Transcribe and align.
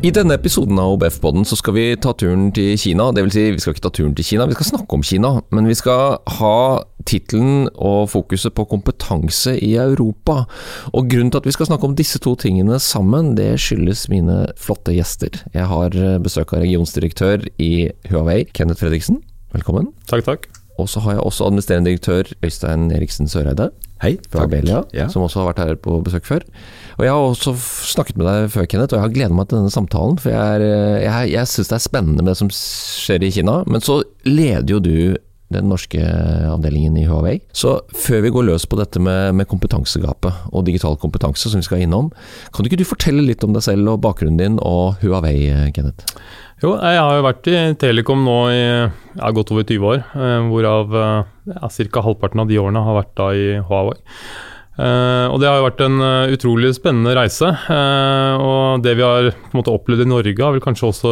I 0.00 0.08
denne 0.16 0.32
episoden 0.32 0.78
av 0.80 0.94
OBF-podden 0.94 1.42
så 1.44 1.58
skal 1.60 1.74
vi 1.76 1.82
ta 2.00 2.14
turen 2.16 2.46
til 2.56 2.72
Kina. 2.80 3.10
Vil 3.18 3.32
si, 3.34 3.42
vi 3.52 3.60
skal 3.60 3.74
ikke 3.74 3.82
ta 3.84 3.90
turen 3.98 4.14
til 4.16 4.24
Kina, 4.24 4.46
vi 4.48 4.56
skal 4.56 4.70
snakke 4.70 4.96
om 4.96 5.02
Kina. 5.04 5.32
Men 5.52 5.66
vi 5.68 5.74
skal 5.76 6.16
ha 6.38 6.60
tittelen 7.04 7.66
og 7.74 8.08
fokuset 8.08 8.54
på 8.56 8.64
kompetanse 8.70 9.58
i 9.60 9.74
Europa. 9.82 10.46
Og 10.96 11.10
grunnen 11.12 11.28
til 11.34 11.42
at 11.42 11.48
vi 11.50 11.52
skal 11.52 11.68
snakke 11.68 11.90
om 11.90 11.98
disse 11.98 12.16
to 12.24 12.32
tingene 12.40 12.80
sammen, 12.80 13.34
det 13.36 13.50
skyldes 13.60 14.06
mine 14.08 14.38
flotte 14.56 14.96
gjester. 14.96 15.36
Jeg 15.52 15.68
har 15.68 15.98
besøk 16.24 16.56
av 16.56 16.64
regionsdirektør 16.64 17.44
i 17.60 17.90
Huawei, 18.08 18.46
Kenneth 18.56 18.80
Fredriksen. 18.80 19.20
Velkommen. 19.52 19.92
Takk, 20.08 20.24
takk. 20.24 20.48
Og 20.80 20.88
så 20.90 21.02
har 21.04 21.16
jeg 21.18 21.24
også 21.28 21.46
administrerende 21.50 21.90
direktør 21.92 22.32
Øystein 22.44 22.90
Eriksen 22.96 23.28
Søreide. 23.30 23.70
Hei. 24.00 24.14
Fra 24.32 24.46
Belia, 24.48 24.82
Ja. 24.96 25.08
som 25.12 25.22
også 25.26 25.42
har 25.42 25.50
vært 25.52 25.58
her 25.66 25.74
på 25.76 25.98
besøk 26.04 26.24
før. 26.24 26.40
Og 26.98 27.04
Jeg 27.04 27.12
har 27.12 27.20
også 27.20 27.52
snakket 27.92 28.16
med 28.16 28.26
deg 28.26 28.50
før, 28.50 28.66
Kenneth, 28.66 28.94
og 28.94 28.98
jeg 28.98 29.04
har 29.06 29.14
gleda 29.14 29.34
meg 29.36 29.48
til 29.48 29.58
denne 29.60 29.70
samtalen. 29.72 30.18
For 30.20 30.30
jeg, 30.32 30.60
er, 30.60 31.00
jeg, 31.04 31.32
jeg 31.34 31.46
syns 31.52 31.68
det 31.68 31.76
er 31.76 31.84
spennende 31.88 32.22
med 32.24 32.32
det 32.32 32.36
som 32.40 32.48
skjer 32.52 33.22
i 33.28 33.30
Kina. 33.30 33.58
Men 33.68 33.80
så 33.84 34.02
leder 34.24 34.72
jo 34.72 34.80
du 34.80 34.94
den 35.50 35.66
norske 35.68 35.98
avdelingen 36.46 36.96
i 36.96 37.04
Huawei. 37.08 37.40
Så 37.52 37.80
før 37.98 38.20
vi 38.22 38.30
går 38.30 38.46
løs 38.46 38.66
på 38.70 38.78
dette 38.78 39.00
med, 39.02 39.34
med 39.34 39.48
kompetansegapet 39.50 40.32
og 40.54 40.64
digital 40.68 40.94
kompetanse, 40.96 41.50
som 41.50 41.58
vi 41.58 41.66
skal 41.66 41.82
innom, 41.82 42.12
kan 42.54 42.64
ikke 42.68 42.78
du 42.78 42.86
fortelle 42.86 43.24
litt 43.26 43.42
om 43.44 43.52
deg 43.56 43.64
selv 43.66 43.88
og 43.96 44.00
bakgrunnen 44.04 44.38
din 44.38 44.60
og 44.62 45.00
Huawei, 45.02 45.50
Kenneth? 45.74 46.06
Jo, 46.60 46.74
jeg 46.76 47.00
har 47.00 47.16
jo 47.16 47.24
vært 47.24 47.48
i 47.48 47.56
Telekom 47.80 48.20
nå 48.26 48.36
i 48.52 48.60
ja, 48.60 49.30
godt 49.32 49.52
over 49.54 49.64
20 49.64 49.86
år, 49.94 50.02
eh, 50.12 50.48
hvorav 50.50 50.92
eh, 50.92 51.30
ja, 51.54 51.70
ca. 51.72 52.02
halvparten 52.04 52.42
av 52.42 52.50
de 52.50 52.58
årene 52.60 52.82
har 52.84 52.98
vært 52.98 53.14
da 53.16 53.28
i 53.32 53.46
Huawei. 53.64 53.96
Uh, 54.80 55.26
og 55.28 55.40
Det 55.42 55.48
har 55.48 55.58
jo 55.58 55.64
vært 55.66 55.80
en 55.84 55.96
uh, 56.00 56.32
utrolig 56.32 56.70
spennende 56.72 57.12
reise. 57.12 57.48
Uh, 57.66 58.40
og 58.40 58.84
Det 58.84 58.94
vi 58.96 59.04
har 59.04 59.28
på 59.34 59.50
en 59.50 59.58
måte 59.58 59.74
opplevd 59.74 60.06
i 60.06 60.08
Norge, 60.08 60.36
har 60.40 60.54
vel 60.54 60.62
kanskje 60.64 60.88
også 60.88 61.10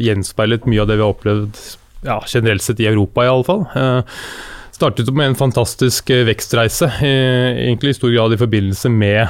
gjenspeilet 0.00 0.68
mye 0.70 0.80
av 0.80 0.88
det 0.88 0.96
vi 0.96 1.04
har 1.04 1.12
opplevd 1.12 1.60
ja, 2.06 2.16
generelt 2.24 2.64
sett 2.64 2.80
i 2.80 2.88
Europa, 2.88 3.26
i 3.26 3.28
alle 3.28 3.44
fall. 3.44 3.66
Startet 4.72 5.10
med 5.12 5.32
en 5.32 5.36
fantastisk 5.36 6.08
vekstreise, 6.30 6.88
egentlig 7.04 7.92
i 7.92 7.98
stor 7.98 8.14
grad 8.14 8.32
i 8.32 8.40
forbindelse 8.40 8.92
med 8.94 9.26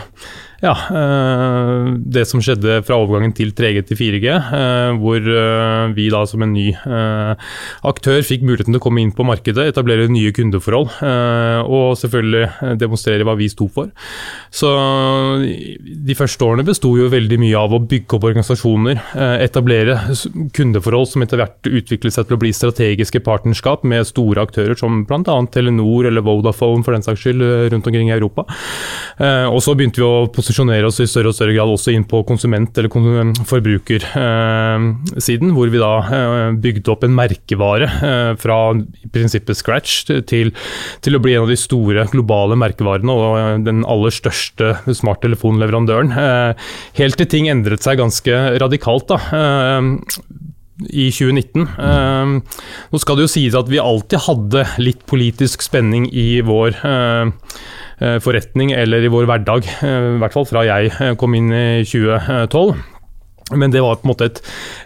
ja, 0.61 0.75
eh, 0.93 1.95
det 2.05 2.27
som 2.29 2.43
skjedde 2.45 2.83
fra 2.85 2.99
overgangen 3.01 3.33
til 3.37 3.55
3G 3.57 3.81
til 3.89 3.97
4G, 3.97 4.27
eh, 4.29 4.91
hvor 5.01 5.17
eh, 5.17 5.93
vi 5.97 6.11
da 6.13 6.21
som 6.29 6.45
en 6.45 6.53
ny 6.53 6.67
aktør 7.87 8.21
fikk 8.27 8.45
muligheten 8.45 8.75
til 8.75 8.81
å 8.81 8.85
komme 8.85 9.01
inn 9.01 9.13
på 9.17 9.25
markedet, 9.25 9.71
etablere 9.71 10.09
nye 10.13 10.33
kundeforhold 10.37 10.91
og 11.01 11.97
selvfølgelig 11.99 12.77
demonstrere 12.81 13.25
hva 13.27 13.35
vi 13.39 13.49
sto 13.51 13.67
for. 13.73 13.89
Så 14.53 14.69
de 15.41 16.17
første 16.19 16.45
årene 16.45 16.65
besto 16.67 16.93
jo 16.99 17.09
veldig 17.13 17.39
mye 17.41 17.59
av 17.59 17.75
å 17.75 17.81
bygge 17.83 18.19
opp 18.19 18.27
organisasjoner, 18.29 19.01
etablere 19.43 19.97
kundeforhold 20.57 21.11
som 21.13 21.25
etter 21.25 21.41
hvert 21.41 21.71
utviklet 21.71 22.17
seg 22.17 22.29
til 22.29 22.37
å 22.37 22.41
bli 22.43 22.53
strategiske 22.57 23.23
partnerskap 23.27 23.85
med 23.89 24.09
store 24.09 24.45
aktører 24.47 24.79
som 24.79 25.03
bl.a. 25.09 25.39
Telenor 25.53 26.11
eller 26.11 26.25
Vodafone 26.27 26.85
for 26.87 26.97
den 26.97 27.07
saks 27.07 27.25
skyld 27.25 27.45
rundt 27.73 27.91
omkring 27.91 28.11
i 28.11 28.17
Europa. 28.17 28.47
Og 29.51 29.61
så 29.65 29.77
begynte 29.79 30.03
vi 30.03 30.09
å 30.09 30.29
posisjonere 30.33 30.50
oss 30.51 31.01
i 31.01 31.07
større 31.09 31.29
og 31.31 31.37
større 31.37 31.55
grad 31.55 31.69
også 31.71 31.93
inn 31.95 32.05
på 32.09 32.25
konsument- 32.29 32.79
eller 32.79 32.91
forbrukersiden, 33.47 35.53
hvor 35.55 35.69
vi 35.73 35.79
da 35.81 35.93
eh, 36.01 36.53
bygde 36.61 36.91
opp 36.93 37.05
en 37.05 37.15
merkevare 37.17 37.87
eh, 37.87 38.37
fra 38.41 38.59
i 38.75 39.09
prinsippet 39.13 39.57
scratch 39.57 40.05
til, 40.29 40.53
til 41.01 41.17
å 41.17 41.23
bli 41.23 41.35
en 41.37 41.43
av 41.45 41.49
de 41.51 41.57
store 41.61 42.07
globale 42.13 42.57
merkevarene 42.61 43.13
og 43.15 43.39
eh, 43.39 43.59
den 43.67 43.79
aller 43.85 44.11
største 44.15 44.67
smarttelefonleverandøren. 44.87 46.11
Helt 46.99 47.17
til 47.21 47.29
ting 47.31 47.49
endret 47.51 47.83
seg 47.85 47.99
ganske 48.01 48.33
radikalt. 48.61 49.09
da. 49.11 49.19
I 50.89 51.11
2019. 51.13 51.67
Eh, 51.77 52.57
nå 52.91 53.01
skal 53.03 53.19
det 53.19 53.27
jo 53.27 53.33
sies 53.35 53.57
at 53.59 53.69
vi 53.69 53.83
alltid 53.83 54.25
hadde 54.25 54.65
litt 54.81 55.03
politisk 55.11 55.65
spenning 55.67 56.09
i 56.09 56.41
vår 56.47 56.79
forretning 58.25 58.73
eller 58.77 59.05
i 59.05 59.13
vår 59.13 59.29
hverdag, 59.31 59.69
eh, 59.85 60.15
i 60.17 60.23
hvert 60.23 60.37
fall 60.37 60.49
fra 60.49 60.65
jeg 60.69 60.95
eh, 60.97 61.15
kom 61.21 61.37
inn 61.37 61.53
i 61.53 61.67
2012. 61.85 62.75
Men 63.51 63.71
det 63.71 63.81
var 63.83 63.99
på 63.99 64.07
en 64.07 64.13
måte 64.13 64.27
et, 64.29 64.39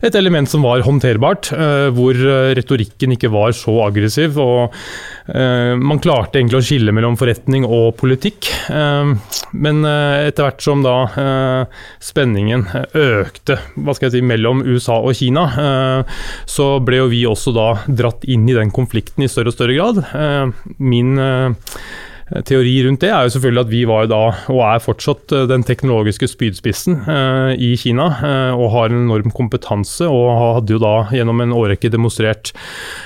et 0.09 0.15
element 0.17 0.49
som 0.49 0.63
var 0.65 0.85
håndterbart, 0.87 1.51
eh, 1.53 1.89
hvor 1.95 2.17
eh, 2.17 2.53
retorikken 2.57 3.13
ikke 3.13 3.29
var 3.33 3.53
så 3.57 3.75
aggressiv. 3.85 4.39
og 4.41 4.73
eh, 5.29 5.75
Man 5.77 6.01
klarte 6.03 6.41
egentlig 6.41 6.63
å 6.63 6.65
skille 6.65 6.95
mellom 6.97 7.19
forretning 7.21 7.67
og 7.69 7.93
politikk. 8.01 8.49
Eh, 8.73 9.13
men 9.53 9.85
eh, 9.89 10.31
etter 10.31 10.49
hvert 10.49 10.65
som 10.65 10.85
da 10.85 10.97
eh, 11.21 11.83
spenningen 12.05 12.65
økte 12.89 13.59
hva 13.77 13.97
skal 13.97 14.09
jeg 14.09 14.17
si, 14.17 14.25
mellom 14.33 14.65
USA 14.65 14.97
og 15.03 15.13
Kina, 15.19 15.45
eh, 15.67 16.17
så 16.49 16.71
ble 16.85 17.03
jo 17.03 17.13
vi 17.13 17.25
også 17.29 17.53
da 17.57 17.69
dratt 17.85 18.25
inn 18.25 18.49
i 18.49 18.57
den 18.57 18.73
konflikten 18.75 19.27
i 19.27 19.31
større 19.31 19.53
og 19.53 19.59
større 19.59 19.77
grad. 19.77 20.03
Eh, 20.09 20.75
min 20.81 21.19
eh, 21.21 21.77
Teori 22.25 22.73
rundt 22.87 23.03
det 23.05 23.11
er 23.13 23.27
jo 23.27 23.33
selvfølgelig 23.35 23.63
at 23.67 23.69
vi 23.71 23.81
var 23.89 24.07
da, 24.09 24.21
og 24.49 24.61
er 24.65 24.81
fortsatt, 24.81 25.33
eh, 25.37 25.45
den 25.51 25.65
teknologiske 25.67 26.29
spydspissen 26.31 27.03
eh, 27.05 27.51
i 27.61 27.75
Kina. 27.77 28.07
eh, 28.25 28.53
og 28.57 28.71
har 28.73 28.89
en 28.89 29.03
enorm 29.05 29.33
kompetanse, 29.35 30.09
og 30.09 30.31
hadde 30.41 30.73
jo 30.73 30.81
da 30.81 30.95
gjennom 31.13 31.43
en 31.45 31.53
årrekke 31.53 31.91
demonstrert 31.93 32.55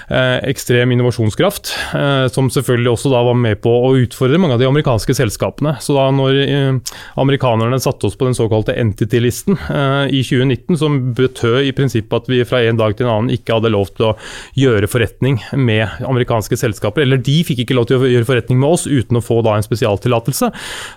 eh, 0.09 0.39
ekstrem 0.47 0.95
innovasjonskraft. 0.95 1.73
eh, 1.99 2.29
som 2.31 2.51
selvfølgelig 2.53 2.93
også 2.93 3.11
da 3.11 3.25
var 3.27 3.35
med 3.35 3.59
på 3.65 3.73
å 3.73 3.91
utfordre 3.99 4.39
mange 4.39 4.55
av 4.55 4.63
de 4.63 4.69
amerikanske 4.69 5.17
selskapene. 5.19 5.75
Så 5.83 5.97
da 5.99 6.07
når 6.15 6.39
eh, 6.45 6.95
amerikanerne 7.19 7.81
satte 7.83 8.07
oss 8.07 8.17
på 8.19 8.29
den 8.29 8.39
såkalte 8.39 8.77
Entity-listen 8.79 9.59
eh, 9.59 10.15
i 10.15 10.23
2019, 10.23 10.79
som 10.79 11.01
betød 11.19 11.67
i 11.67 11.75
prinsippet 11.75 12.23
at 12.23 12.31
vi 12.31 12.45
fra 12.47 12.63
en 12.63 12.79
dag 12.79 12.95
til 12.95 13.09
en 13.09 13.15
annen 13.17 13.35
ikke 13.35 13.59
hadde 13.59 13.75
lov 13.75 13.91
til 13.97 14.13
å 14.13 14.15
gjøre 14.59 14.87
forretning 14.91 15.43
med 15.59 15.89
amerikanske 16.07 16.57
selskaper, 16.61 17.03
eller 17.03 17.19
de 17.19 17.41
fikk 17.43 17.65
ikke 17.65 17.75
lov 17.79 17.91
til 17.91 17.99
å 17.99 18.13
gjøre 18.15 18.29
forretning 18.29 18.63
med 18.63 18.79
oss 18.79 18.87
uten 18.87 19.08
å 19.17 19.25
få 19.25 19.41
da 19.47 19.57
en 19.57 19.65
spesialtillatelse, 19.65 20.51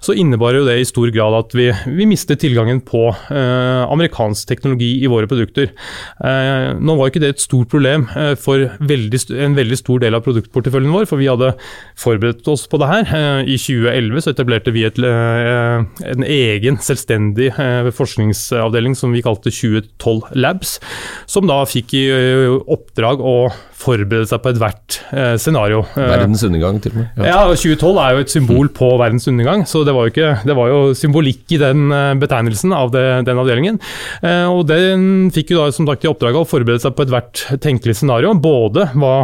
så 0.03 0.15
innebar 0.17 0.57
jo 0.57 0.65
det 0.67 0.79
i 0.81 0.87
stor 0.87 1.07
grad 1.15 1.37
at 1.37 1.55
vi, 1.55 1.69
vi 1.87 2.09
mistet 2.09 2.41
tilgangen 2.43 2.81
på 2.83 3.07
eh, 3.31 3.83
amerikansk 3.87 4.49
teknologi 4.51 4.91
i 4.99 5.09
våre 5.11 5.29
produkter. 5.31 5.71
Eh, 6.19 6.67
nå 6.75 6.97
var 6.99 7.11
ikke 7.11 7.23
det 7.23 7.35
et 7.37 7.43
stort 7.45 7.71
problem 7.71 8.09
eh, 8.17 8.33
for 8.35 8.67
veldig, 8.83 9.21
en 9.39 9.55
veldig 9.55 9.79
stor 9.79 10.03
del 10.03 10.17
av 10.17 10.25
produktporteføljen 10.25 10.91
vår, 10.91 11.07
for 11.07 11.21
vi 11.21 11.29
hadde 11.31 11.53
forberedt 11.99 12.47
oss 12.51 12.67
på 12.67 12.81
det 12.81 12.89
her. 12.91 13.07
Eh, 13.15 13.53
I 13.55 13.57
2011 13.61 14.25
så 14.25 14.33
etablerte 14.33 14.73
vi 14.75 14.85
et, 14.87 14.99
eh, 14.99 15.85
en 16.11 16.25
egen 16.27 16.79
selvstendig 16.81 17.51
eh, 17.53 17.91
forskningsavdeling 17.95 18.97
som 18.97 19.13
vi 19.15 19.23
kalte 19.25 19.53
2012 19.53 20.35
Labs, 20.35 20.79
som 21.29 21.47
da 21.49 21.61
fikk 21.69 21.95
i 21.97 22.05
oppdrag 22.71 23.21
å 23.21 23.35
forberede 23.81 24.29
seg 24.29 24.41
på 24.43 24.53
ethvert 24.53 24.99
eh, 25.11 25.33
scenario. 25.41 25.81
Eh, 25.95 26.07
Verdens 26.13 26.45
undergang, 26.47 26.79
til 26.83 26.93
og 26.93 27.01
med. 27.01 27.09
ja, 27.17 27.41
ja. 27.41 27.57
2012 27.57 28.01
er 28.03 28.15
jo 28.15 28.23
et 28.23 28.35
symbol 28.35 28.71
på 28.77 28.91
verdens 29.01 29.27
undergang, 29.31 29.65
så 29.69 29.83
det 29.87 29.95
var 29.97 30.07
jo, 30.07 30.13
ikke, 30.13 30.31
det 30.47 30.57
var 30.57 30.71
jo 30.71 30.79
symbolikk 30.97 31.57
i 31.57 31.61
den 31.61 31.91
eh, 31.95 32.13
betegnelsen 32.21 32.75
av 32.77 32.93
det, 32.95 33.05
den 33.27 33.43
avdelingen. 33.43 33.81
Eh, 34.21 34.47
og 34.49 34.65
den 34.71 35.29
fikk 35.33 35.55
jo 35.55 35.61
da 35.61 35.69
som 35.75 35.89
sagt 35.89 36.07
i 36.07 36.11
oppdrag 36.11 36.39
å 36.39 36.47
forberede 36.47 36.83
seg 36.85 36.95
på 36.97 37.07
ethvert 37.07 37.45
tenkelig 37.63 37.99
scenario, 38.01 38.33
både 38.41 38.91
hva 38.95 39.15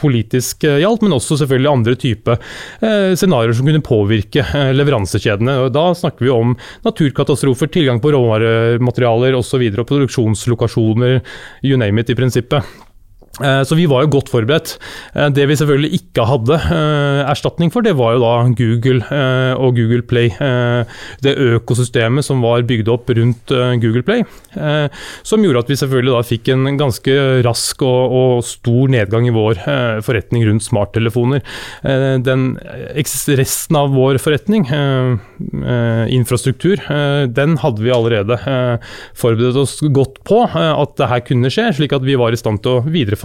politisk 0.00 0.64
eh, 0.68 0.80
gjaldt, 0.82 1.04
men 1.04 1.16
også 1.16 1.38
selvfølgelig 1.40 1.70
andre 1.70 1.96
typer 2.00 2.38
eh, 2.38 3.12
scenarioer 3.18 3.56
som 3.56 3.68
kunne 3.68 3.84
påvirke 3.84 4.44
eh, 4.44 4.72
leveransekjedene. 4.76 5.58
Og 5.66 5.74
da 5.74 5.88
snakker 5.98 6.26
vi 6.26 6.32
om 6.34 6.56
naturkatastrofer, 6.86 7.70
tilgang 7.74 8.02
på 8.02 8.14
råvarematerialer 8.14 9.38
osv., 9.38 9.62
og, 9.64 9.80
og 9.84 9.92
produksjonslokasjoner, 9.92 11.20
you 11.64 11.80
name 11.80 12.02
it 12.02 12.12
i 12.12 12.18
prinsippet. 12.18 12.74
Eh, 13.42 13.62
Så 13.66 13.74
vi 13.74 13.86
var 13.90 14.04
jo 14.04 14.12
godt 14.14 14.30
forberedt. 14.30 14.76
Eh, 15.14 15.28
Det 15.34 15.46
vi 15.48 15.56
selvfølgelig 15.58 15.98
ikke 15.98 16.26
hadde 16.28 16.54
eh, 16.54 17.30
erstatning 17.30 17.72
for, 17.72 17.82
det 17.82 17.96
var 17.98 18.14
jo 18.14 18.22
da 18.22 18.34
Google 18.54 19.02
og 19.58 19.74
Google 19.74 20.02
Play. 20.02 20.30
Det 21.22 21.34
økosystemet 21.34 22.24
som 22.24 22.42
var 22.42 22.62
bygd 22.62 22.88
opp 22.88 23.10
rundt 23.10 23.50
Google 23.80 24.02
Play. 24.02 24.22
Som 25.22 25.42
gjorde 25.42 25.64
at 25.64 25.70
vi 25.70 25.76
selvfølgelig 25.78 26.14
da 26.14 26.22
fikk 26.26 26.48
en 26.52 26.78
ganske 26.78 27.14
rask 27.44 27.82
og, 27.82 28.14
og 28.14 28.44
stor 28.46 28.90
nedgang 28.92 29.26
i 29.28 29.34
vår 29.34 29.60
forretning 30.04 30.44
rundt 30.48 30.66
smarttelefoner. 30.66 31.42
Den, 32.24 32.46
resten 32.94 33.78
av 33.78 33.94
vår 33.94 34.18
forretning, 34.22 34.66
infrastruktur, 36.14 36.82
den 37.34 37.58
hadde 37.62 37.84
vi 37.84 37.94
allerede 37.94 38.38
forberedt 39.18 39.60
oss 39.64 39.78
godt 39.94 40.22
på 40.28 40.44
at 40.54 40.96
det 41.00 41.10
her 41.10 41.24
kunne 41.26 41.52
skje, 41.52 41.70
slik 41.80 41.96
at 41.96 42.06
vi 42.06 42.18
var 42.20 42.34
i 42.34 42.40
stand 42.40 42.62
til 42.64 42.78
å 42.78 42.84
videreføre 42.84 43.23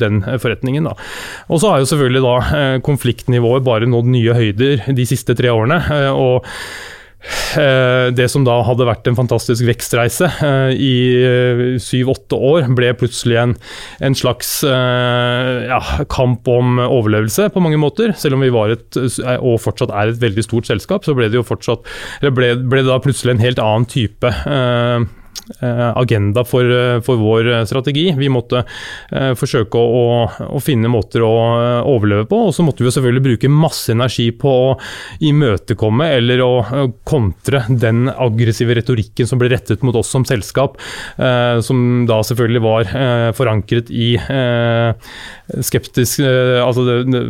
den 0.00 0.22
forretningen. 0.42 0.88
Da. 0.90 0.94
Og 1.48 1.62
så 1.62 1.72
har 1.72 1.82
jo 1.82 1.90
selvfølgelig 1.90 2.22
da 2.24 2.78
konfliktnivået 2.86 3.66
bare 3.66 3.88
nådd 3.90 4.08
nye 4.12 4.36
høyder 4.36 4.88
de 4.96 5.06
siste 5.08 5.36
tre 5.38 5.52
årene. 5.52 5.80
og 6.10 6.46
Eh, 7.20 8.08
det 8.16 8.30
som 8.32 8.46
da 8.46 8.54
hadde 8.64 8.86
vært 8.88 9.08
en 9.10 9.18
fantastisk 9.18 9.66
vekstreise 9.68 10.28
eh, 10.46 10.70
i 10.72 10.94
eh, 11.20 11.62
syv-åtte 11.82 12.38
år, 12.38 12.70
ble 12.76 12.92
plutselig 12.96 13.36
en, 13.42 13.54
en 14.00 14.16
slags 14.16 14.60
ja, 14.64 15.80
kamp 16.10 16.48
om 16.50 16.80
overlevelse 16.82 17.50
på 17.52 17.62
mange 17.62 17.80
måter. 17.80 18.14
Selv 18.18 18.38
om 18.38 18.44
vi 18.44 18.52
var 18.54 18.72
et, 18.74 18.98
og 19.36 19.60
fortsatt 19.62 19.92
er 19.92 20.12
et 20.12 20.20
veldig 20.22 20.44
stort 20.46 20.70
selskap, 20.70 21.06
så 21.06 21.14
ble 21.16 21.28
det 21.30 21.40
jo 21.40 21.46
fortsatt 21.46 21.84
ble, 22.24 22.54
ble 22.60 22.82
det 22.82 22.88
da 22.88 23.00
plutselig 23.02 23.36
en 23.36 23.44
helt 23.44 23.62
annen 23.62 23.88
type 23.90 24.30
Eh, 24.50 25.02
agenda 25.96 26.44
for, 26.44 26.64
eh, 26.64 27.00
for, 27.00 27.16
vår 27.16 27.52
eh, 27.52 27.64
strategi. 27.64 28.14
Vi 28.16 28.28
måtte 28.32 28.62
eh, 29.12 29.32
forsøke 29.38 29.78
å, 29.78 30.04
å, 30.46 30.60
finne 30.62 30.90
måter 30.92 31.24
å 31.26 31.32
overleve 31.88 32.26
på, 32.30 32.40
og 32.48 32.54
så 32.54 32.64
måtte 32.66 32.84
vi 32.84 32.92
selvfølgelig 32.92 33.24
bruke 33.26 33.52
masse 33.52 33.92
energi 33.94 34.30
på 34.36 34.50
å 34.50 34.70
imøtekomme 35.26 36.08
eller 36.16 36.42
å 36.44 36.52
kontre 37.08 37.64
den 37.68 38.08
aggressive 38.10 38.76
retorikken 38.78 39.28
som 39.28 39.40
ble 39.40 39.50
rettet 39.52 39.84
mot 39.86 39.96
oss 39.98 40.10
som 40.12 40.26
selskap, 40.28 40.78
eh, 41.18 41.60
som 41.64 42.04
da 42.08 42.20
selvfølgelig 42.26 42.64
var 42.64 42.94
eh, 42.94 43.28
forankret 43.36 43.90
i 43.90 44.12
skeptisk 45.66 46.20
Altså 46.20 46.82
det, 46.84 47.20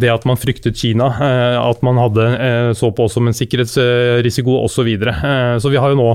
det, 0.00 0.08
at 0.10 0.24
man 0.28 0.38
fryktet 0.38 0.76
Kina, 0.78 1.06
at 1.60 1.80
man 1.86 1.98
hadde 2.00 2.26
så 2.76 2.90
på 2.94 3.06
oss 3.06 3.14
som 3.16 3.28
en 3.28 3.36
sikkerhetsrisiko 3.36 4.58
osv. 4.60 4.74
Så, 4.74 4.82
videre. 4.82 5.14
så 5.62 5.70
vi 5.70 5.78
har 5.80 5.92
jo 5.92 5.96
nå 6.00 6.08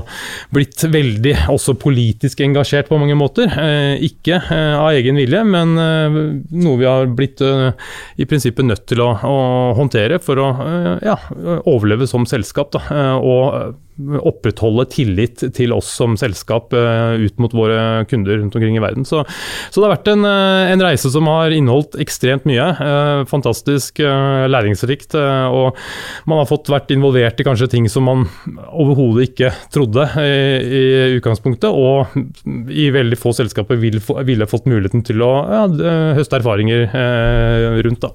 blitt 0.54 0.84
veldig 0.92 1.32
også 1.48 1.76
politisk 1.80 2.42
engasjert 2.44 2.90
på 2.90 2.98
mange 3.00 3.16
måter. 3.18 3.50
Eh, 3.50 4.02
ikke 4.10 4.40
eh, 4.40 4.74
av 4.76 4.90
egen 4.98 5.20
vilje, 5.20 5.42
men 5.48 5.76
eh, 5.80 6.18
noe 6.60 6.80
vi 6.80 6.88
har 6.88 7.10
blitt 7.16 7.40
i 7.40 8.26
prinsippet 8.28 8.66
nødt 8.66 8.86
til 8.90 9.02
å, 9.04 9.12
å 9.14 9.38
håndtere 9.78 10.20
for 10.22 10.40
å 10.42 10.48
ja, 11.04 11.16
overleve 11.64 12.08
som 12.10 12.26
selskap. 12.28 12.74
Da, 12.76 13.16
og 13.16 13.78
opprettholde 14.20 14.86
tillit 14.92 15.44
til 15.56 15.74
oss 15.76 15.90
som 16.00 16.16
selskap 16.20 16.72
ut 16.74 17.40
mot 17.42 17.54
våre 17.56 18.04
kunder 18.10 18.40
rundt 18.40 18.56
omkring 18.56 18.76
i 18.78 18.82
verden. 18.82 19.06
Så, 19.08 19.22
så 19.70 19.80
det 19.80 19.86
har 19.86 19.94
vært 19.96 20.10
en, 20.12 20.26
en, 20.26 20.84
reise 20.84 21.10
som 21.12 21.28
har 21.30 21.54
inneholdt 21.54 21.98
ekstremt 22.00 22.46
mye. 22.48 22.66
Fantastisk 23.30 24.00
læringsrikt. 24.00 25.16
Og 25.16 25.76
man 26.30 26.40
har 26.42 26.48
fått 26.50 26.70
vært 26.72 26.92
involvert 26.94 27.40
i 27.40 27.46
kanskje 27.46 27.70
ting 27.74 27.88
som 27.92 28.08
man 28.08 28.26
overhodet 28.70 29.30
ikke 29.30 29.52
trodde 29.74 30.06
i, 30.22 30.30
i 30.80 31.18
utgangspunktet 31.18 31.70
og 31.70 32.70
i 32.70 32.88
veldig 32.94 33.18
få 33.20 33.34
selskaper 33.36 33.80
ville, 33.80 34.02
ville 34.26 34.48
fått 34.50 34.68
muligheten 34.70 35.04
til 35.06 35.22
å 35.24 35.32
ja, 35.50 35.66
høste 36.18 36.40
erfaringer 36.40 36.88
eh, 36.88 37.82
rundt. 37.84 38.06
da. 38.06 38.12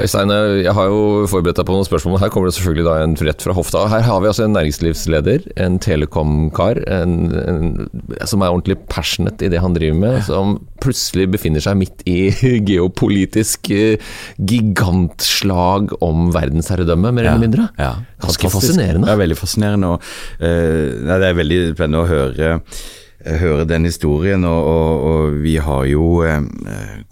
Øystein, 0.00 0.30
jeg 0.64 0.72
har 0.72 0.86
jo 0.88 1.26
forberedt 1.28 1.58
deg 1.60 1.66
på 1.68 1.74
noen 1.74 1.84
spørsmål. 1.84 2.16
Her 2.22 2.30
kommer 2.32 2.48
det 2.48 2.56
selvfølgelig 2.56 2.84
da 2.86 2.94
en 3.02 3.16
rett 3.28 3.44
fra 3.44 3.52
hofta. 3.56 3.82
Her 3.92 4.04
har 4.06 4.22
vi 4.24 4.30
altså 4.30 4.46
en 4.46 4.54
næringslivsleder, 4.56 5.50
en 5.60 5.76
telekom-kar, 5.84 6.80
som 8.30 8.44
er 8.44 8.54
ordentlig 8.54 8.78
passionate 8.88 9.44
i 9.44 9.50
det 9.52 9.60
han 9.60 9.76
driver 9.76 9.98
med, 10.00 10.22
som 10.24 10.56
plutselig 10.82 11.28
befinner 11.34 11.64
seg 11.64 11.76
midt 11.82 12.06
i 12.08 12.32
geopolitisk 12.70 13.68
eh, 13.76 14.16
gigantslag 14.40 15.92
om 16.02 16.32
verdensherredømme, 16.34 17.12
mer 17.12 17.28
eller 17.28 17.44
mindre. 17.44 17.68
Ja, 17.76 17.92
Ganske 18.22 18.50
fascinerende. 18.54 19.12
Ja, 19.12 19.20
veldig 19.20 19.38
fascinerende. 19.38 19.92
Og, 19.92 20.10
uh, 20.40 20.88
det 21.04 21.20
er 21.28 21.38
veldig 21.38 21.62
spennende 21.76 22.02
å 22.02 22.08
høre 22.08 22.58
høre 23.26 23.64
den 23.68 23.84
historien, 23.86 24.44
og, 24.44 24.66
og, 24.66 25.02
og 25.12 25.36
vi 25.42 25.56
har 25.62 25.84
jo 25.90 26.22
eh, 26.26 26.40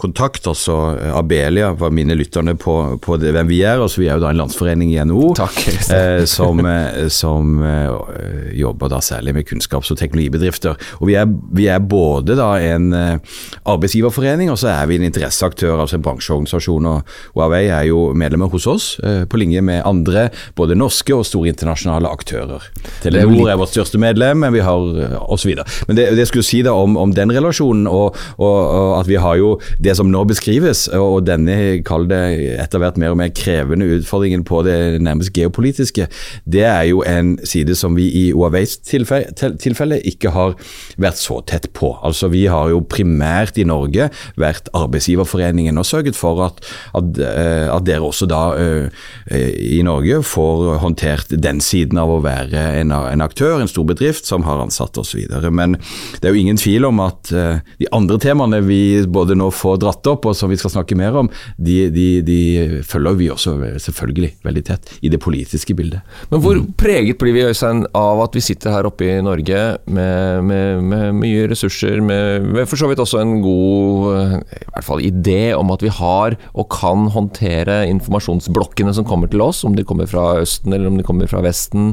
kontakt. 0.00 0.46
altså 0.46 0.96
Abelia 1.14 1.72
var 1.78 1.92
mine 1.94 2.14
lytterne 2.18 2.56
på, 2.58 2.98
på 3.02 3.16
det, 3.20 3.32
hvem 3.36 3.48
vi 3.50 3.60
er. 3.62 3.80
altså 3.80 4.00
Vi 4.00 4.08
er 4.08 4.18
jo 4.18 4.24
da 4.24 4.30
en 4.32 4.40
landsforening 4.40 4.92
i 4.94 4.98
NHO 5.04 5.34
eh, 5.38 6.24
som, 6.30 6.62
eh, 6.66 7.08
som 7.12 7.62
eh, 7.62 8.50
jobber 8.58 8.90
da 8.92 9.00
særlig 9.04 9.34
med 9.36 9.46
kunnskaps- 9.48 9.92
og 9.92 9.98
teknologibedrifter. 10.00 10.78
Og 11.00 11.06
Vi 11.10 11.16
er, 11.20 11.26
vi 11.52 11.66
er 11.70 11.78
både 11.78 12.36
da 12.38 12.50
en 12.74 12.92
eh, 12.96 13.38
arbeidsgiverforening 13.64 14.50
og 14.52 14.58
så 14.60 14.72
er 14.74 14.90
vi 14.90 14.98
en 15.00 15.06
interesseaktør, 15.08 15.80
altså 15.84 15.98
en 15.98 16.04
bransjeorganisasjon. 16.06 16.86
og 16.86 17.14
Huawei 17.34 17.66
er 17.68 17.86
jo 17.90 18.10
medlemmer 18.14 18.50
hos 18.52 18.66
oss, 18.70 18.90
eh, 19.04 19.24
på 19.30 19.40
linje 19.40 19.62
med 19.62 19.82
andre 19.86 20.28
både 20.56 20.78
norske 20.78 21.14
og 21.14 21.26
store 21.28 21.52
internasjonale 21.54 22.10
aktører. 22.10 22.66
Telenor 23.04 23.50
er 23.50 23.60
vårt 23.60 23.74
største 23.74 24.00
medlem, 24.00 24.42
men 24.44 24.54
vi 24.54 24.64
har 24.64 25.20
osv. 25.30 25.54
Men 25.88 25.99
det, 26.00 26.08
det 26.18 26.26
skulle 26.30 26.46
si 26.46 26.62
da 26.66 26.74
om, 26.76 26.96
om 27.00 27.14
den 27.16 27.32
relasjonen, 27.34 27.86
og, 27.90 28.16
og, 28.38 28.56
og, 28.56 28.92
at 29.00 29.08
vi 29.10 29.18
har 29.20 29.38
jo 29.40 29.54
det 29.82 29.96
som 29.98 30.10
nå 30.10 30.24
beskrives, 30.28 30.86
og 30.96 31.24
denne, 31.28 31.80
kall 31.86 32.08
det 32.10 32.20
etter 32.60 32.82
hvert 32.82 32.98
mer 33.00 33.14
og 33.14 33.20
mer 33.20 33.32
krevende 33.36 33.88
utfordringen 33.98 34.44
på 34.48 34.62
det 34.66 34.78
nærmest 35.04 35.34
geopolitiske, 35.36 36.08
det 36.50 36.64
er 36.66 36.88
jo 36.90 37.04
en 37.06 37.36
side 37.46 37.76
som 37.78 37.96
vi 37.98 38.08
i 38.22 38.24
Huaweis 38.32 38.78
tilfelle, 38.86 39.32
tilfelle 39.60 40.00
ikke 40.08 40.32
har 40.34 40.56
vært 41.00 41.20
så 41.20 41.40
tett 41.46 41.70
på. 41.76 41.92
Altså 42.06 42.30
Vi 42.32 42.46
har 42.50 42.70
jo 42.72 42.82
primært 42.86 43.58
i 43.60 43.66
Norge 43.68 44.10
vært 44.40 44.70
arbeidsgiverforeningen 44.76 45.78
og 45.80 45.88
sørget 45.88 46.18
for 46.18 46.42
at, 46.46 46.60
at, 46.96 47.20
eh, 47.20 47.66
at 47.70 47.86
dere 47.86 48.06
også 48.06 48.28
da 48.30 48.42
uh, 48.56 49.06
i 49.30 49.80
Norge 49.86 50.22
får 50.26 50.78
håndtert 50.82 51.34
den 51.42 51.60
siden 51.64 51.98
av 52.00 52.12
å 52.12 52.20
være 52.24 52.60
en, 52.80 52.92
en 52.94 53.24
aktør, 53.24 53.58
en 53.60 53.70
stor 53.70 53.86
bedrift 53.88 54.28
som 54.28 54.46
har 54.46 54.62
ansatte 54.62 55.02
osv. 55.02 55.26
Men 55.50 55.76
det 56.20 56.28
er 56.28 56.34
jo 56.34 56.40
ingen 56.42 56.60
tvil 56.60 56.86
om 56.88 57.00
at 57.04 57.32
uh, 57.34 57.60
de 57.80 57.88
andre 57.96 58.18
temaene 58.22 58.60
vi 58.66 58.80
både 59.08 59.36
nå 59.38 59.50
får 59.54 59.80
dratt 59.82 60.10
opp, 60.10 60.28
og 60.28 60.36
som 60.36 60.52
vi 60.52 60.58
skal 60.60 60.74
snakke 60.74 60.98
mer 60.98 61.16
om, 61.22 61.30
de, 61.56 61.78
de, 61.94 62.08
de 62.26 62.40
følger 62.86 63.18
vi 63.20 63.30
også 63.32 63.56
selvfølgelig 63.80 64.34
veldig 64.46 64.64
tett 64.66 64.92
i 65.00 65.12
det 65.12 65.20
politiske 65.22 65.74
bildet. 65.76 66.04
Men 66.30 66.42
hvor 66.44 66.60
preget 66.80 67.18
blir 67.20 67.34
vi 67.36 67.46
Øystein, 67.48 67.84
av 67.96 68.20
at 68.24 68.36
vi 68.36 68.42
sitter 68.44 68.74
her 68.74 68.88
oppe 68.88 69.06
i 69.06 69.20
Norge 69.24 69.60
med, 69.90 70.44
med, 70.46 70.84
med 70.90 71.20
mye 71.20 71.46
ressurser, 71.50 72.00
med, 72.04 72.46
med, 72.46 72.68
for 72.70 72.80
så 72.80 72.90
vidt 72.90 73.02
også 73.02 73.20
en 73.22 73.38
god 73.44 74.08
eh, 74.14 74.36
i 74.60 74.70
hvert 74.74 74.86
fall 74.86 75.04
idé 75.04 75.40
om 75.56 75.72
at 75.74 75.84
vi 75.84 75.92
har 75.94 76.36
og 76.52 76.68
kan 76.72 77.08
håndtere 77.14 77.82
informasjonsblokkene 77.90 78.94
som 78.96 79.06
kommer 79.08 79.30
til 79.30 79.44
oss, 79.44 79.64
om 79.66 79.76
de 79.76 79.86
kommer 79.86 80.08
fra 80.10 80.40
Østen 80.42 80.74
eller 80.74 80.90
om 80.90 80.98
de 81.00 81.06
kommer 81.06 81.30
fra 81.30 81.42
Vesten, 81.44 81.92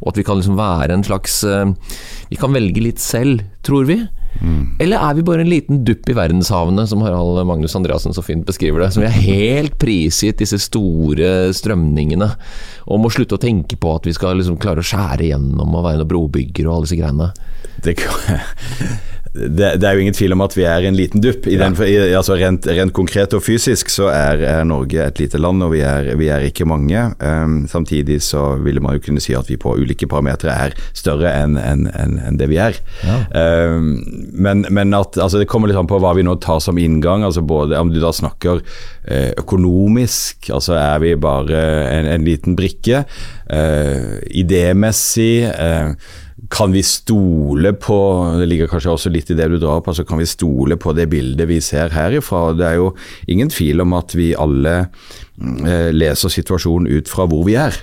og 0.00 0.12
at 0.12 0.20
vi 0.20 0.26
kan 0.26 0.40
liksom 0.40 0.58
være 0.58 0.96
en 0.96 1.06
slags 1.06 1.42
eh, 1.46 1.66
Vi 2.30 2.38
kan 2.40 2.54
velge 2.54 2.82
litt 2.82 3.02
selv, 3.02 3.44
tror 3.66 3.86
vi. 3.88 4.00
Mm. 4.40 4.76
Eller 4.82 5.00
er 5.00 5.14
vi 5.16 5.24
bare 5.24 5.44
en 5.44 5.50
liten 5.50 5.82
dupp 5.86 6.08
i 6.10 6.16
verdenshavene, 6.16 6.84
som 6.90 7.02
Harald 7.04 7.40
Magnus 7.48 7.76
Andreassen 7.78 8.14
så 8.16 8.24
fint 8.24 8.46
beskriver 8.46 8.82
det? 8.82 8.90
Som 8.94 9.04
vi 9.04 9.08
er 9.08 9.26
helt 9.26 9.78
prisgitt 9.80 10.42
disse 10.42 10.58
store 10.62 11.52
strømningene, 11.56 12.30
og 12.86 13.02
må 13.02 13.12
slutte 13.12 13.38
å 13.38 13.42
tenke 13.42 13.78
på 13.80 13.94
at 13.96 14.08
vi 14.08 14.14
skal 14.16 14.38
liksom 14.40 14.60
klare 14.62 14.84
å 14.84 14.86
skjære 14.86 15.28
igjennom 15.28 15.74
og 15.74 15.86
være 15.86 16.02
noen 16.02 16.12
brobygger 16.12 16.68
og 16.68 16.76
alle 16.76 16.88
disse 16.88 17.00
greiene? 17.00 17.30
Det 17.84 17.96
det, 19.36 19.76
det, 19.80 19.86
er 19.86 19.96
jo 19.96 20.04
ingen 20.04 20.16
tvil 20.16 20.34
om 20.36 20.42
at 20.44 20.54
vi 20.56 20.64
er 20.68 20.86
en 20.88 20.96
liten 20.96 21.22
dupp. 21.22 21.46
Ja. 21.50 21.68
altså 22.18 22.36
rent, 22.38 22.66
rent, 22.66 22.94
konkret 22.96 23.34
og 23.36 23.44
fysisk 23.44 23.90
så 23.92 24.08
er, 24.12 24.42
er, 24.46 24.64
Norge 24.68 25.02
et 25.02 25.20
lite 25.20 25.40
land, 25.40 25.62
og 25.64 25.74
vi 25.74 25.82
er, 25.86 26.10
vi 26.18 26.30
er 26.32 26.46
ikke 26.48 26.66
mange. 26.68 27.02
Um, 27.20 27.58
samtidig 27.70 28.20
så 28.24 28.56
ville 28.62 28.82
man 28.82 28.96
jo 28.96 29.04
kunne 29.06 29.22
si 29.22 29.36
at 29.36 29.50
vi 29.50 29.58
på 29.60 29.76
ulike 29.76 30.08
parametere 30.10 30.56
er 30.66 30.76
større 30.96 31.32
enn 31.42 31.58
en, 31.60 31.86
en, 31.92 32.18
en 32.22 32.40
det 32.40 32.50
vi 32.52 32.60
er. 32.62 32.80
Ja. 33.04 33.20
Um, 33.76 33.92
men, 34.32 34.66
men, 34.70 34.94
at 34.96 35.18
altså 35.20 35.42
det 35.42 35.48
kommer 35.50 35.70
litt 35.70 35.80
an 35.80 35.90
på 35.90 36.00
hva 36.02 36.14
vi 36.16 36.26
nå 36.26 36.38
tar 36.42 36.62
som 36.64 36.80
inngang. 36.80 37.24
altså 37.26 37.44
både 37.44 37.78
Om 37.78 37.92
du 37.92 38.00
da 38.02 38.12
snakker 38.16 38.62
uh, 38.62 39.32
økonomisk, 39.36 40.50
altså 40.54 40.78
er 40.80 41.02
vi 41.04 41.16
bare 41.20 41.64
en, 41.92 42.12
en 42.16 42.26
liten 42.26 42.56
brikke. 42.58 43.04
Uh, 43.50 44.22
idémessig. 44.32 45.44
Uh, 45.52 46.24
kan 46.52 46.72
vi 46.72 46.82
stole 46.84 47.72
på 47.80 47.96
Det 48.38 48.46
ligger 48.48 48.68
kanskje 48.68 48.92
også 48.92 49.12
litt 49.12 49.30
i 49.32 49.36
det 49.38 49.48
du 49.48 49.56
drar 49.56 49.80
på. 49.80 49.90
altså 49.90 50.04
Kan 50.04 50.20
vi 50.20 50.28
stole 50.28 50.76
på 50.76 50.92
det 50.96 51.08
bildet 51.12 51.48
vi 51.48 51.60
ser 51.64 51.94
herifra? 51.94 52.50
Det 52.56 52.66
er 52.66 52.76
jo 52.80 52.90
ingen 53.26 53.50
tvil 53.52 53.80
om 53.84 53.96
at 53.96 54.14
vi 54.16 54.34
alle 54.36 54.76
leser 55.36 56.32
situasjonen 56.32 56.88
ut 56.88 57.10
fra 57.10 57.26
hvor 57.28 57.42
vi 57.44 57.56
er. 57.60 57.74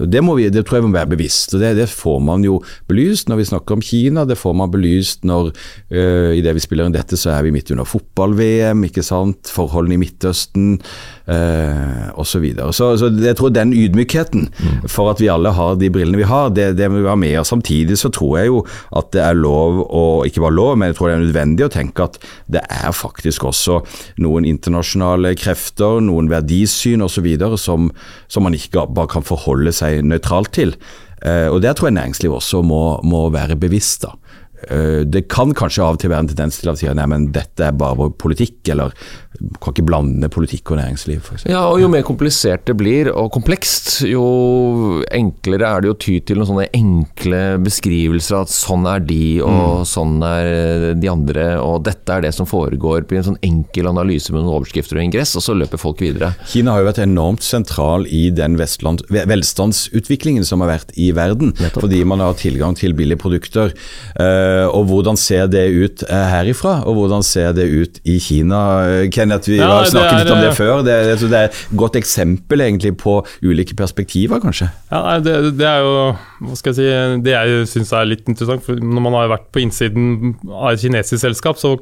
Det 0.00 0.20
det, 0.20 0.36
vi, 0.36 0.48
det 0.52 0.64
tror 0.66 0.78
jeg 0.78 0.86
må 0.86 0.94
være 0.94 1.12
bevisst. 1.14 1.54
og 1.54 1.62
det, 1.62 1.74
det, 1.78 1.88
får 1.90 2.18
man 2.24 2.44
jo 2.44 2.60
belyst 2.88 3.30
når 3.30 3.40
vi 3.40 3.48
snakker 3.50 3.76
om 3.76 3.84
Kina. 3.84 4.24
Det 4.28 4.38
får 4.38 4.54
man 4.56 4.72
belyst 4.72 5.24
når 5.28 5.50
uh, 5.52 6.36
det 6.40 6.54
vi 6.56 6.62
spiller 6.62 6.88
inn 6.88 6.96
dette, 6.96 7.18
så 7.18 7.34
er 7.34 7.46
vi 7.46 7.54
midt 7.54 7.72
under 7.74 7.88
fotball-VM. 7.88 8.84
ikke 8.88 9.04
sant? 9.06 9.50
Forholdene 9.52 9.96
i 9.96 10.02
Midtøsten 10.04 10.76
uh, 10.80 12.10
osv. 12.14 12.28
Så, 12.30 12.38
videre. 12.40 12.72
så 12.72 12.92
Så 12.96 13.10
jeg 13.20 13.36
tror 13.36 13.50
den 13.52 13.72
ydmykheten 13.74 14.46
for 14.88 15.10
at 15.10 15.20
vi 15.20 15.28
alle 15.28 15.50
har 15.52 15.74
de 15.80 15.90
brillene 15.92 16.20
vi 16.20 16.28
har, 16.28 16.52
det, 16.54 16.76
det 16.78 16.86
må 16.90 17.02
vi 17.02 17.10
ha 17.10 17.16
med 17.18 17.40
oss. 17.40 17.50
Samtidig 17.50 17.98
så 17.98 18.08
tror 18.14 18.38
jeg 18.38 18.52
jo 18.52 18.62
at 18.96 19.10
det 19.12 19.24
er 19.24 19.36
lov, 19.36 19.82
og 19.90 20.28
ikke 20.28 20.44
bare 20.44 20.54
lov, 20.54 20.76
men 20.78 20.90
jeg 20.90 20.98
tror 20.98 21.10
det 21.10 21.16
er 21.16 21.24
nødvendig 21.24 21.66
å 21.66 21.72
tenke 21.74 22.06
at 22.06 22.20
det 22.50 22.62
er 22.70 22.94
faktisk 22.94 23.48
også 23.50 23.80
noen 24.22 24.46
internasjonale 24.48 25.34
krefter, 25.38 25.98
noen 26.06 26.30
verdier 26.30 26.69
verdisyn 26.70 27.02
osv. 27.02 27.56
Som, 27.58 27.90
som 28.28 28.42
man 28.42 28.54
ikke 28.54 28.86
bare 28.94 29.08
kan 29.08 29.22
forholde 29.22 29.72
seg 29.72 30.02
nøytralt 30.04 30.52
til. 30.52 30.76
Eh, 31.22 31.48
og 31.50 31.62
Der 31.62 31.72
tror 31.72 31.88
jeg 31.88 31.98
næringslivet 31.98 32.36
også 32.36 32.62
må, 32.62 33.00
må 33.02 33.30
være 33.30 33.56
bevisst. 33.56 34.02
da. 34.02 34.14
Eh, 34.68 35.02
det 35.08 35.28
kan 35.32 35.54
kanskje 35.56 35.84
av 35.84 35.96
og 35.96 36.02
til 36.02 36.12
være 36.12 36.26
en 36.26 36.32
tendens 36.34 36.60
til 36.60 36.72
å 36.72 36.76
si 36.78 36.88
at 36.90 36.98
nei, 36.98 37.06
men 37.10 37.30
dette 37.34 37.70
er 37.70 37.76
bare 37.76 37.96
vår 38.00 38.14
politikk, 38.20 38.60
eller 38.74 38.92
kan 39.62 39.72
ikke 39.72 39.86
blande 39.88 40.28
politikk 40.32 40.72
og 40.74 40.80
næringsliv. 40.80 41.20
For 41.24 41.38
eksempel. 41.38 41.54
Ja, 41.54 41.62
og 41.70 41.80
Jo 41.80 41.88
mer 41.88 42.02
komplisert 42.04 42.66
det 42.68 42.74
blir, 42.76 43.08
og 43.14 43.30
komplekst, 43.32 44.02
jo 44.04 45.00
enklere 45.16 45.68
er 45.70 45.84
det 45.84 45.92
å 45.94 45.96
ty 45.96 46.18
til 46.20 46.40
noen 46.40 46.50
sånne 46.50 46.66
enkle 46.76 47.40
beskrivelser 47.64 48.42
at 48.42 48.52
sånn 48.52 48.84
er 48.90 49.00
de, 49.06 49.40
og 49.46 49.86
sånn 49.88 50.18
er 50.26 50.90
de 51.00 51.08
andre, 51.08 51.46
og 51.62 51.86
dette 51.88 52.12
er 52.18 52.26
det 52.26 52.34
som 52.36 52.48
foregår, 52.48 53.06
Blir 53.10 53.22
en 53.22 53.30
sånn 53.30 53.40
enkel 53.46 53.88
analyse 53.88 54.30
med 54.30 54.42
noen 54.42 54.58
overskrifter 54.58 54.98
og 54.98 55.06
ingress, 55.06 55.32
og 55.38 55.42
så 55.42 55.54
løper 55.56 55.80
folk 55.80 56.02
videre. 56.04 56.34
Kina 56.50 56.74
har 56.74 56.82
jo 56.82 56.90
vært 56.90 57.00
enormt 57.02 57.42
sentral 57.46 58.04
i 58.06 58.28
den 58.34 58.58
vestland, 58.60 59.02
velstandsutviklingen 59.08 60.44
som 60.46 60.62
har 60.62 60.74
vært 60.74 60.92
i 61.00 61.10
verden, 61.16 61.54
Nettopp. 61.58 61.86
fordi 61.86 62.02
man 62.04 62.22
har 62.22 62.36
tilgang 62.38 62.76
til 62.78 62.94
billige 62.98 63.18
produkter. 63.22 63.72
Eh, 64.20 64.49
og 64.70 64.86
hvordan 64.90 65.16
ser 65.20 65.46
det 65.52 65.64
ut 65.74 66.02
eh, 66.08 66.26
herifra, 66.32 66.78
og 66.88 66.96
hvordan 66.98 67.22
ser 67.26 67.52
det 67.56 67.66
ut 67.70 68.00
i 68.08 68.18
Kina? 68.22 68.60
Eh, 69.02 69.08
Kenneth, 69.14 69.48
vi 69.50 69.58
Ja, 69.60 69.68
har 69.80 69.88
snakket 69.90 70.12
er, 70.12 70.24
litt 70.24 70.32
om 70.34 70.40
det 70.44 70.50
eh, 70.52 70.58
før. 70.58 70.82
Det, 70.86 70.94
er- 70.96 71.22
det 71.30 71.38
er 71.40 71.48
et 71.50 71.60
godt 71.76 71.96
eksempel 72.00 72.60
egentlig 72.66 72.94
på 73.00 73.18
ulike 73.46 73.76
perspektiver, 73.78 74.40
kanskje. 74.42 74.70
Ja, 74.90 75.18
det, 75.22 75.36
det 75.60 75.66
er 75.68 75.84
jo 75.84 75.94
hva 76.40 76.56
skal 76.56 76.72
jeg 76.72 76.78
si, 76.80 77.20
det 77.26 77.34
jeg 77.34 77.66
syns 77.68 77.90
er 77.92 78.06
litt 78.08 78.28
interessant. 78.30 78.62
for 78.64 78.78
Når 78.80 79.02
man 79.04 79.12
har 79.18 79.28
vært 79.34 79.50
på 79.52 79.60
innsiden 79.60 80.34
av 80.48 80.70
et 80.72 80.80
kinesisk 80.80 81.20
selskap, 81.20 81.58
så 81.60 81.74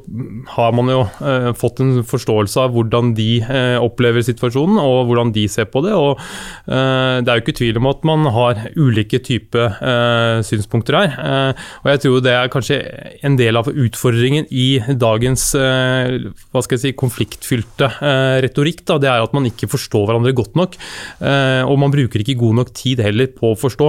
har 0.57 0.73
man 0.75 0.91
jo 0.91 1.05
eh, 1.23 1.49
fått 1.55 1.79
en 1.83 2.01
forståelse 2.03 2.59
av 2.65 2.73
hvordan 2.75 3.13
de 3.15 3.29
eh, 3.39 3.77
opplever 3.79 4.21
situasjonen 4.27 4.77
og 4.83 5.07
hvordan 5.07 5.31
de 5.35 5.45
ser 5.47 5.69
på 5.71 5.79
det. 5.85 5.93
og 5.95 6.19
eh, 6.67 7.21
Det 7.23 7.31
er 7.31 7.39
jo 7.39 7.43
ikke 7.45 7.55
tvil 7.61 7.79
om 7.79 7.87
at 7.91 8.03
man 8.07 8.27
har 8.35 8.59
ulike 8.75 9.21
typer 9.23 9.79
eh, 9.79 10.41
synspunkter 10.43 10.97
her. 10.99 11.15
Eh, 11.23 11.63
og 11.83 11.89
jeg 11.93 12.01
tror 12.03 12.19
det 12.19 12.33
er 12.35 12.47
kanskje 12.51 12.58
en 12.67 13.35
del 13.39 13.59
av 13.59 13.69
utfordringen 13.69 14.47
i 14.51 14.79
dagens 14.99 15.43
eh, 15.57 16.17
hva 16.51 16.63
skal 16.63 16.77
jeg 16.77 16.83
si, 16.83 16.93
konfliktfylte 16.99 17.89
eh, 17.89 18.37
retorikk. 18.45 18.83
Da, 18.89 18.99
det 19.01 19.11
er 19.11 19.23
at 19.23 19.35
man 19.35 19.47
ikke 19.49 19.69
forstår 19.71 20.07
hverandre 20.09 20.35
godt 20.37 20.57
nok. 20.59 20.77
eh, 21.19 21.61
og 21.65 21.79
man 21.81 21.93
bruker 21.93 22.23
ikke 22.23 22.39
god 22.39 22.61
nok 22.61 22.73
tid 22.77 23.03
heller 23.03 23.29
på 23.35 23.53
å 23.53 23.59
forstå. 23.59 23.87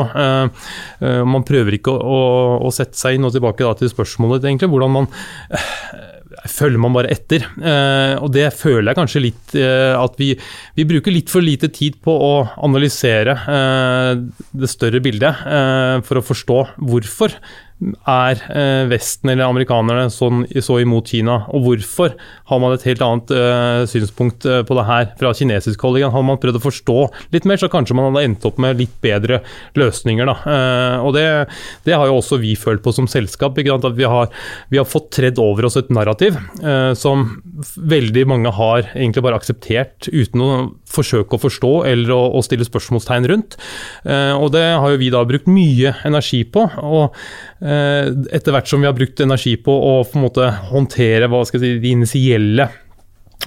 Man 1.00 1.44
prøver 1.46 1.76
ikke 1.76 1.92
å, 1.92 2.20
å, 2.60 2.70
sette 2.74 2.98
seg 2.98 3.16
inn 3.16 3.26
og 3.26 3.34
tilbake 3.34 3.64
da, 3.64 3.74
til 3.78 3.90
spørsmålet, 3.92 4.46
egentlig, 4.46 4.70
hvordan 4.72 4.94
man 4.94 5.08
følger 6.50 6.80
man 6.80 6.94
bare 6.94 7.10
etter. 7.12 7.44
Og 8.22 8.28
det 8.32 8.46
føler 8.56 8.90
jeg 8.90 8.98
kanskje 8.98 9.22
litt 9.24 9.54
at 9.56 10.20
vi, 10.20 10.30
vi 10.78 10.86
bruker 10.88 11.14
litt 11.14 11.32
for 11.32 11.44
lite 11.44 11.70
tid 11.74 11.98
på 12.04 12.14
å 12.14 12.32
analysere 12.64 13.34
det 14.62 14.70
større 14.70 15.02
bildet 15.04 15.42
for 16.06 16.20
å 16.20 16.24
forstå 16.24 16.60
hvorfor 16.78 17.36
er 17.80 18.40
eh, 18.52 18.84
Vesten 18.90 19.32
eller 19.32 19.48
amerikanerne 19.48 20.10
sånn, 20.12 20.44
så 20.60 20.78
imot 20.82 21.08
Kina, 21.10 21.40
og 21.54 21.64
hvorfor 21.64 22.14
har 22.50 22.60
man 22.62 22.74
et 22.74 22.84
helt 22.88 23.02
annet 23.04 23.32
eh, 23.34 23.82
synspunkt 23.90 24.44
eh, 24.48 24.60
på 24.66 24.76
det 24.76 24.86
her 24.88 25.08
fra 25.20 25.32
kinesisk 25.36 25.84
hold? 25.86 26.00
Har 26.00 26.26
man 26.26 26.40
prøvd 26.40 26.60
å 26.60 26.64
forstå 26.64 26.98
litt 27.34 27.48
mer, 27.48 27.60
så 27.60 27.70
kanskje 27.72 27.96
man 27.96 28.10
hadde 28.10 28.26
endt 28.28 28.46
opp 28.48 28.60
med 28.62 28.80
litt 28.80 28.96
bedre 29.04 29.40
løsninger. 29.78 30.28
Da. 30.28 30.36
Eh, 30.54 31.06
og 31.06 31.16
det, 31.16 31.26
det 31.88 31.96
har 31.96 32.10
jo 32.10 32.18
også 32.20 32.40
vi 32.42 32.54
følt 32.58 32.84
på 32.84 32.94
som 32.96 33.08
selskap. 33.10 33.56
Vi 33.56 33.68
har, 33.70 34.28
vi 34.68 34.80
har 34.80 34.88
fått 34.88 35.10
tredd 35.16 35.40
over 35.42 35.68
oss 35.68 35.78
et 35.80 35.92
narrativ 35.94 36.36
eh, 36.60 36.92
som 36.98 37.26
veldig 37.76 38.26
mange 38.28 38.52
har 38.56 38.92
egentlig 38.92 39.24
bare 39.24 39.40
akseptert 39.40 40.10
uten 40.12 40.44
å 40.44 40.52
forsøke 41.00 41.36
å 41.36 41.42
forstå 41.42 41.72
eller 41.90 42.14
å, 42.14 42.20
å 42.38 42.44
stille 42.46 42.66
spørsmålstegn 42.68 43.30
rundt. 43.32 43.58
Eh, 44.04 44.34
og 44.36 44.52
det 44.54 44.66
har 44.70 44.94
jo 44.94 45.00
vi 45.00 45.10
da 45.12 45.24
brukt 45.28 45.50
mye 45.50 45.96
energi 46.08 46.44
på. 46.44 46.68
og 46.80 47.16
eh, 47.64 48.12
etter 48.30 48.54
hvert 48.54 48.70
som 48.70 48.82
vi 48.82 48.88
har 48.90 48.96
brukt 48.96 49.24
energi 49.24 49.56
på 49.60 49.74
å 49.74 49.96
på 50.04 50.18
en 50.18 50.28
måte 50.28 50.52
håndtere 50.70 51.28
hva 51.30 51.42
skal 51.48 51.60
jeg 51.60 51.78
si, 51.78 51.82
de 51.82 51.96
initielle 51.96 52.70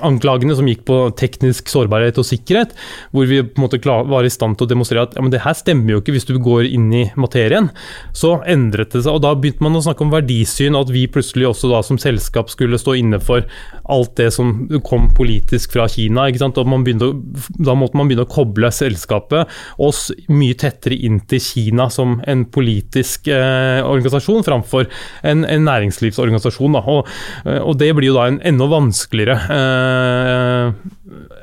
anklagene 0.02 0.56
som 0.58 0.68
gikk 0.68 0.86
på 0.88 0.98
teknisk 1.20 1.70
sårbarhet 1.70 2.18
og 2.18 2.26
sikkerhet, 2.26 2.74
hvor 3.14 3.28
vi 3.30 3.42
på 3.46 3.60
en 3.60 3.66
måte 3.66 3.80
var 3.84 4.26
i 4.26 4.32
stand 4.34 4.58
til 4.58 4.66
å 4.66 4.72
demonstrere 4.72 5.06
at 5.06 5.18
ja, 5.18 5.26
det 5.30 5.44
her 5.44 5.58
stemmer 5.58 5.94
jo 5.94 6.02
ikke 6.02 6.16
hvis 6.16 6.26
du 6.30 6.34
går 6.42 6.66
inn 6.66 6.88
i 6.96 7.04
materien, 7.20 7.70
så 8.16 8.40
endret 8.50 8.96
det 8.96 9.04
seg. 9.04 9.14
og 9.14 9.24
Da 9.26 9.34
begynte 9.38 9.66
man 9.66 9.78
å 9.78 9.84
snakke 9.86 10.06
om 10.06 10.14
verdisyn, 10.14 10.74
og 10.74 10.88
at 10.88 10.94
vi 10.96 11.06
plutselig 11.12 11.52
også 11.52 11.70
da 11.72 11.84
som 11.86 12.00
selskap 12.02 12.50
skulle 12.54 12.80
stå 12.82 12.96
inne 12.98 13.20
for 13.22 13.46
alt 13.94 14.16
det 14.18 14.30
som 14.34 14.66
kom 14.88 15.10
politisk 15.14 15.76
fra 15.76 15.86
Kina. 15.92 16.28
ikke 16.30 16.42
sant? 16.42 16.58
Å, 16.58 16.64
da 16.64 17.78
måtte 17.78 18.00
man 18.00 18.10
begynne 18.10 18.26
å 18.26 18.32
koble 18.32 18.72
selskapet 18.74 19.52
oss 19.84 20.08
mye 20.32 20.58
tettere 20.58 20.98
inn 21.06 21.22
til 21.30 21.42
Kina 21.44 21.90
som 21.94 22.18
en 22.30 22.46
politisk 22.50 23.30
eh, 23.32 23.84
organisasjon, 23.86 24.46
framfor 24.48 24.90
en, 25.22 25.46
en 25.46 25.68
næringslivsorganisasjon. 25.68 26.80
Da. 26.80 26.84
Og, 26.90 27.14
eh, 27.46 27.62
og 27.62 27.78
det 27.82 27.92
blir 27.98 28.10
jo 28.10 28.18
da 28.18 28.30
en 28.32 28.42
enda 28.54 28.70
vanskeligere 28.72 29.38
eh, 29.54 29.83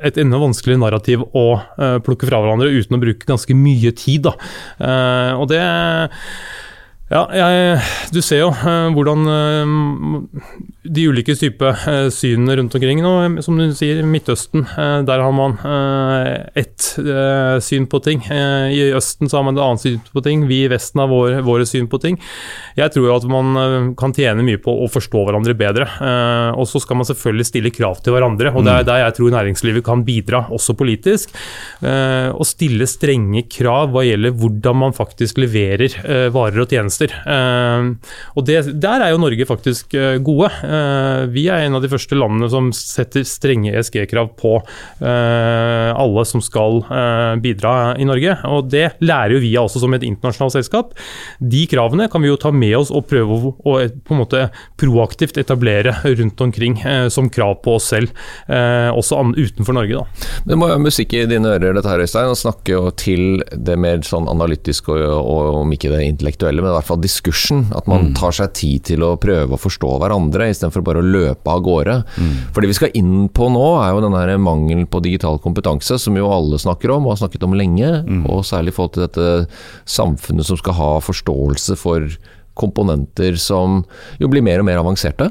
et 0.07 0.19
enda 0.21 0.41
vanskelig 0.41 0.79
narrativ 0.81 1.25
å 1.37 1.45
eh, 1.61 1.99
plukke 2.05 2.29
fra 2.29 2.41
hverandre 2.43 2.73
uten 2.73 2.97
å 2.97 3.03
bruke 3.03 3.29
ganske 3.29 3.57
mye 3.57 3.93
tid. 3.97 4.29
Da. 4.29 4.35
Eh, 4.81 5.33
og 5.41 5.51
det 5.53 5.61
ja, 7.11 7.25
jeg, 7.35 7.81
du 8.15 8.21
ser 8.23 8.45
jo 8.45 8.51
eh, 8.55 8.89
hvordan 8.95 9.27
eh, 9.35 9.73
de 10.83 11.03
ulike 11.11 11.35
typer 11.37 11.77
eh, 11.91 12.07
synene 12.15 12.57
rundt 12.57 12.75
omkring 12.75 13.03
nå, 13.05 13.13
som 13.45 13.59
du 13.61 13.67
sier, 13.77 14.01
Midtøsten, 14.07 14.63
eh, 14.65 15.01
der 15.09 15.21
har 15.21 15.35
man 15.37 15.57
eh, 15.61 16.63
ett 16.63 16.87
eh, 17.03 17.59
syn 17.65 17.89
på 17.91 18.01
ting. 18.05 18.23
Eh, 18.33 18.71
I 18.73 18.81
Østen 18.97 19.29
så 19.29 19.39
har 19.41 19.45
man 19.49 19.59
et 19.59 19.65
annet 19.65 19.85
syn 19.85 19.99
på 20.15 20.23
ting. 20.25 20.47
Vi 20.49 20.63
i 20.65 20.71
Vesten 20.73 21.03
har 21.03 21.11
våre, 21.11 21.43
våre 21.45 21.67
syn 21.69 21.89
på 21.91 22.01
ting. 22.01 22.17
Jeg 22.79 22.95
tror 22.95 23.13
at 23.17 23.27
man 23.29 23.61
eh, 23.61 23.91
kan 24.01 24.15
tjene 24.17 24.45
mye 24.47 24.61
på 24.63 24.73
å 24.85 24.89
forstå 24.91 25.27
hverandre 25.29 25.57
bedre. 25.59 25.89
Eh, 26.01 26.51
og 26.57 26.69
så 26.71 26.81
skal 26.81 27.01
man 27.01 27.09
selvfølgelig 27.09 27.49
stille 27.51 27.75
krav 27.75 28.01
til 28.01 28.17
hverandre, 28.17 28.55
og 28.55 28.65
det 28.67 28.79
er 28.79 28.89
der 28.89 29.03
jeg 29.05 29.19
tror 29.19 29.37
næringslivet 29.37 29.85
kan 29.87 30.05
bidra, 30.07 30.47
også 30.53 30.75
politisk. 30.79 31.35
Å 31.81 32.45
stille 32.47 32.87
strenge 32.89 33.43
krav 33.51 33.91
hva 33.93 34.03
gjelder 34.07 34.35
hvordan 34.37 34.79
man 34.81 34.95
faktisk 34.97 35.39
leverer 35.41 35.93
eh, 36.01 36.27
varer 36.33 36.63
og 36.65 36.73
tjenester. 36.73 37.13
Eh, 37.21 37.91
og 38.37 38.47
det, 38.49 38.61
der 38.81 39.05
er 39.05 39.13
jo 39.15 39.21
Norge 39.23 39.47
faktisk 39.49 39.95
eh, 39.99 40.17
gode. 40.25 40.51
Eh, 40.71 41.25
vi 41.35 41.47
er 41.51 41.67
en 41.67 41.79
av 41.79 41.85
de 41.85 41.91
første 41.91 42.17
landene 42.19 42.51
som 42.53 42.71
setter 42.77 43.25
strenge 43.29 43.73
ESG-krav 43.75 44.33
på 44.39 44.57
eh, 44.61 45.91
alle 45.91 46.25
som 46.29 46.43
skal 46.45 46.83
eh, 46.87 47.35
bidra 47.43 47.75
i 47.99 48.07
Norge. 48.09 48.37
Og 48.51 48.71
det 48.73 48.87
lærer 49.03 49.37
jo 49.37 49.43
vi 49.43 49.53
også 49.59 49.83
som 49.83 49.97
et 49.97 50.07
internasjonalt 50.07 50.57
selskap. 50.59 50.95
De 51.41 51.65
kravene 51.71 52.09
kan 52.13 52.23
vi 52.23 52.31
jo 52.31 52.39
ta 52.41 52.53
med 52.55 52.77
oss 52.79 52.93
og 52.95 53.09
prøve 53.11 53.41
å, 53.51 53.77
på 53.81 54.17
en 54.17 54.23
måte 54.23 54.47
proaktivt 54.81 55.41
etablere 55.41 55.97
rundt 56.21 56.41
omkring 56.41 56.79
som 57.13 57.29
krav 57.33 57.61
på 57.65 57.77
oss 57.79 57.91
selv, 57.93 58.15
eh, 58.49 58.89
også 58.91 59.21
utenfor 59.37 59.77
Norge. 59.77 60.01
da. 60.01 60.29
Det 60.47 60.59
må 60.59 60.69
jo 60.71 60.79
musikk 60.83 61.15
i 61.15 61.27
dine 61.29 61.55
ører, 61.57 61.75
dette 61.77 61.91
her, 61.91 62.03
Øystein, 62.05 62.31
og 62.31 62.39
snakke 62.39 62.75
jo 62.75 62.91
til 62.91 63.43
det 63.53 63.77
mer 63.81 64.03
sånn 64.07 64.29
analytiske 64.31 64.93
og, 64.93 65.19
og 65.21 65.61
om 65.63 65.75
ikke 65.75 65.93
det 65.93 66.05
intellektuelle, 66.07 66.63
men 66.63 66.73
i 66.73 66.77
hvert 66.79 66.89
fall 66.89 67.03
diskursen. 67.03 67.67
At 67.77 67.89
man 67.91 68.13
tar 68.19 68.35
seg 68.37 68.55
tid 68.57 68.87
til 68.93 69.05
å 69.07 69.15
prøve 69.21 69.57
å 69.57 69.61
forstå 69.61 69.93
hverandre, 70.03 70.51
istedenfor 70.61 70.85
bare 70.87 71.01
å 71.01 71.09
løpe 71.09 71.51
av 71.51 71.65
gårde. 71.65 71.97
For 72.53 72.61
det 72.61 72.71
vi 72.71 72.77
skal 72.77 72.95
inn 73.01 73.29
på 73.33 73.49
nå, 73.51 73.67
er 73.81 73.95
jo 73.97 74.05
den 74.05 74.15
her 74.19 74.35
mangelen 74.39 74.87
på 74.91 75.01
digital 75.03 75.41
kompetanse, 75.43 75.97
som 75.99 76.17
jo 76.21 76.29
alle 76.31 76.61
snakker 76.61 76.93
om 76.95 77.09
og 77.09 77.17
har 77.17 77.23
snakket 77.25 77.49
om 77.49 77.57
lenge. 77.57 77.91
Og 78.29 78.45
særlig 78.47 78.75
i 78.75 78.77
forhold 78.77 78.95
til 78.99 79.07
dette 79.09 79.29
samfunnet 79.89 80.47
som 80.47 80.61
skal 80.61 80.77
ha 80.77 80.91
forståelse 81.03 81.79
for 81.81 82.07
komponenter 82.61 83.39
som 83.41 83.85
jo 84.21 84.29
blir 84.29 84.45
mer 84.45 84.61
og 84.61 84.69
mer 84.69 84.83
avanserte. 84.83 85.31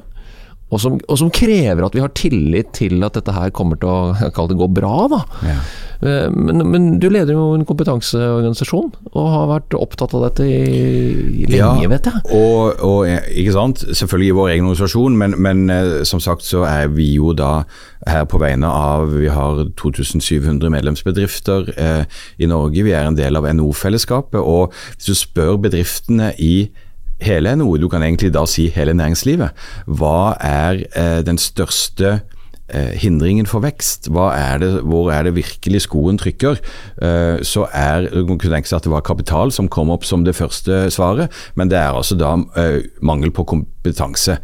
Og 0.70 0.82
som, 0.82 0.98
og 1.10 1.18
som 1.18 1.32
krever 1.34 1.86
at 1.86 1.96
vi 1.98 2.04
har 2.04 2.14
tillit 2.18 2.74
til 2.78 3.02
at 3.06 3.18
dette 3.18 3.34
her 3.34 3.54
kommer 3.56 3.80
til 3.82 3.90
å 3.90 4.48
det 4.50 4.58
gå 4.60 4.68
bra. 4.80 4.96
da. 5.10 5.24
Ja. 5.46 5.60
Men, 6.00 6.62
men 6.72 6.84
du 7.02 7.10
leder 7.12 7.36
jo 7.36 7.50
en 7.58 7.66
kompetanseorganisasjon, 7.68 8.94
og 9.10 9.26
har 9.34 9.50
vært 9.50 9.76
opptatt 9.76 10.14
av 10.16 10.24
dette 10.30 10.46
i, 10.48 10.60
i 11.44 11.50
lenge, 11.52 11.90
vet 11.92 12.08
jeg. 12.08 12.22
Og, 12.38 12.80
og, 12.86 13.02
eh, 13.10 13.26
ikke 13.42 13.56
sant, 13.58 13.84
selvfølgelig 13.84 14.30
i 14.30 14.38
vår 14.38 14.52
egen 14.54 14.70
organisasjon, 14.70 15.18
men, 15.20 15.36
men 15.44 15.66
eh, 15.74 15.92
som 16.08 16.24
sagt 16.24 16.48
så 16.48 16.64
er 16.70 16.88
vi 16.94 17.12
jo 17.18 17.34
da 17.36 17.66
her 18.08 18.24
på 18.32 18.40
vegne 18.40 18.70
av 18.70 19.10
Vi 19.12 19.28
har 19.28 19.66
2700 19.78 20.72
medlemsbedrifter 20.72 21.74
eh, 21.76 22.22
i 22.40 22.48
Norge. 22.48 22.86
Vi 22.86 22.96
er 22.96 23.10
en 23.10 23.18
del 23.18 23.36
av 23.36 23.50
NO-fellesskapet. 23.52 24.40
Og 24.40 24.72
hvis 24.96 25.12
du 25.12 25.20
spør 25.20 25.60
bedriftene 25.66 26.32
i 26.40 26.70
hele 27.24 27.56
NHO, 27.56 27.78
du 27.78 27.90
kan 27.92 28.04
egentlig 28.06 28.34
da 28.36 28.46
si 28.50 28.70
hele 28.74 28.96
næringslivet, 28.98 29.56
hva 29.88 30.36
er 30.40 30.84
eh, 30.96 31.20
den 31.26 31.40
største 31.42 32.20
eh, 32.70 32.94
hindringen 33.02 33.48
for 33.50 33.64
vekst. 33.66 34.10
Er 34.10 34.62
det, 34.62 34.72
hvor 34.88 35.12
er 35.12 35.24
det 35.28 35.36
virkelig 35.36 35.84
skoen 35.88 36.20
trykker? 36.22 36.60
Eh, 37.02 37.44
så 37.44 37.68
er, 37.74 38.10
Man 38.16 38.38
kunne 38.38 38.56
tenke 38.56 38.70
seg 38.70 38.80
at 38.80 38.88
det 38.88 38.94
var 38.94 39.06
kapital 39.06 39.52
som 39.52 39.70
kom 39.70 39.90
opp 39.90 40.06
som 40.06 40.24
det 40.26 40.38
første 40.38 40.88
svaret, 40.92 41.32
men 41.56 41.70
det 41.70 41.78
er 41.78 41.92
altså 41.92 42.16
da 42.20 42.36
eh, 42.58 42.82
mangel 43.02 43.32
på 43.32 43.44
kom 43.44 43.66
kompetanse. 43.79 44.38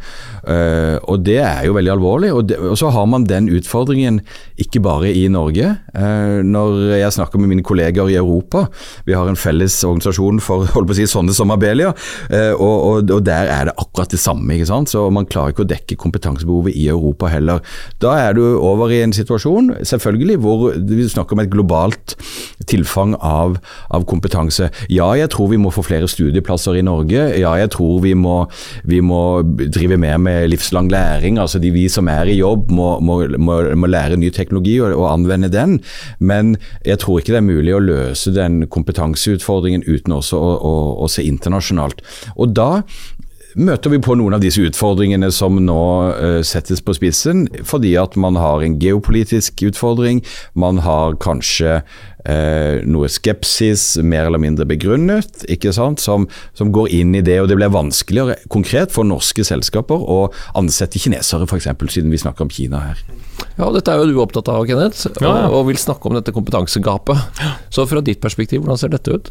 Uh, 0.46 0.96
og 1.10 1.24
Det 1.26 1.38
er 1.38 1.66
jo 1.66 1.74
veldig 1.76 1.92
alvorlig. 1.92 2.32
Og, 2.32 2.48
det, 2.48 2.58
og, 2.58 2.76
så 2.78 2.90
har 2.90 3.06
man 3.06 3.26
den 3.26 3.48
utfordringen 3.48 4.20
ikke 4.58 4.80
bare 4.80 5.12
i 5.12 5.28
Norge. 5.28 5.76
Uh, 5.94 6.42
når 6.42 6.96
jeg 6.96 7.12
snakker 7.12 7.38
med 7.38 7.48
mine 7.48 7.62
kolleger 7.62 8.08
i 8.08 8.16
Europa, 8.16 8.66
vi 9.04 9.12
har 9.12 9.28
en 9.28 9.36
felles 9.36 9.84
organisasjon 9.84 10.40
for 10.40 10.66
holdt 10.74 10.88
på 10.88 10.96
å 10.96 10.98
si, 10.98 11.06
sånne 11.06 11.34
som 11.34 11.50
Abelia, 11.50 11.92
uh, 12.32 12.54
og, 12.54 12.76
og, 12.76 13.10
og, 13.10 13.24
der 13.26 13.50
er 13.50 13.70
det 13.70 13.76
akkurat 13.76 14.10
det 14.10 14.20
samme. 14.20 14.54
ikke 14.54 14.70
sant? 14.70 14.90
Så 14.90 15.08
Man 15.10 15.26
klarer 15.26 15.52
ikke 15.52 15.66
å 15.66 15.68
dekke 15.68 15.98
kompetansebehovet 16.00 16.76
i 16.76 16.88
Europa 16.88 17.30
heller. 17.32 17.62
Da 18.02 18.16
er 18.20 18.36
du 18.36 18.44
over 18.56 18.92
i 18.92 19.02
en 19.02 19.14
situasjon 19.16 19.72
selvfølgelig 19.86 20.38
hvor 20.42 20.68
vi 20.76 21.06
snakker 21.08 21.36
om 21.36 21.42
et 21.42 21.52
globalt 21.52 22.16
tilfang 22.68 23.14
av, 23.20 23.56
av 23.94 24.04
kompetanse. 24.08 24.70
Ja, 24.92 25.08
jeg 25.18 25.30
tror 25.34 25.50
vi 25.50 25.60
må 25.60 25.72
få 25.74 25.84
flere 25.86 26.08
studieplasser 26.10 26.78
i 26.78 26.84
Norge. 26.86 27.28
Ja, 27.38 27.54
jeg 27.58 27.72
tror 27.74 28.00
vi 28.04 28.14
må, 28.18 28.38
vi 28.86 29.00
må 29.04 29.25
drive 29.44 29.98
mer 30.00 30.18
med 30.22 30.48
livslang 30.50 30.90
læring. 30.92 31.38
altså 31.38 31.58
de 31.58 31.70
Vi 31.70 31.88
som 31.88 32.08
er 32.08 32.30
i 32.30 32.38
jobb 32.38 32.70
må, 32.70 33.00
må, 33.00 33.20
må, 33.38 33.60
må 33.74 33.86
lære 33.86 34.16
ny 34.16 34.30
teknologi 34.30 34.78
og, 34.80 34.94
og, 34.94 35.12
anvende 35.12 35.48
den. 35.52 35.80
Men 36.18 36.56
jeg 36.84 36.98
tror 36.98 37.18
ikke 37.18 37.34
det 37.34 37.42
er 37.42 37.48
mulig 37.48 37.74
å 37.74 37.82
løse 37.82 38.34
den 38.34 38.66
kompetanseutfordringen 38.66 39.84
uten 39.86 40.12
også 40.16 40.40
å, 40.40 40.52
å, 40.56 40.74
å 41.04 41.10
se 41.10 41.24
internasjonalt. 41.26 42.02
Og 42.36 42.54
da 42.56 42.82
møter 43.56 43.92
vi 43.92 43.98
på 44.02 44.14
noen 44.18 44.36
av 44.36 44.42
disse 44.44 44.60
utfordringene 44.64 45.30
som 45.34 45.56
nå 45.64 45.80
uh, 46.12 46.40
settes 46.44 46.82
på 46.84 46.94
spissen, 46.96 47.46
fordi 47.66 47.94
at 48.00 48.16
man 48.20 48.36
har 48.40 48.64
en 48.64 48.76
geopolitisk 48.80 49.64
utfordring. 49.70 50.22
Man 50.58 50.82
har 50.84 51.16
kanskje 51.22 51.78
uh, 51.80 52.76
noe 52.84 53.10
skepsis, 53.12 53.96
mer 54.04 54.28
eller 54.28 54.42
mindre 54.42 54.68
begrunnet, 54.68 55.46
ikke 55.52 55.72
sant, 55.76 56.02
som, 56.04 56.28
som, 56.58 56.72
går 56.74 56.92
inn 56.98 57.16
i 57.16 57.24
det. 57.24 57.38
og 57.42 57.50
Det 57.50 57.58
blir 57.58 57.72
vanskeligere 57.72 58.38
konkret 58.52 58.92
for 58.94 59.08
norske 59.08 59.46
selskaper 59.46 60.04
å 60.04 60.26
ansette 60.58 61.00
kinesere, 61.00 61.48
f.eks., 61.48 61.70
siden 61.96 62.12
vi 62.12 62.20
snakker 62.20 62.46
om 62.46 62.52
Kina 62.52 62.82
her. 62.90 63.04
Ja, 63.56 63.68
og 63.70 63.76
Dette 63.78 63.92
er 63.92 64.02
jo 64.02 64.10
du 64.10 64.20
opptatt 64.20 64.50
av, 64.52 64.64
Kenneth, 64.68 65.08
og, 65.08 65.22
ja, 65.24 65.36
ja. 65.46 65.52
og 65.52 65.70
vil 65.70 65.80
snakke 65.80 66.10
om 66.10 66.16
dette 66.18 66.34
kompetansegapet. 66.36 67.44
Så 67.72 67.88
fra 67.88 68.04
ditt 68.04 68.20
perspektiv, 68.20 68.64
hvordan 68.64 68.80
ser 68.80 68.92
dette 68.92 69.16
ut? 69.16 69.30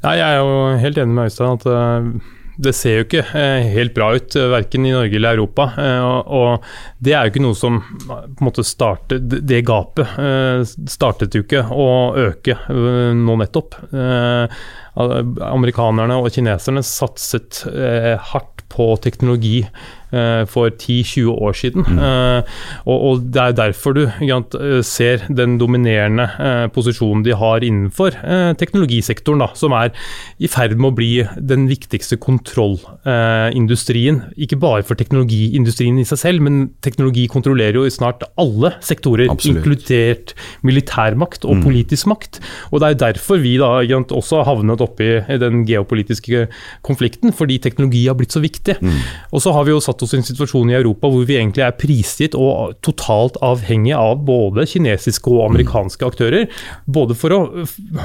Ja, 0.00 0.14
jeg 0.16 0.26
er 0.26 0.38
jo 0.38 0.76
helt 0.80 1.00
enig 1.00 1.16
med 1.16 1.28
Øystein 1.28 1.58
at 1.58 1.66
uh 1.66 2.36
det 2.60 2.72
ser 2.76 2.98
jo 2.98 3.06
ikke 3.06 3.22
eh, 3.36 3.68
helt 3.74 3.94
bra 3.96 4.10
ut, 4.16 4.34
eh, 4.36 4.48
verken 4.52 4.86
i 4.86 4.92
Norge 4.94 5.16
eller 5.16 5.38
Europa. 5.38 5.70
Eh, 5.80 6.04
og 6.40 6.66
det 7.02 7.14
er 7.14 7.24
jo 7.24 7.32
ikke 7.32 7.44
noe 7.44 7.58
som 7.58 7.80
på 7.80 8.18
en 8.18 8.46
måte 8.46 8.64
startet 8.66 9.28
Det 9.48 9.62
gapet 9.66 10.18
startet 10.90 11.34
jo 11.36 11.44
ikke 11.44 11.64
å 11.72 11.88
øke 12.20 12.56
nå 13.16 13.36
nettopp. 13.40 13.76
Amerikanerne 15.50 16.18
og 16.20 16.30
kineserne 16.34 16.82
satset 16.86 17.62
hardt 18.30 18.64
på 18.70 18.92
teknologi 19.02 19.62
for 20.50 20.70
10-20 20.70 21.30
år 21.30 21.52
siden. 21.56 21.84
Mm. 21.86 21.98
Eh, 21.98 22.42
og, 22.84 23.02
og, 23.08 23.20
Det 23.30 23.42
er 23.42 23.52
derfor 23.56 23.92
du 23.96 24.02
sant, 24.18 24.54
eh, 24.54 24.82
ser 24.86 25.18
den 25.28 25.58
dominerende 25.60 26.28
posisjonen 26.74 27.24
de 27.24 27.34
har 27.36 27.58
innenfor 27.64 28.10
teknologisektoren, 28.58 29.40
da, 29.42 29.48
som 29.54 29.72
er 29.76 29.90
i 30.40 30.48
ferd 30.50 30.76
med 30.78 30.90
å 30.90 30.96
bli 30.96 31.10
den 31.36 31.68
viktigste 31.70 32.16
kontrollindustrien. 32.20 34.22
Ikke 34.40 34.58
bare 34.60 34.82
for 34.86 34.94
teknologiindustrien 34.98 35.98
i 36.00 36.06
seg 36.08 36.18
selv, 36.20 36.38
men 36.46 36.54
teknologi 36.84 37.26
kontrollerer 37.30 37.76
jo 37.80 37.86
i 37.86 37.94
snart 37.94 38.20
alle 38.40 38.70
sektorer, 38.84 39.26
Absolutt. 39.30 39.56
inkludert 39.60 40.34
militærmakt 40.66 41.42
og 41.44 41.54
mm. 41.58 41.62
politisk 41.66 42.04
makt. 42.10 42.32
Og 42.70 42.76
Det 42.80 42.86
er 42.88 43.02
derfor 43.06 43.36
vi 43.42 43.54
da 43.60 43.70
sant, 43.86 44.12
også 44.12 44.34
har 44.40 44.46
havnet 44.54 44.84
oppi 44.84 45.08
den 45.40 45.54
geopolitiske 45.68 46.38
konflikten, 46.86 47.28
fordi 47.36 47.56
teknologi 47.62 48.06
har 48.06 48.16
blitt 48.18 48.32
så 48.32 48.40
viktig. 48.42 48.76
Mm. 48.80 48.98
Og 49.32 49.38
så 49.44 49.50
har 49.54 49.62
vi 49.66 49.72
jo 49.74 49.84
satt 49.84 49.99
satt 50.00 50.08
oss 50.08 50.14
i 50.14 50.20
en 50.20 50.26
situasjon 50.26 50.70
i 50.72 50.76
Europa 50.78 51.08
hvor 51.10 51.26
vi 51.28 51.36
egentlig 51.36 51.64
er 51.64 51.76
prisgitt 51.78 52.36
og 52.38 52.76
totalt 52.84 53.38
avhengig 53.44 53.92
av 53.96 54.22
både 54.26 54.66
kinesiske 54.68 55.30
og 55.30 55.50
amerikanske 55.50 56.06
aktører. 56.06 56.48
Både 56.86 57.16
for 57.18 57.34
å 57.34 57.40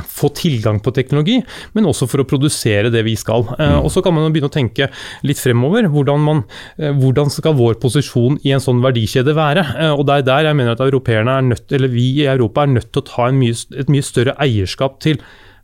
få 0.10 0.32
tilgang 0.36 0.82
på 0.84 0.94
teknologi, 0.96 1.40
men 1.74 1.88
også 1.90 2.08
for 2.10 2.24
å 2.24 2.28
produsere 2.28 2.92
det 2.94 3.06
vi 3.08 3.16
skal. 3.20 3.48
Eh, 3.60 3.78
og 3.80 3.92
Så 3.96 4.04
kan 4.04 4.14
man 4.14 4.32
begynne 4.34 4.52
å 4.52 4.54
tenke 4.54 4.90
litt 5.24 5.40
fremover. 5.40 5.88
Hvordan, 5.92 6.20
man, 6.20 6.44
eh, 6.78 6.92
hvordan 6.92 7.32
skal 7.32 7.56
vår 7.56 7.80
posisjon 7.80 8.40
i 8.44 8.52
en 8.52 8.64
sånn 8.64 8.84
verdikjede 8.84 9.36
være? 9.36 9.66
Eh, 9.80 9.94
og 9.94 10.06
Det 10.06 10.20
er 10.20 10.28
der 10.28 10.50
jeg 10.50 10.56
mener 10.56 10.76
at 10.76 10.82
er 10.82 11.42
nødt, 11.42 11.72
eller 11.72 11.88
vi 11.88 12.22
i 12.22 12.28
Europa 12.28 12.64
er 12.64 12.68
nødt 12.76 12.92
til 12.92 13.02
å 13.02 13.06
ta 13.08 13.32
mye, 13.32 13.56
et 13.80 13.90
mye 13.90 14.04
større 14.04 14.36
eierskap 14.40 15.00
til 15.00 15.20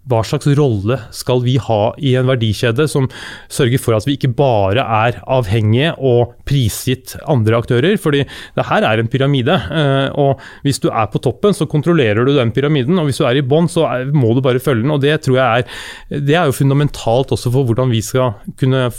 hva 0.09 0.23
slags 0.25 0.49
rolle 0.57 0.97
skal 1.13 1.43
vi 1.45 1.57
ha 1.61 1.81
i 2.01 2.15
en 2.17 2.29
verdikjede 2.29 2.87
som 2.89 3.07
sørger 3.51 3.81
for 3.81 3.97
at 3.97 4.07
vi 4.07 4.15
ikke 4.17 4.31
bare 4.37 4.81
er 4.81 5.19
avhengige 5.29 5.93
og 5.97 6.33
prisgitt 6.47 7.15
andre 7.29 7.59
aktører? 7.61 7.97
fordi 8.01 8.23
det 8.57 8.65
her 8.67 8.85
er 8.87 8.99
en 9.01 9.09
pyramide. 9.11 9.53
Eh, 9.53 10.09
og 10.17 10.39
Hvis 10.65 10.79
du 10.81 10.89
er 10.89 11.07
på 11.11 11.21
toppen, 11.21 11.53
så 11.53 11.67
kontrollerer 11.69 12.25
du 12.25 12.33
den 12.35 12.51
pyramiden. 12.51 12.97
og 12.99 13.05
Hvis 13.05 13.21
du 13.21 13.25
er 13.25 13.37
i 13.37 13.45
bånn, 13.45 13.69
så 13.69 13.87
må 14.13 14.33
du 14.33 14.41
bare 14.41 14.59
følge 14.59 14.83
den. 14.83 14.91
og 14.91 15.01
Det 15.01 15.21
tror 15.21 15.37
jeg 15.37 15.59
er, 15.59 16.19
det 16.19 16.35
er 16.35 16.45
jo 16.45 16.57
fundamentalt 16.57 17.31
også 17.31 17.51
for 17.51 17.63
hvordan 17.63 17.91
vi 17.91 18.01
skal 18.01 18.33
kunne 18.57 18.89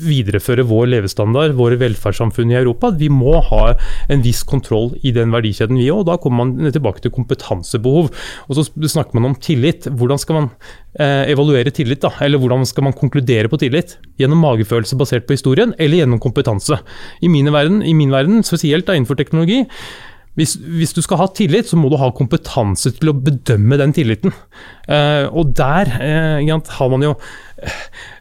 videreføre 0.00 0.64
vår 0.68 0.88
levestandard, 0.94 1.54
våre 1.58 1.78
velferdssamfunn 1.80 2.52
i 2.52 2.58
Europa. 2.58 2.90
Vi 2.96 3.10
må 3.12 3.36
ha 3.50 3.62
en 4.10 4.24
viss 4.24 4.42
kontroll 4.48 4.92
i 5.06 5.12
den 5.16 5.32
verdikjeden 5.34 5.78
vi 5.80 5.90
òg. 5.92 6.06
Da 6.08 6.18
kommer 6.20 6.44
man 6.44 6.72
tilbake 6.72 7.04
til 7.04 7.14
kompetansebehov. 7.14 8.10
Og 8.48 8.58
så 8.58 8.66
snakker 8.66 9.18
man 9.18 9.30
om 9.30 9.38
tillit. 9.40 9.88
Hvordan 9.90 10.20
skal 10.20 10.38
man 10.38 10.50
eh, 10.98 11.30
evaluere 11.34 11.72
tillit? 11.74 12.02
da? 12.04 12.12
Eller 12.24 12.40
hvordan 12.40 12.66
skal 12.68 12.88
man 12.88 12.96
konkludere 12.96 13.50
på 13.52 13.60
tillit? 13.60 13.98
Gjennom 14.20 14.42
magefølelse 14.44 14.98
basert 15.00 15.28
på 15.28 15.36
historien, 15.36 15.74
eller 15.78 16.02
gjennom 16.02 16.22
kompetanse? 16.22 16.80
I, 17.20 17.28
verden, 17.28 17.82
i 17.82 17.96
min 17.96 18.14
verden, 18.14 18.44
spesielt 18.46 18.88
da 18.88 18.96
innenfor 18.96 19.18
teknologi, 19.20 19.64
hvis, 20.38 20.54
hvis, 20.62 20.92
du 20.94 21.02
skal 21.02 21.18
ha 21.20 21.26
tillit, 21.34 21.68
så 21.68 21.76
må 21.76 21.90
du 21.90 21.98
ha 21.98 22.08
kompetanse 22.14 22.92
til 22.96 23.10
å 23.10 23.16
bedømme 23.18 23.76
den 23.80 23.92
tilliten. 23.96 24.32
Eh, 24.86 25.26
og 25.26 25.52
der 25.58 25.90
eh, 26.00 26.52
har 26.78 26.92
man 26.92 27.04
jo 27.04 27.16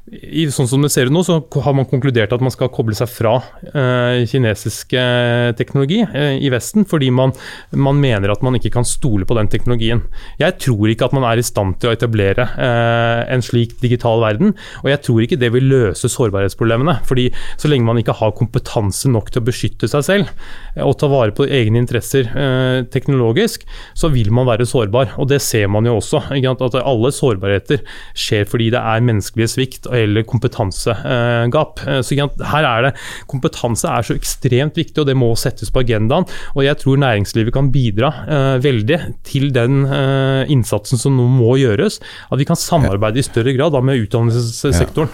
i, 0.09 0.45
sånn 0.49 0.67
som 0.69 0.81
det 0.81 0.89
ser 0.93 1.09
ut 1.09 1.13
nå, 1.13 1.21
så 1.25 1.37
har 1.63 1.75
man 1.77 1.87
konkludert 1.89 2.33
at 2.33 2.41
man 2.41 2.53
skal 2.53 2.71
koble 2.73 2.95
seg 2.97 3.09
fra 3.11 3.35
eh, 3.69 4.25
kinesisk 4.29 4.95
eh, 4.97 5.51
teknologi 5.57 5.99
eh, 6.01 6.39
i 6.41 6.49
Vesten, 6.53 6.85
fordi 6.89 7.11
man, 7.13 7.33
man, 7.77 7.99
mener 8.01 8.33
at 8.33 8.41
man 8.45 8.57
ikke 8.57 8.71
kan 8.73 8.87
stole 8.87 9.27
på 9.29 9.37
den 9.37 9.49
teknologien. 9.51 10.01
Jeg 10.41 10.57
tror 10.63 10.89
ikke 10.89 11.09
at 11.09 11.15
man 11.15 11.27
er 11.29 11.41
i 11.41 11.45
stand 11.45 11.77
til 11.81 11.91
å 11.91 11.95
etablere 11.95 12.47
eh, 12.55 13.21
en 13.35 13.45
slik 13.45 13.75
digital 13.83 14.23
verden, 14.23 14.55
og 14.81 14.89
jeg 14.89 15.01
tror 15.05 15.25
ikke 15.25 15.39
det 15.41 15.51
vil 15.53 15.69
løse 15.69 16.09
sårbarhetsproblemene. 16.09 16.99
fordi 17.05 17.29
så 17.61 17.69
lenge 17.69 17.85
man 17.85 18.01
ikke 18.01 18.17
har 18.17 18.35
kompetanse 18.37 19.11
nok 19.11 19.29
til 19.29 19.43
å 19.43 19.47
beskytte 19.49 19.89
seg 19.91 20.05
selv 20.07 20.33
eh, 20.75 20.85
og 20.85 20.97
ta 21.01 21.11
vare 21.11 21.35
på 21.37 21.45
egne 21.45 21.83
interesser 21.83 22.31
eh, 22.33 22.81
teknologisk, 22.89 23.67
så 23.93 24.09
vil 24.13 24.33
man 24.33 24.49
være 24.49 24.65
sårbar. 24.69 25.13
Og 25.21 25.29
det 25.29 25.41
ser 25.45 25.69
man 25.69 25.85
jo 25.85 25.99
også. 25.99 26.25
At 26.49 26.75
alle 26.79 27.11
sårbarheter 27.13 27.83
skjer 28.17 28.47
fordi 28.49 28.71
det 28.73 28.81
er 28.81 29.05
menneskelig 29.05 29.49
svikt. 29.53 29.85
og 29.87 29.98
eller 30.03 30.25
kompetansegap. 30.27 31.83
Eh, 31.85 32.01
så 32.05 32.17
her 32.51 32.67
er 32.67 32.87
det, 32.87 32.93
Kompetanse 33.29 33.89
er 33.89 34.05
så 34.05 34.17
ekstremt 34.17 34.77
viktig, 34.79 34.97
og 35.01 35.09
det 35.09 35.17
må 35.17 35.31
settes 35.39 35.71
på 35.73 35.83
agendaen. 35.83 36.27
og 36.55 36.65
Jeg 36.65 36.79
tror 36.81 36.99
næringslivet 37.01 37.53
kan 37.53 37.71
bidra 37.73 38.11
uh, 38.25 38.57
veldig 38.63 38.99
til 39.27 39.49
den 39.55 39.85
uh, 39.89 40.43
innsatsen 40.49 41.01
som 41.01 41.17
nå 41.17 41.27
må 41.31 41.57
gjøres. 41.61 41.99
At 42.31 42.41
vi 42.41 42.47
kan 42.49 42.59
samarbeide 42.59 43.21
i 43.21 43.25
større 43.25 43.55
grad 43.57 43.75
da, 43.75 43.83
med 43.83 44.05
utdannelsessektoren. 44.05 45.11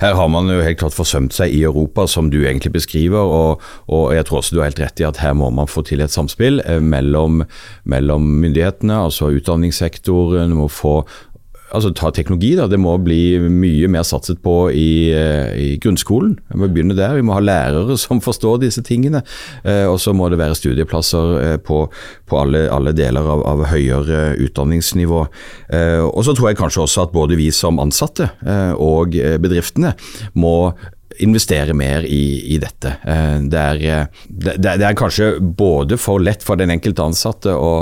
Her 0.00 0.14
har 0.18 0.28
man 0.30 0.48
jo 0.50 0.62
helt 0.62 0.78
klart 0.80 0.96
forsømt 0.96 1.34
seg 1.36 1.52
i 1.54 1.62
Europa, 1.66 2.06
som 2.10 2.30
du 2.32 2.40
egentlig 2.42 2.72
beskriver. 2.74 3.18
Og, 3.22 3.64
og, 3.86 4.04
jeg 4.14 4.26
tror 4.26 4.40
også 4.40 4.54
du 4.54 4.60
har 4.60 4.70
helt 4.70 4.82
rett 4.82 5.02
i 5.02 5.06
at 5.08 5.20
her 5.22 5.36
må 5.38 5.50
man 5.54 5.70
få 5.70 5.84
til 5.86 6.02
et 6.04 6.14
samspill 6.14 6.60
mellom, 6.82 7.44
mellom 7.88 8.26
myndighetene, 8.42 8.98
altså 9.08 9.30
utdanningssektoren. 9.38 10.56
må 10.58 10.68
få 10.72 11.00
altså 11.74 11.92
ta 11.96 12.10
teknologi, 12.14 12.54
da. 12.58 12.66
Det 12.70 12.78
må 12.80 12.94
bli 13.02 13.38
mye 13.52 13.88
mer 13.92 14.06
satset 14.06 14.40
på 14.44 14.54
i, 14.72 15.10
eh, 15.14 15.52
i 15.58 15.68
grunnskolen. 15.82 16.36
Vi 16.48 16.60
må 16.60 16.68
begynne 16.72 16.96
der. 16.96 17.16
Vi 17.18 17.24
må 17.26 17.36
ha 17.36 17.44
lærere 17.44 17.98
som 18.04 18.22
forstår 18.24 18.62
disse 18.64 18.82
tingene. 18.86 19.22
Eh, 19.64 19.86
og 19.88 19.98
så 20.02 20.14
må 20.16 20.30
det 20.30 20.40
være 20.40 20.58
studieplasser 20.58 21.38
eh, 21.44 21.56
på, 21.62 21.84
på 22.28 22.42
alle, 22.42 22.66
alle, 22.72 22.94
deler 22.96 23.26
av, 23.36 23.44
av 23.46 23.64
høyere 23.72 24.36
utdanningsnivå. 24.48 25.24
Eh, 25.72 26.04
og 26.04 26.22
så 26.26 26.36
tror 26.36 26.52
jeg 26.52 26.60
kanskje 26.60 26.84
også 26.86 27.06
at 27.06 27.16
både 27.16 27.38
vi 27.38 27.50
som 27.54 27.80
ansatte 27.82 28.30
eh, 28.46 28.72
og 28.74 29.16
bedriftene 29.42 29.94
må 30.38 30.72
investere 31.24 31.74
mer 31.74 32.04
i, 32.06 32.54
i 32.54 32.58
dette. 32.62 32.92
Det 33.50 33.58
er, 33.58 34.10
det, 34.28 34.52
det 34.60 34.74
er, 34.76 34.94
kanskje 34.98 35.30
både 35.40 35.96
for 35.98 36.22
lett 36.22 36.44
for 36.46 36.60
den 36.60 36.70
enkelte 36.70 37.02
ansatte 37.02 37.54
å 37.56 37.72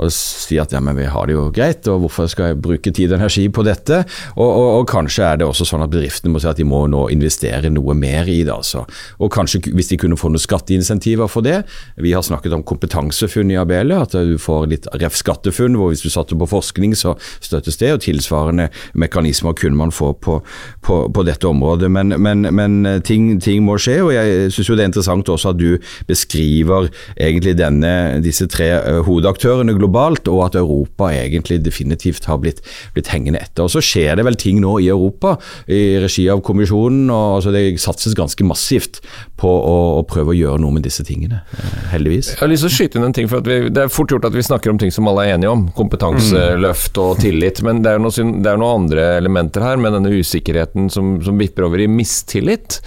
og 0.00 0.12
si 0.14 0.58
at 0.60 0.72
ja, 0.74 0.80
men 0.84 0.98
vi 0.98 1.08
har 1.10 1.28
det 1.28 1.36
jo 1.36 1.46
greit, 1.54 1.86
og 1.90 2.04
hvorfor 2.04 2.28
skal 2.30 2.52
jeg 2.52 2.60
bruke 2.62 2.92
tid 2.94 3.12
og 3.12 3.20
energi 3.20 3.46
på 3.52 3.64
dette? 3.66 4.02
Og, 4.36 4.46
og, 4.48 4.68
og 4.80 4.88
kanskje 4.90 5.26
er 5.26 5.40
det 5.40 5.48
også 5.48 5.68
sånn 5.68 5.84
at 5.84 5.92
bedriftene 5.92 6.34
må 6.34 6.42
si 6.42 6.50
at 6.50 6.60
de 6.60 6.66
må 6.68 6.84
nå 6.90 7.06
investere 7.14 7.72
noe 7.72 7.94
mer 7.98 8.28
i 8.28 8.40
det. 8.42 8.54
altså. 8.54 8.84
Og 9.20 9.32
kanskje 9.32 9.62
hvis 9.68 9.92
de 9.92 10.00
kunne 10.00 10.18
få 10.18 10.30
noen 10.32 10.42
skatteinsentiver 10.42 11.30
for 11.30 11.44
det. 11.46 11.62
Vi 12.00 12.12
har 12.14 12.24
snakket 12.26 12.54
om 12.56 12.64
kompetansefunn 12.66 13.52
i 13.52 13.58
Abelia, 13.60 14.02
at 14.04 14.14
du 14.14 14.36
får 14.40 14.68
litt 14.70 14.88
ref 15.00 15.18
skattefunn, 15.18 15.76
hvor 15.78 15.92
hvis 15.92 16.04
du 16.04 16.10
satser 16.10 16.38
på 16.38 16.48
forskning, 16.50 16.94
så 16.98 17.16
støttes 17.42 17.78
det, 17.80 17.92
og 17.94 18.04
tilsvarende 18.04 18.70
mekanismer 18.98 19.56
kunne 19.58 19.78
man 19.78 19.94
få 19.94 20.12
på, 20.12 20.40
på, 20.84 21.00
på 21.12 21.26
dette 21.26 21.48
området. 21.48 21.90
Men, 21.90 22.14
men, 22.22 22.48
men 22.54 23.02
ting, 23.06 23.32
ting, 23.42 23.62
må 23.66 23.76
skje, 23.80 23.98
og 24.04 24.12
jeg 24.14 24.52
syns 24.54 24.70
det 24.70 24.84
er 24.84 24.90
interessant 24.90 25.28
også 25.28 25.52
at 25.52 25.60
du 25.60 25.76
beskriver 26.08 26.88
egentlig 27.20 27.56
denne, 27.58 27.92
disse 28.24 28.46
tre 28.50 28.70
uh, 28.78 29.00
hovedaktørene 29.06 29.74
globalt, 29.76 29.89
og 30.30 30.40
at 30.46 30.58
Europa 30.58 31.10
egentlig 31.12 31.60
definitivt 31.64 32.26
har 32.30 32.40
blitt, 32.42 32.62
blitt, 32.94 33.10
hengende 33.10 33.40
etter. 33.40 33.64
Og 33.66 33.70
Så 33.70 33.82
skjer 33.84 34.16
det 34.16 34.24
vel 34.26 34.38
ting 34.40 34.60
nå 34.62 34.78
i 34.80 34.88
Europa, 34.92 35.36
i 35.68 35.98
regi 36.02 36.28
av 36.30 36.42
kommisjonen. 36.46 37.10
og 37.10 37.40
altså 37.40 37.52
Det 37.52 37.80
satses 37.80 38.14
ganske 38.14 38.44
massivt 38.44 39.00
på 39.40 39.48
å, 39.48 39.76
å 40.00 40.02
prøve 40.08 40.34
å 40.34 40.36
gjøre 40.36 40.60
noe 40.62 40.76
med 40.76 40.84
disse 40.86 41.04
tingene, 41.06 41.42
uh, 41.54 41.76
heldigvis. 41.94 42.34
Jeg 42.34 42.42
har 42.42 42.52
lyst 42.52 42.66
til 42.66 42.70
å 42.70 42.76
skyte 42.76 43.00
inn 43.00 43.08
en 43.08 43.16
ting, 43.16 43.28
for 43.30 43.44
vi, 43.46 43.70
Det 43.70 43.84
er 43.84 43.92
fort 43.92 44.12
gjort 44.12 44.28
at 44.28 44.36
vi 44.36 44.44
snakker 44.44 44.72
om 44.72 44.80
ting 44.80 44.92
som 44.94 45.08
alle 45.10 45.26
er 45.26 45.36
enige 45.36 45.52
om. 45.52 45.66
Kompetanseløft 45.76 47.00
og 47.00 47.22
tillit. 47.22 47.62
Men 47.66 47.82
det 47.84 47.92
er, 47.92 48.00
jo 48.00 48.06
noen 48.06 48.60
noe 48.60 48.74
andre 48.76 49.06
elementer 49.18 49.64
her, 49.64 49.80
med 49.80 49.96
denne 49.96 50.12
usikkerheten 50.20 50.90
som, 50.92 51.16
som 51.24 51.40
vipper 51.40 51.66
over 51.68 51.82
i 51.82 51.88
mistillit. 51.90 52.80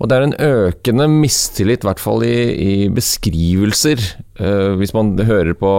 Og 0.00 0.08
det 0.10 0.16
er 0.16 0.26
en 0.26 0.38
økende 0.40 1.08
mistillit, 1.12 1.84
i 1.84 1.90
hvert 1.90 2.02
fall 2.02 2.24
i, 2.26 2.36
i 2.54 2.72
beskrivelser. 2.94 4.00
Uh, 4.40 4.78
hvis 4.80 4.96
man 4.96 5.14
hører 5.18 5.56
på 5.58 5.74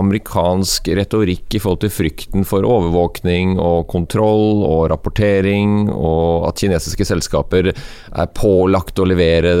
amerikansk 0.00 0.90
retorikk 0.98 1.56
i 1.56 1.60
forhold 1.62 1.80
til 1.84 1.92
frykten 1.92 2.44
for 2.48 2.66
overvåkning 2.68 3.54
og 3.56 3.86
kontroll 3.88 4.62
og 4.66 4.90
rapportering, 4.92 5.88
og 5.88 6.48
at 6.50 6.60
kinesiske 6.60 7.06
selskaper 7.08 7.70
er 7.72 8.32
pålagt 8.36 9.00
å 9.00 9.06
levere 9.08 9.54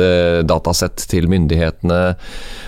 datasett 0.46 1.06
til 1.08 1.30
myndighetene. 1.32 2.00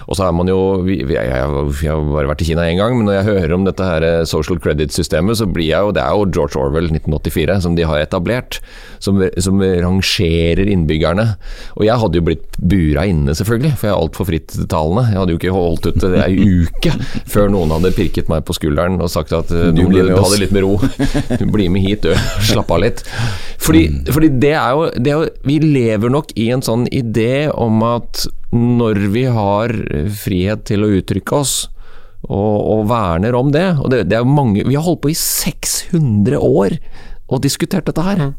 Og 0.09 0.17
så 0.17 0.29
er 0.29 0.37
man 0.37 0.49
jo 0.49 0.59
Jeg, 0.89 1.29
har 1.29 2.01
bare 2.09 2.31
vært 2.31 2.43
i 2.43 2.49
Kina 2.49 2.65
én 2.69 2.81
gang, 2.81 2.97
men 2.97 3.09
når 3.09 3.19
jeg 3.19 3.29
hører 3.29 3.55
om 3.57 3.67
dette 3.67 3.85
her 3.85 4.07
social 4.29 4.61
credit-systemet, 4.63 5.37
så 5.39 5.47
blir 5.47 5.69
jeg 5.69 5.85
jo 5.85 5.93
Det 5.93 6.03
er 6.03 6.17
jo 6.17 6.29
George 6.33 6.57
Orwell 6.61 6.89
1984 6.89 7.61
som 7.65 7.77
de 7.77 7.85
har 7.89 8.01
etablert, 8.01 8.61
som, 9.03 9.21
som 9.37 9.61
rangerer 9.61 10.65
innbyggerne. 10.69 11.27
Og 11.77 11.85
jeg 11.85 12.01
hadde 12.01 12.21
jo 12.21 12.27
blitt 12.31 12.59
bura 12.59 13.05
inne, 13.09 13.37
selvfølgelig, 13.37 13.75
for 13.77 13.89
jeg 13.89 13.95
er 13.95 14.03
altfor 14.03 14.29
frittalende. 14.31 15.07
Jeg 15.13 15.21
hadde 15.21 15.35
jo 15.35 15.41
ikke 15.43 15.57
holdt 15.57 15.91
ut 15.91 16.09
ei 16.09 16.65
uke 16.65 16.95
før 17.29 17.53
noen 17.53 17.58
hadde 17.75 17.91
pirket 17.97 18.31
meg 18.31 18.45
på 18.47 18.55
skulderen 18.57 19.01
og 19.03 19.11
sagt 19.13 19.35
at 19.37 19.51
du 19.51 19.83
må 19.85 20.05
ta 20.07 20.29
det 20.33 20.41
litt 20.45 20.55
med 20.55 20.65
ro. 20.65 20.77
Du 21.41 21.47
blir 21.51 21.71
med 21.73 21.85
hit, 21.85 22.07
du. 22.07 22.15
Slapp 22.47 22.71
av 22.75 22.83
litt. 22.83 23.03
Fordi, 23.63 23.85
fordi 24.09 24.31
det, 24.41 24.55
er 24.57 24.77
jo, 24.77 24.87
det 24.97 25.13
er 25.13 25.19
jo 25.19 25.49
Vi 25.49 25.59
lever 25.63 26.13
nok 26.13 26.31
i 26.39 26.49
en 26.55 26.63
sånn 26.65 26.87
idé 26.95 27.49
om 27.51 27.83
at 27.87 28.27
når 28.55 29.03
vi 29.13 29.27
har 29.29 29.75
frihet 30.23 30.65
til 30.71 30.87
å 30.87 30.93
uttrykke 31.01 31.43
oss, 31.43 31.57
og, 32.27 32.57
og 32.73 32.89
verner 32.91 33.37
om 33.39 33.53
det. 33.55 33.67
Og 33.79 33.93
det, 33.93 34.05
det, 34.11 34.19
er 34.19 34.27
mange 34.27 34.67
Vi 34.67 34.77
har 34.77 34.87
holdt 34.87 35.05
på 35.05 35.13
i 35.13 35.19
600 35.19 36.41
år 36.43 36.79
og 37.29 37.43
diskutert 37.45 37.87
dette 37.89 38.03
her. 38.05 38.33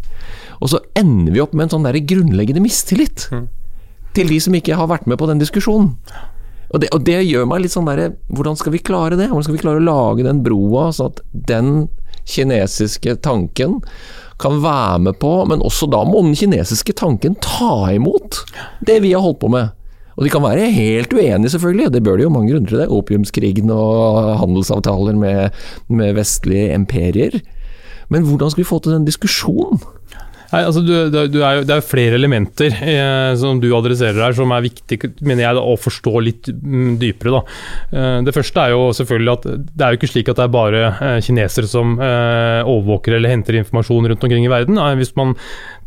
Og 0.60 0.72
så 0.74 0.82
ender 0.98 1.32
vi 1.36 1.44
opp 1.44 1.54
med 1.54 1.68
en 1.68 1.78
sånn 1.78 1.88
der 1.88 2.00
grunnleggende 2.10 2.64
mistillit 2.64 3.28
mm. 3.32 3.46
til 4.18 4.34
de 4.34 4.40
som 4.44 4.58
ikke 4.58 4.78
har 4.80 4.90
vært 4.92 5.08
med 5.08 5.20
på 5.22 5.30
den 5.30 5.42
diskusjonen. 5.42 5.94
Og 6.70 6.84
det, 6.84 6.92
og 6.94 7.02
det 7.08 7.18
gjør 7.26 7.48
meg 7.50 7.64
litt 7.64 7.74
sånn 7.74 7.88
derre 7.90 8.12
Hvordan 8.30 8.58
skal 8.60 8.76
vi 8.76 8.84
klare 8.86 9.18
det? 9.18 9.32
Hvordan 9.32 9.48
skal 9.48 9.56
vi 9.56 9.62
klare 9.64 9.82
å 9.82 9.88
lage 9.88 10.26
den 10.28 10.44
broa, 10.46 10.90
sånn 10.94 11.14
at 11.14 11.24
den 11.50 11.88
kinesiske 12.30 13.16
tanken 13.26 13.80
kan 14.40 14.62
være 14.64 15.00
med 15.08 15.18
på, 15.20 15.34
men 15.50 15.64
også 15.66 15.90
da 15.92 16.04
må 16.08 16.22
den 16.24 16.38
kinesiske 16.38 16.94
tanken 17.00 17.36
ta 17.44 17.90
imot 17.92 18.44
det 18.86 19.00
vi 19.04 19.12
har 19.16 19.26
holdt 19.26 19.42
på 19.42 19.52
med. 19.52 19.74
Og 20.20 20.26
de 20.26 20.32
kan 20.32 20.44
være 20.44 20.68
helt 20.76 21.14
uenige, 21.16 21.54
selvfølgelig, 21.54 21.94
det 21.96 22.04
bør 22.04 22.20
de 22.20 22.26
jo 22.26 22.32
mange 22.34 22.52
grunner 22.52 22.72
til 22.72 22.82
det. 22.82 22.90
Opiumskrigen 22.92 23.72
og 23.72 24.34
handelsavtaler 24.42 25.16
med, 25.16 25.56
med 25.88 26.18
vestlige 26.18 26.74
imperier. 26.76 27.40
Men 28.12 28.26
hvordan 28.28 28.52
skal 28.52 28.64
vi 28.64 28.68
få 28.68 28.82
til 28.84 28.96
den 28.98 29.08
diskusjonen? 29.08 29.80
Nei, 30.50 30.64
altså 30.66 30.82
du, 30.82 30.94
du 31.14 31.40
er 31.44 31.60
jo, 31.60 31.66
det 31.68 31.74
er 31.76 31.82
jo 31.82 31.86
flere 31.86 32.18
elementer 32.18 32.74
eh, 32.74 33.32
som 33.38 33.60
du 33.62 33.68
adresserer 33.78 34.18
her, 34.24 34.36
som 34.38 34.50
er 34.56 34.66
viktig 34.66 34.98
mener 35.22 35.44
jeg, 35.44 35.58
da, 35.60 35.62
å 35.62 35.76
forstå 35.78 36.14
litt 36.26 36.50
mm, 36.50 36.96
dypere. 37.02 37.36
Da. 37.36 37.42
Eh, 37.94 38.20
det 38.26 38.34
første 38.34 38.64
er 38.64 38.74
jo 38.74 38.88
selvfølgelig 38.98 39.36
at 39.36 39.50
det 39.50 39.86
er 39.86 39.94
jo 39.94 40.00
ikke 40.00 40.12
slik 40.12 40.32
at 40.34 40.42
det 40.42 40.48
er 40.48 40.56
bare 40.56 40.86
eh, 40.90 41.20
kinesere 41.26 41.70
som 41.70 41.98
eh, 42.02 42.62
overvåker 42.64 43.20
eller 43.20 43.36
henter 43.36 43.60
informasjon 43.62 44.10
rundt 44.10 44.26
omkring 44.26 44.48
i 44.48 44.52
verden. 44.52 44.82
Hvis 44.98 45.14
man 45.20 45.36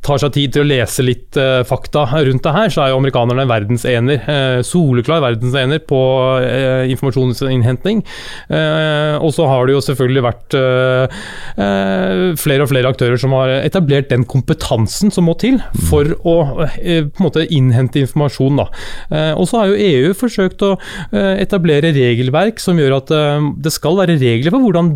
tar 0.03 0.19
seg 0.19 0.35
tid 0.35 0.55
til 0.55 0.65
å 0.65 0.69
lese 0.69 1.05
litt 1.05 1.39
uh, 1.39 1.63
fakta 1.67 2.05
rundt 2.27 2.43
det 2.43 2.55
her, 2.57 2.73
så 2.75 2.85
er 2.85 2.93
jo 2.93 2.99
amerikanerne 2.99 3.47
verdensener. 3.51 4.23
Uh, 4.27 4.59
soleklar 4.67 5.23
verdensener 5.23 5.83
på 5.87 6.01
uh, 6.43 6.83
informasjonsinnhenting. 6.91 8.03
og 9.23 9.31
så 9.35 9.47
har 9.49 9.67
det 9.67 9.75
jo 9.75 9.83
selvfølgelig 9.85 10.23
vært 10.25 10.55
flere 12.41 12.65
og 12.65 12.71
flere 12.71 12.91
aktører 12.91 13.21
som 13.21 13.35
har 13.37 13.53
etablert 13.61 14.11
den 14.11 14.25
kompetansen 14.29 15.13
som 15.15 15.27
må 15.29 15.35
til 15.41 15.59
for 15.89 16.09
å 16.29 16.35
på 16.53 16.89
en 16.89 17.25
måte 17.25 17.45
innhente 17.55 18.03
informasjon. 18.03 18.61
Da. 18.61 18.67
og 19.39 19.47
så 19.49 19.61
har 19.61 19.71
jo 19.71 19.81
EU 19.87 20.15
forsøkt 20.19 20.65
å 20.67 20.73
etablere 21.13 21.93
regelverk 21.95 22.61
som 22.63 22.81
gjør 22.81 22.99
at 22.99 23.13
det 23.65 23.73
skal 23.75 23.99
være 24.01 24.19
regler 24.21 24.55
for 24.55 24.67
hvordan 24.67 24.93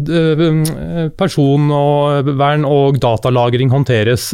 personvern 1.21 2.67
og 2.69 3.01
datalagring 3.03 3.73
håndteres 3.73 4.31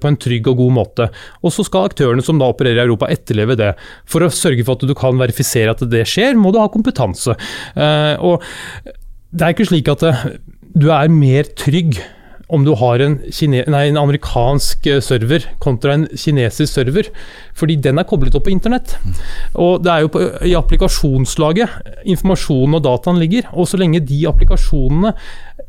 på 0.00 0.10
en 0.10 0.18
trygg 0.20 0.50
og 0.50 0.60
god 0.62 0.76
måte. 0.80 1.08
Og 1.42 1.54
så 1.54 1.64
skal 1.66 1.88
aktørene 1.88 2.24
som 2.24 2.40
da 2.40 2.50
opererer 2.50 2.82
i 2.82 2.86
Europa 2.86 3.10
etterleve 3.12 3.58
det. 3.58 3.72
For 4.08 4.24
å 4.24 4.32
sørge 4.32 4.66
for 4.66 4.78
at 4.78 4.86
du 4.88 4.94
kan 4.98 5.20
verifisere 5.20 5.74
at 5.74 5.84
det 5.90 6.04
skjer, 6.08 6.38
må 6.38 6.52
du 6.54 6.60
ha 6.62 6.68
kompetanse. 6.72 7.36
Eh, 7.78 8.14
og 8.18 8.44
det 9.30 9.44
er 9.44 9.56
ikke 9.56 9.68
slik 9.70 9.90
at 9.92 10.06
eh, 10.06 10.22
du 10.78 10.88
er 10.94 11.10
mer 11.12 11.48
trygg 11.58 11.98
om 12.48 12.64
du 12.64 12.72
har 12.80 13.02
en, 13.04 13.18
nei, 13.20 13.82
en, 13.90 13.98
amerikansk 14.00 14.86
eh, 14.88 15.02
server 15.04 15.44
kontra 15.60 15.94
en 15.94 16.06
kinesisk 16.16 16.78
server, 16.78 17.10
fordi 17.58 17.76
den 17.84 18.00
er 18.00 18.08
koblet 18.08 18.36
opp 18.38 18.46
på 18.46 18.54
internett. 18.54 18.94
Og 19.52 19.82
det 19.84 19.92
er 19.92 20.06
jo 20.06 20.12
på, 20.14 20.22
i 20.48 20.54
applikasjonslaget 20.56 22.08
informasjonen 22.08 22.78
og 22.78 22.86
dataen 22.86 23.20
ligger. 23.20 23.50
Og 23.52 23.68
så 23.68 23.80
lenge 23.80 24.00
de 24.00 24.22
applikasjonene 24.30 25.12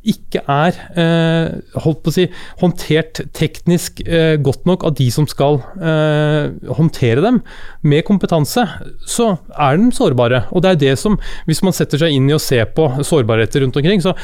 ikke 0.07 0.41
er 0.47 0.77
eh, 0.95 1.57
holdt 1.83 2.01
på 2.05 2.11
å 2.11 2.15
si, 2.15 2.25
håndtert 2.61 3.21
teknisk 3.35 3.99
eh, 4.05 4.37
godt 4.39 4.63
nok 4.69 4.85
av 4.87 4.95
de 4.99 5.09
som 5.11 5.27
skal 5.29 5.59
eh, 5.75 6.53
håndtere 6.77 7.23
dem, 7.25 7.41
med 7.83 8.05
kompetanse, 8.07 8.63
så 9.07 9.29
er 9.55 9.79
den 9.79 9.91
sårbare. 9.95 10.45
Og 10.55 10.63
det 10.63 10.71
er 10.71 10.81
det 10.85 10.95
som, 11.01 11.19
hvis 11.49 11.63
man 11.65 11.75
setter 11.75 12.01
seg 12.01 12.15
inn 12.15 12.29
i 12.31 12.37
å 12.37 12.41
se 12.41 12.61
på 12.63 12.87
sårbarheter 13.03 13.65
rundt 13.65 13.79
omkring, 13.79 14.03
så 14.03 14.15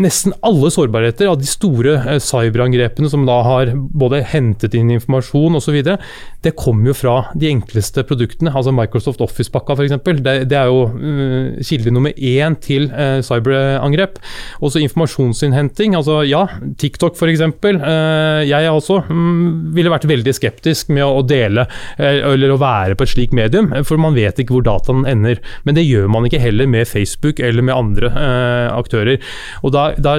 nesten 0.00 0.32
alle 0.46 0.70
sårbarheter 0.72 1.28
av 1.28 1.38
de 1.40 1.48
store 1.48 2.18
cyberangrepene 2.24 3.10
som 3.12 3.26
da 3.28 3.40
har 3.44 3.74
både 3.76 4.22
hentet 4.32 4.74
inn 4.78 4.92
informasjon 4.94 5.58
osv., 5.60 5.80
det 6.40 6.54
kommer 6.56 6.90
jo 6.90 6.96
fra 6.96 7.14
de 7.36 7.50
enkleste 7.50 8.02
produktene. 8.08 8.52
altså 8.56 8.72
Microsoft 8.72 9.20
Office-pakka 9.20 9.76
f.eks. 9.76 9.98
Det, 10.24 10.36
det 10.48 10.56
er 10.56 10.70
jo 10.70 10.86
uh, 10.88 11.60
kilde 11.66 11.92
nummer 11.92 12.14
én 12.16 12.56
til 12.64 12.88
uh, 12.88 13.20
cyberangrep. 13.24 14.16
Også 14.80 14.88
informasjonsinnhenting. 14.88 15.94
altså 15.94 16.22
Ja, 16.24 16.46
TikTok 16.78 17.16
f.eks. 17.16 17.42
Uh, 17.64 18.42
jeg 18.46 18.70
også 18.70 19.02
um, 19.10 19.72
ville 19.74 19.92
vært 19.92 20.08
veldig 20.08 20.34
skeptisk 20.36 20.90
med 20.90 21.04
å, 21.04 21.20
dele 21.22 21.66
eller 21.98 22.52
å 22.52 22.58
være 22.60 22.96
på 22.96 23.04
et 23.04 23.12
slikt 23.12 23.34
medium, 23.36 23.70
for 23.84 24.00
man 24.00 24.16
vet 24.16 24.38
ikke 24.40 24.56
hvor 24.56 24.64
dataen 24.64 25.04
ender. 25.08 25.40
Men 25.64 25.76
det 25.76 25.84
gjør 25.86 26.08
man 26.12 26.26
ikke 26.26 26.40
heller 26.40 26.68
med 26.70 26.88
Facebook 26.88 27.40
eller 27.40 27.62
med 27.62 27.76
andre 27.76 28.10
aktører. 28.72 29.20
Og 29.62 29.74
da, 29.74 29.90
da 30.00 30.18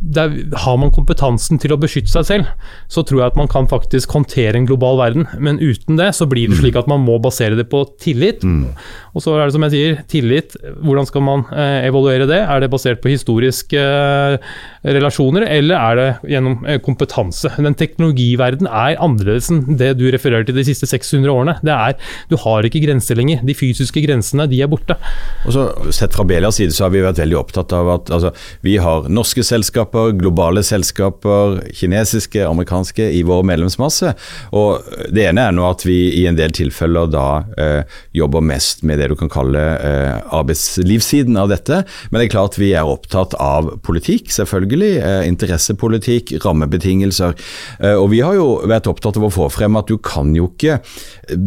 der 0.00 0.32
har 0.64 0.78
man 0.80 0.92
kompetansen 0.94 1.60
til 1.60 1.74
å 1.74 1.78
beskytte 1.80 2.08
seg 2.08 2.26
selv, 2.26 2.52
så 2.88 3.04
tror 3.04 3.20
jeg 3.20 3.32
at 3.32 3.38
man 3.38 3.50
kan 3.52 3.68
faktisk 3.68 4.14
håndtere 4.16 4.56
en 4.56 4.68
global 4.68 4.96
verden. 5.00 5.26
Men 5.36 5.60
uten 5.60 6.00
det 6.00 6.14
så 6.16 6.26
blir 6.28 6.48
det 6.48 6.56
slik 6.60 6.78
at 6.80 6.88
man 6.90 7.04
må 7.04 7.18
basere 7.22 7.58
det 7.58 7.68
på 7.70 7.82
tillit. 8.00 8.40
Mm. 8.40 8.72
Og 9.12 9.24
så 9.24 9.34
er 9.36 9.44
det 9.44 9.54
som 9.56 9.66
jeg 9.66 9.74
sier, 9.74 10.00
tillit. 10.10 10.56
Hvordan 10.80 11.08
skal 11.08 11.24
man 11.26 11.44
eh, 11.52 11.86
evaluere 11.90 12.28
det? 12.30 12.40
Er 12.40 12.62
det 12.62 12.70
basert 12.72 13.02
på 13.04 13.12
historiske 13.12 13.76
eh, 13.80 14.38
relasjoner, 14.96 15.44
eller 15.50 15.76
er 15.76 16.00
det 16.00 16.08
gjennom 16.32 16.64
eh, 16.64 16.80
kompetanse? 16.84 17.52
Den 17.60 17.76
teknologiverden 17.78 18.70
er 18.70 18.96
annerledes 19.02 19.50
enn 19.52 19.76
det 19.80 19.92
du 20.00 20.06
refererer 20.14 20.48
til 20.48 20.56
de 20.56 20.64
siste 20.66 20.88
600 20.88 21.28
årene. 21.34 21.58
Det 21.66 21.76
er, 21.76 21.98
du 22.32 22.38
har 22.40 22.66
ikke 22.66 22.82
grenser 22.86 23.20
lenger. 23.20 23.44
De 23.44 23.56
fysiske 23.56 24.04
grensene, 24.06 24.48
de 24.50 24.62
er 24.64 24.70
borte. 24.70 24.96
Og 25.44 25.54
så 25.56 25.68
Sett 25.94 26.14
fra 26.14 26.24
Belias 26.24 26.56
side 26.56 26.72
så 26.72 26.86
har 26.86 26.92
vi 26.94 27.02
vært 27.02 27.18
veldig 27.20 27.36
opptatt 27.36 27.72
av 27.76 27.88
at 27.92 28.10
altså, 28.14 28.30
vi 28.64 28.76
har 28.80 29.08
norske 29.12 29.42
selskaper 29.44 29.89
selskaper, 29.90 30.12
globale 30.18 30.62
selskaper, 30.62 31.72
kinesiske, 31.74 32.46
amerikanske, 32.46 33.10
i 33.10 33.22
vår 33.22 33.42
medlemsmasse. 33.44 34.14
Og 34.52 34.80
Det 35.10 35.26
ene 35.26 35.48
er 35.48 35.52
nå 35.52 35.64
at 35.68 35.84
vi 35.84 36.20
i 36.20 36.26
en 36.26 36.36
del 36.36 36.52
tilfeller 36.52 37.08
da 37.10 37.44
eh, 37.58 37.82
jobber 38.12 38.40
mest 38.40 38.82
med 38.82 38.98
det 38.98 39.08
du 39.10 39.16
kan 39.16 39.30
kalle 39.30 39.60
eh, 39.80 40.20
arbeidslivssiden 40.30 41.36
av 41.36 41.48
dette. 41.50 41.84
Men 42.10 42.20
det 42.20 42.28
er 42.28 42.34
klart 42.34 42.58
vi 42.58 42.72
er 42.74 42.86
opptatt 42.86 43.34
av 43.34 43.80
politikk, 43.82 44.30
selvfølgelig. 44.30 44.92
Eh, 45.00 45.28
interessepolitikk, 45.28 46.36
rammebetingelser. 46.44 47.34
Eh, 47.80 47.96
og 47.96 48.10
vi 48.12 48.20
har 48.20 48.34
jo 48.38 48.60
vært 48.66 48.86
opptatt 48.90 49.18
av 49.18 49.26
å 49.26 49.32
få 49.32 49.48
frem 49.50 49.76
at 49.76 49.90
du 49.90 49.98
kan 49.98 50.34
jo 50.36 50.50
ikke 50.52 50.80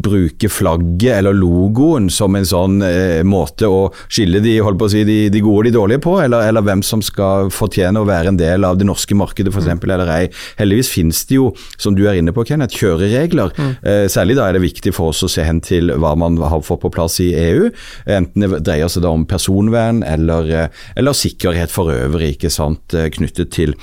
bruke 0.03 0.49
flagget 0.51 1.19
eller 1.19 1.35
logoen 1.35 2.09
som 2.11 2.35
en 2.35 2.47
sånn 2.47 2.81
eh, 2.85 3.23
måte 3.23 3.69
å 3.69 3.87
skille 4.07 4.43
de, 4.43 4.57
holdt 4.63 4.81
på 4.81 4.89
å 4.89 4.93
si, 4.93 5.03
de, 5.07 5.17
de 5.31 5.43
gode 5.43 5.63
og 5.63 5.67
de 5.69 5.75
dårlige 5.75 6.03
på, 6.03 6.17
eller, 6.23 6.47
eller, 6.49 6.63
hvem 6.63 6.83
som 6.85 7.03
skal 7.03 7.51
fortjene 7.53 8.01
å 8.01 8.07
være 8.07 8.32
en 8.33 8.41
del 8.41 8.67
av 8.67 8.79
det 8.79 8.87
norske 8.89 9.15
markedet 9.17 9.53
f.eks. 9.53 9.69
eller 9.83 10.11
ei. 10.13 10.23
Heldigvis 10.59 10.91
finnes 10.93 11.23
det 11.29 11.39
jo, 11.39 11.51
som 11.77 11.97
du 11.97 12.05
er 12.07 12.19
inne 12.19 12.33
på 12.35 12.45
Kenneth, 12.49 12.77
kjøreregler. 12.81 13.53
Mm. 13.57 13.71
Eh, 13.81 14.05
særlig 14.11 14.37
da 14.39 14.47
er 14.49 14.57
det 14.57 14.65
viktig 14.65 14.93
for 14.95 15.13
oss 15.13 15.23
å 15.25 15.31
se 15.31 15.45
hen 15.45 15.61
til 15.63 15.93
hva 16.01 16.15
man 16.19 16.39
har 16.41 16.63
fått 16.65 16.83
på 16.83 16.93
plass 16.93 17.19
i 17.23 17.31
EU. 17.37 17.69
Enten 18.09 18.45
det 18.45 18.63
dreier 18.65 18.91
seg 18.91 19.05
da 19.05 19.13
om 19.13 19.27
personvern 19.29 20.03
eller, 20.07 20.49
eh, 20.51 20.83
eller 20.99 21.17
sikkerhet 21.17 21.73
for 21.73 21.93
øvrig, 21.93 22.35
ikke 22.37 22.51
sant, 22.53 22.93
eh, 22.93 23.09
knyttet 23.13 23.53
til 23.53 23.77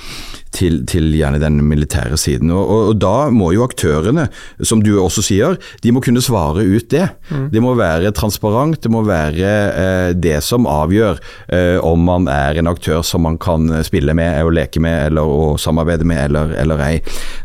til, 0.51 0.81
til, 0.89 1.09
gjerne 1.15 1.39
den 1.41 1.59
militære 1.65 2.17
siden. 2.19 2.51
Og, 2.51 2.61
og, 2.61 2.81
og, 2.91 2.99
Da 3.01 3.29
må 3.33 3.51
jo 3.55 3.63
aktørene, 3.65 4.27
som 4.67 4.83
du 4.83 4.93
også 4.99 5.23
sier, 5.25 5.57
de 5.81 5.93
må 5.93 6.03
kunne 6.03 6.21
svare 6.23 6.65
ut 6.67 6.89
det. 6.91 7.07
Mm. 7.29 7.47
Det 7.53 7.63
må 7.63 7.73
være 7.79 8.11
transparent, 8.15 8.81
det 8.83 8.91
må 8.91 9.03
være 9.07 9.51
eh, 9.71 10.09
det 10.13 10.39
som 10.45 10.67
avgjør 10.69 11.21
eh, 11.47 11.77
om 11.85 12.03
man 12.05 12.27
er 12.31 12.59
en 12.59 12.69
aktør 12.71 13.01
som 13.05 13.25
man 13.25 13.39
kan 13.41 13.69
spille 13.85 14.13
med 14.17 14.41
og 14.43 14.53
leke 14.55 14.81
med 14.83 15.11
eller 15.11 15.31
og 15.31 15.59
samarbeide 15.61 16.07
med 16.07 16.25
eller, 16.27 16.55
eller 16.61 16.83
ei. 16.85 16.95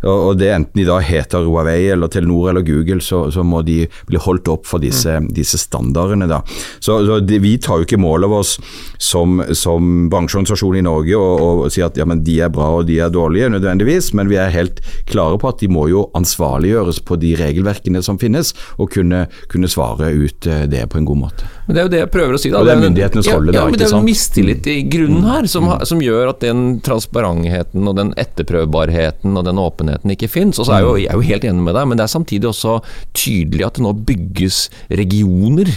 Og, 0.02 0.16
og, 0.16 0.32
det 0.40 0.52
Enten 0.56 0.80
de 0.80 0.86
da 0.88 0.96
heter 1.04 1.44
Huawei 1.44 1.90
eller 1.92 2.08
Telenor 2.12 2.50
eller 2.50 2.64
Google, 2.64 3.02
så, 3.04 3.26
så 3.34 3.42
må 3.44 3.60
de 3.66 3.82
bli 4.08 4.20
holdt 4.20 4.48
opp 4.48 4.64
for 4.68 4.82
disse, 4.82 5.18
mm. 5.20 5.28
disse 5.36 5.58
standardene. 5.60 6.28
da. 6.30 6.40
Så, 6.78 6.98
så 7.06 7.18
de, 7.20 7.40
Vi 7.42 7.56
tar 7.62 7.82
jo 7.82 7.88
ikke 7.88 8.00
mål 8.00 8.24
av 8.28 8.36
oss 8.38 8.56
som, 8.98 9.42
som 9.52 10.06
bransjeorganisasjon 10.12 10.78
i 10.80 10.84
Norge 10.86 11.18
og, 11.18 11.66
og 11.66 11.74
sier 11.74 11.90
at 11.90 11.98
ja, 12.00 12.06
men 12.08 12.22
de 12.24 12.38
er 12.46 12.52
bra 12.52 12.70
og 12.78 12.86
de 12.88 12.95
er 13.02 13.12
dårlige 13.12 13.50
nødvendigvis, 13.52 14.12
men 14.16 14.30
vi 14.30 14.38
er 14.40 14.52
helt 14.54 14.80
klare 15.10 15.38
på 15.40 15.50
at 15.50 15.62
de 15.62 15.68
må 15.72 15.86
jo 15.90 16.06
ansvarliggjøres 16.18 17.02
på 17.06 17.18
de 17.22 17.34
regelverkene 17.38 18.02
som 18.04 18.20
finnes, 18.20 18.52
og 18.76 18.90
kunne, 18.94 19.26
kunne 19.52 19.70
svare 19.70 20.12
ut 20.14 20.48
eh, 20.50 20.64
det 20.70 20.84
på 20.92 21.00
en 21.00 21.08
god 21.08 21.22
måte. 21.26 21.50
Men 21.66 21.76
Det 21.76 21.82
er 21.82 21.86
jo 21.88 21.92
det 21.94 22.02
jeg 22.02 22.12
prøver 22.14 22.36
å 22.36 22.40
si. 22.40 22.52
Da. 22.52 22.60
Og 22.60 22.68
det 22.68 22.74
er 22.74 22.82
myndighetenes 22.82 23.30
rolle, 23.32 23.54
ja, 23.54 23.60
ja, 23.60 23.70
men 23.70 23.80
Det 23.80 23.88
er 23.88 23.94
jo 23.94 24.02
mistillit 24.06 24.70
i 24.70 24.78
grunnen 24.90 25.26
her, 25.26 25.48
som, 25.50 25.68
mm. 25.68 25.86
som, 25.90 26.02
gjør 26.06 26.32
at 26.34 26.42
den 26.44 26.66
transparentheten 26.86 27.88
og 27.90 27.96
den 27.98 28.12
etterprøvbarheten 28.20 29.36
og 29.36 29.46
den 29.48 29.62
åpenheten 29.62 30.12
ikke 30.14 30.30
fins. 30.30 30.60
Og 30.60 30.68
så 30.68 30.78
er 30.78 30.86
jo, 30.86 30.96
jeg 31.00 31.10
er 31.10 31.18
jo 31.18 31.30
helt 31.30 31.48
enig 31.48 31.66
med 31.66 31.78
deg, 31.78 31.88
men 31.90 31.98
det 31.98 32.06
er 32.06 32.14
samtidig 32.14 32.50
også 32.52 32.78
tydelig 33.16 33.66
at 33.66 33.78
det 33.78 33.86
nå 33.86 33.96
bygges 34.06 34.66
regioner 35.02 35.72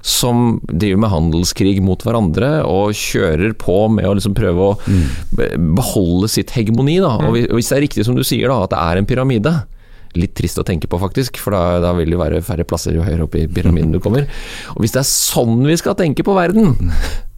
som 0.00 0.60
driver 0.64 1.02
med 1.02 1.12
handelskrig 1.12 1.74
mot 1.84 2.00
hverandre 2.04 2.60
og 2.68 2.96
kjører 2.96 3.52
på 3.60 3.82
med 3.92 4.08
å 4.08 4.14
liksom 4.16 4.36
prøve 4.36 4.70
å 4.70 4.78
mm. 4.80 5.74
beholde 5.76 6.30
sitt 6.32 6.54
hegemoni. 6.56 6.98
Da. 7.04 7.16
Og 7.28 7.36
hvis 7.36 7.68
det 7.72 7.76
er 7.76 7.84
riktig 7.84 8.06
som 8.08 8.16
du 8.16 8.24
sier, 8.24 8.48
da, 8.48 8.64
at 8.64 8.72
det 8.72 8.80
er 8.80 9.00
en 9.00 9.08
pyramide, 9.10 9.54
litt 10.18 10.34
trist 10.38 10.58
å 10.58 10.66
tenke 10.66 10.88
på, 10.90 10.98
faktisk. 11.02 11.38
For 11.42 11.54
da, 11.54 11.80
da, 11.84 11.92
vil 11.98 12.14
det 12.14 12.20
være 12.20 12.44
færre 12.44 12.66
plasser 12.68 12.96
jo 12.96 13.04
høyere 13.06 13.26
opp 13.28 13.36
i 13.38 13.46
pyramiden 13.50 13.92
du 13.94 14.00
kommer. 14.02 14.26
Og 14.74 14.84
hvis 14.84 14.96
det 14.96 15.04
er 15.04 15.10
sånn 15.10 15.60
vi 15.66 15.76
skal 15.78 15.98
tenke 15.98 16.26
på 16.26 16.36
verden, 16.38 16.74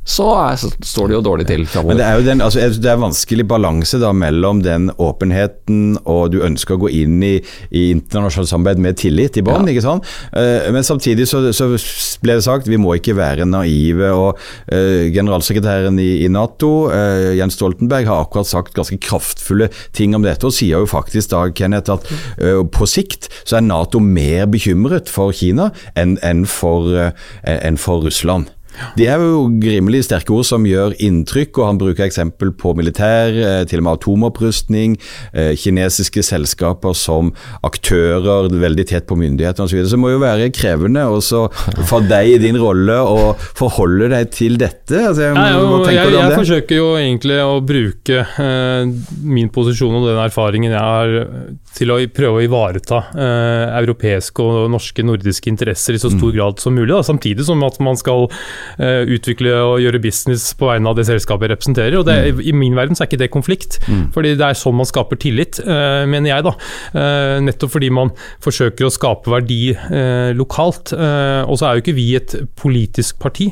så, 0.03 0.25
er, 0.35 0.57
så, 0.59 0.69
står 0.83 1.11
det 1.11 1.15
jo 1.15 1.23
dårlig 1.23 1.45
til 1.47 1.63
Men 1.87 1.99
det 2.01 2.05
er 2.05 2.17
jo 2.19 2.25
den, 2.27 2.41
altså, 2.43 2.65
det 2.75 2.91
er 2.91 2.99
vanskelig 2.99 3.45
balanse 3.47 4.01
da 4.03 4.11
mellom 4.11 4.59
den 4.65 4.89
åpenheten 4.99 6.01
og 6.03 6.33
du 6.33 6.41
ønsker 6.43 6.75
å 6.75 6.81
gå 6.83 6.91
inn 7.03 7.21
i, 7.23 7.37
i 7.71 7.85
internasjonalt 7.93 8.51
samarbeid 8.51 8.83
med 8.83 8.99
tillit 8.99 9.39
i 9.39 9.45
bånn. 9.47 9.69
Ja. 9.71 9.95
Uh, 10.35 10.71
men 10.75 10.83
samtidig 10.87 11.29
så, 11.31 11.45
så, 11.55 11.69
ble 12.23 12.35
det 12.39 12.47
sagt 12.47 12.71
vi 12.71 12.81
må 12.83 12.97
ikke 12.99 13.15
være 13.15 13.47
naive. 13.47 14.11
og 14.11 14.41
uh, 14.73 15.07
Generalsekretæren 15.15 16.01
i, 16.03 16.25
i 16.27 16.31
Nato, 16.33 16.89
uh, 16.91 17.31
Jens 17.39 17.59
Stoltenberg, 17.61 18.11
har 18.11 18.25
akkurat 18.25 18.51
sagt 18.51 18.75
ganske 18.75 18.99
kraftfulle 19.03 19.71
ting 19.95 20.17
om 20.19 20.27
dette, 20.27 20.49
og 20.49 20.57
sier 20.57 20.83
jo 20.83 20.91
faktisk 20.91 21.31
da, 21.31 21.45
Kenneth, 21.55 21.95
at 21.95 22.11
på 22.75 22.87
sikt 22.91 23.29
så 23.45 23.61
er 23.61 23.67
Nato 23.67 24.01
mer 24.03 24.49
bekymret 24.51 25.11
for 25.13 25.35
Kina 25.37 25.71
enn 25.99 26.17
en 26.27 26.43
for, 26.49 26.91
enn 27.47 27.79
for 27.81 28.03
Russland. 28.03 28.51
De 28.97 29.07
er 29.09 29.21
jo 29.23 29.47
grimelig 29.63 30.05
sterke 30.07 30.35
ord 30.35 30.47
som 30.49 30.67
gjør 30.69 30.95
inntrykk, 31.03 31.61
og 31.61 31.69
han 31.69 31.81
bruker 31.81 32.07
eksempel 32.07 32.53
på 32.59 32.75
militær, 32.79 33.33
eh, 33.33 33.63
til 33.69 33.83
og 33.83 33.87
med 33.87 33.99
atomopprustning, 33.99 34.97
eh, 35.33 35.53
kinesiske 35.59 36.25
selskaper 36.27 36.97
som 36.97 37.33
aktører 37.65 38.49
veldig 38.53 38.87
tett 38.89 39.09
på 39.09 39.19
myndighetene 39.19 39.67
osv. 39.67 39.73
Så, 39.73 39.77
videre. 39.77 39.91
så 39.91 39.97
det 39.97 40.03
må 40.05 40.13
jo 40.13 40.23
være 40.23 40.51
krevende 40.55 41.05
også 41.09 41.45
for 41.91 42.05
deg 42.09 42.35
i 42.35 42.41
din 42.43 42.59
rolle 42.61 42.99
å 43.01 43.33
forholde 43.59 44.11
deg 44.13 44.33
til 44.35 44.59
dette. 44.61 45.01
Altså, 45.01 45.29
jeg, 45.29 45.57
jo, 45.57 45.83
jeg, 45.89 46.15
jeg 46.17 46.39
forsøker 46.39 46.81
jo 46.81 46.89
egentlig 47.01 47.41
å 47.45 47.59
bruke 47.65 48.23
eh, 48.23 48.93
min 49.23 49.53
posisjon 49.53 50.01
og 50.01 50.09
den 50.11 50.23
erfaringen 50.23 50.73
jeg 50.73 50.81
har 50.81 51.53
til 51.77 51.93
å 51.93 51.99
prøve 52.13 52.41
å 52.41 52.45
ivareta 52.45 52.99
eh, 53.17 53.67
europeiske 53.81 54.45
og 54.45 54.71
norske 54.73 55.05
nordiske 55.07 55.51
interesser 55.51 55.97
i 55.97 56.03
så 56.03 56.11
stor 56.13 56.31
mm. 56.31 56.35
grad 56.37 56.63
som 56.63 56.77
mulig. 56.77 56.91
Da. 56.93 57.03
Samtidig 57.07 57.47
som 57.49 57.63
at 57.67 57.79
man 57.83 57.99
skal 58.01 58.29
utvikle 58.79 59.53
og 59.63 59.81
gjøre 59.83 60.01
business 60.03 60.51
på 60.59 60.69
vegne 60.69 60.91
av 60.91 60.99
det 60.99 61.07
selskapet 61.09 61.53
representerer. 61.53 61.99
og 61.99 62.07
det, 62.09 62.17
mm. 62.35 62.41
I 62.49 62.55
min 62.57 62.77
verden 62.77 62.97
så 62.97 63.05
er 63.05 63.11
ikke 63.11 63.23
det 63.23 63.31
konflikt, 63.35 63.79
mm. 63.87 64.05
fordi 64.15 64.35
det 64.39 64.47
er 64.47 64.59
sånn 64.59 64.77
man 64.79 64.89
skaper 64.89 65.21
tillit, 65.21 65.61
uh, 65.67 66.05
mener 66.09 66.33
jeg. 66.33 66.47
da. 66.47 66.55
Uh, 66.95 67.37
nettopp 67.45 67.75
fordi 67.77 67.91
man 67.95 68.13
forsøker 68.43 68.89
å 68.89 68.93
skape 68.93 69.31
verdi 69.33 69.61
lokalt. 70.37 70.93
og 70.93 71.55
så 71.59 71.67
er 71.67 71.77
jo 71.77 71.83
ikke 71.83 71.95
vi 71.97 72.07
et 72.17 72.35
politisk 72.59 73.19
parti. 73.23 73.49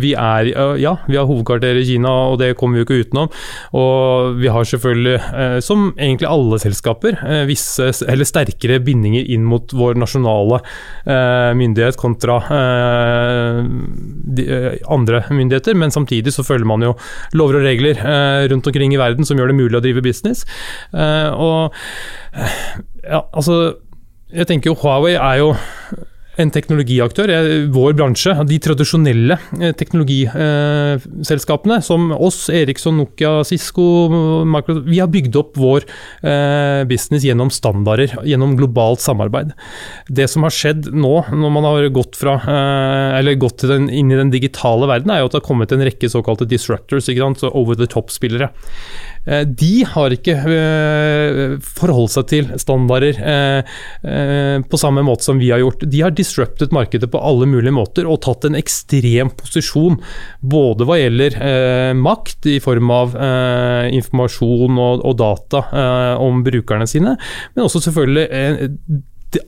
vi 0.00 0.12
er 0.18 0.48
ja, 0.80 0.92
vi 1.06 1.16
har 1.18 1.26
hovedkvarter 1.28 1.78
i 1.80 1.84
Kina, 1.86 2.10
og 2.32 2.38
det 2.40 2.52
kommer 2.58 2.76
vi 2.76 2.82
jo 2.82 2.86
ikke 2.86 3.08
utenom. 3.08 3.30
Og 3.78 4.38
vi 4.40 4.50
har 4.52 4.68
selvfølgelig, 4.68 5.18
som 5.64 5.90
egentlig 5.96 6.28
alle 6.30 6.60
selskaper, 6.62 7.18
visse 7.48 7.90
eller 8.08 8.28
sterkere 8.28 8.80
bindinger 8.84 9.26
inn 9.34 9.44
mot 9.48 9.72
vår 9.76 9.98
nasjonale 10.00 10.60
myndighet 11.58 11.98
kontra 12.00 12.38
de, 14.38 14.46
andre 14.92 15.22
myndigheter, 15.30 15.76
men 15.78 15.94
samtidig 15.94 16.34
så 16.34 16.44
følger 16.46 16.68
man 16.68 16.84
jo 16.86 16.94
lover 17.38 17.60
og 17.60 17.66
regler 17.66 18.00
rundt 18.52 18.68
omkring 18.70 18.94
i 18.94 19.00
verden 19.00 19.28
som 19.28 19.38
gjør 19.38 19.52
det 19.52 19.58
mulig 19.58 19.78
å 19.78 19.82
drive 19.84 20.04
business. 20.04 20.44
Og 20.92 21.74
ja, 23.02 23.20
altså 23.20 23.58
jeg 24.32 24.48
tenker 24.48 24.72
jo 24.72 24.78
Huawei 24.80 25.14
er 25.16 25.40
jo 25.42 25.52
en 26.40 26.48
teknologiaktør. 26.52 27.30
Vår 27.74 27.92
bransje, 27.98 28.32
de 28.48 28.58
tradisjonelle 28.62 29.36
eh, 29.58 29.72
teknologiselskapene 29.76 31.80
som 31.84 32.12
oss, 32.16 32.48
Eriksson, 32.52 32.96
Nokia, 33.00 33.44
Cisco, 33.48 33.84
Microsoft, 34.48 34.88
vi 34.88 35.00
har 35.02 35.10
bygd 35.12 35.36
opp 35.40 35.52
vår 35.60 35.80
eh, 35.84 36.82
business 36.88 37.24
gjennom 37.26 37.50
standarder, 37.52 38.08
gjennom 38.28 38.56
globalt 38.56 39.00
samarbeid. 39.04 39.48
Det 40.08 40.28
som 40.30 40.42
har 40.46 40.52
skjedd 40.56 40.82
nå, 40.94 41.14
når 41.36 41.50
man 41.52 41.64
har 41.68 41.80
gått, 41.94 42.16
fra, 42.20 42.34
eh, 42.40 43.32
gått 43.36 43.62
inn 43.68 44.12
i 44.12 44.18
den 44.18 44.30
digitale 44.32 44.86
verden, 44.90 45.10
er 45.12 45.18
jo 45.20 45.26
at 45.28 45.34
det 45.36 45.42
har 45.42 45.50
kommet 45.50 45.72
en 45.74 45.84
rekke 45.84 46.08
såkalte 46.12 46.48
disruptors, 46.48 47.10
over 47.52 47.74
the 47.76 47.86
top-spillere. 47.86 48.48
Eh, 49.26 49.44
de 49.46 49.84
har 49.86 50.14
ikke 50.14 50.34
eh, 50.34 51.42
forholdt 51.62 52.14
seg 52.16 52.28
til 52.32 52.48
standarder 52.58 53.20
eh, 53.22 54.64
på 54.66 54.80
samme 54.80 55.04
måte 55.06 55.26
som 55.28 55.38
vi 55.42 55.52
har 55.54 55.62
gjort. 55.62 55.86
De 55.86 56.02
har 56.02 56.14
disruptet 56.16 56.74
markedet 56.74 57.10
på 57.12 57.20
alle 57.22 57.46
mulige 57.50 57.74
måter 57.74 58.08
og 58.08 58.22
tatt 58.26 58.48
en 58.48 58.58
ekstrem 58.58 59.30
posisjon. 59.38 60.00
Både 60.40 60.88
hva 60.88 60.98
gjelder 60.98 61.38
makt 61.98 62.50
i 62.50 62.58
form 62.62 62.90
av 62.92 63.14
informasjon 63.92 64.78
og, 64.82 65.10
data 65.18 65.60
om 66.22 66.40
brukerne 66.44 66.86
sine, 66.88 67.14
men 67.54 67.66
også 67.66 67.82
selvfølgelig 67.84 68.24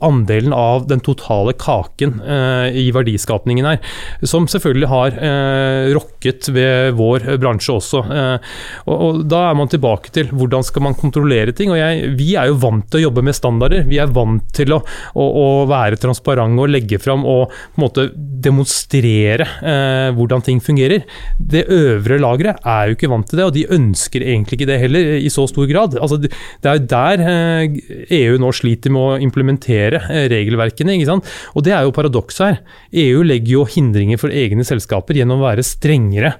andelen 0.05 0.55
av 0.57 0.87
den 0.89 1.03
totale 1.05 1.55
kaken 1.59 2.21
eh, 2.21 2.77
i 2.85 2.87
verdiskapningen 2.95 3.69
her. 3.69 3.81
Som 4.23 4.49
selvfølgelig 4.51 4.91
har 4.91 5.19
eh, 5.19 5.93
rokket 5.97 6.51
ved 6.55 6.95
vår 6.99 7.27
bransje 7.43 7.77
også. 7.77 8.03
Eh, 8.05 8.55
og, 8.87 8.95
og, 8.95 9.23
Da 9.31 9.45
er 9.51 9.59
man 9.59 9.71
tilbake 9.73 10.13
til 10.15 10.31
hvordan 10.33 10.65
skal 10.67 10.87
man 10.89 10.99
kontrollere 10.99 11.55
ting. 11.57 11.73
og 11.73 11.81
jeg, 11.81 12.15
Vi 12.19 12.35
er 12.41 12.51
jo 12.51 12.61
vant 12.63 12.89
til 12.91 13.03
å 13.03 13.05
jobbe 13.09 13.25
med 13.27 13.37
standarder. 13.37 13.87
Vi 13.89 14.01
er 14.03 14.13
vant 14.15 14.47
til 14.55 14.77
å, 14.77 14.81
å, 15.15 15.25
å 15.25 15.49
være 15.71 16.01
transparente 16.01 16.63
og 16.65 16.73
legge 16.73 17.01
fram 17.03 17.25
og 17.25 17.51
på 17.51 17.79
en 17.79 17.85
måte 17.85 18.07
demonstrere 18.45 19.47
eh, 19.65 20.09
hvordan 20.17 20.45
ting 20.45 20.61
fungerer. 20.65 21.05
Det 21.39 21.67
øvre 21.73 22.19
lageret 22.21 22.65
er 22.65 22.91
jo 22.91 22.99
ikke 22.99 23.11
vant 23.13 23.29
til 23.29 23.41
det, 23.41 23.49
og 23.49 23.55
de 23.57 23.67
ønsker 23.75 24.25
egentlig 24.25 24.59
ikke 24.59 24.71
det 24.71 24.81
heller 24.83 25.15
i 25.19 25.33
så 25.33 25.47
stor 25.51 25.69
grad. 25.71 25.97
Altså, 26.01 26.21
det 26.21 26.71
er 26.71 26.79
jo 26.79 26.87
der 26.93 27.25
EU 27.25 28.35
eh, 28.35 28.35
e 28.35 28.41
nå 28.41 28.51
sliter 28.55 28.93
med 28.95 29.03
å 29.03 29.19
implementere 29.25 29.74
håndtere 29.75 30.03
eh, 30.11 30.29
regelverkene. 30.31 30.95
ikke 30.95 31.11
sant? 31.11 31.33
Og 31.55 31.65
det 31.65 31.75
er 31.75 31.85
jo 31.85 31.95
paradokset 31.95 32.47
her. 32.47 32.61
EU 32.93 33.23
legger 33.23 33.59
jo 33.59 33.65
hindringer 33.65 34.19
for 34.21 34.31
egne 34.31 34.65
selskaper 34.65 35.15
gjennom 35.15 35.43
å 35.43 35.49
være 35.49 35.65
strengere 35.67 36.35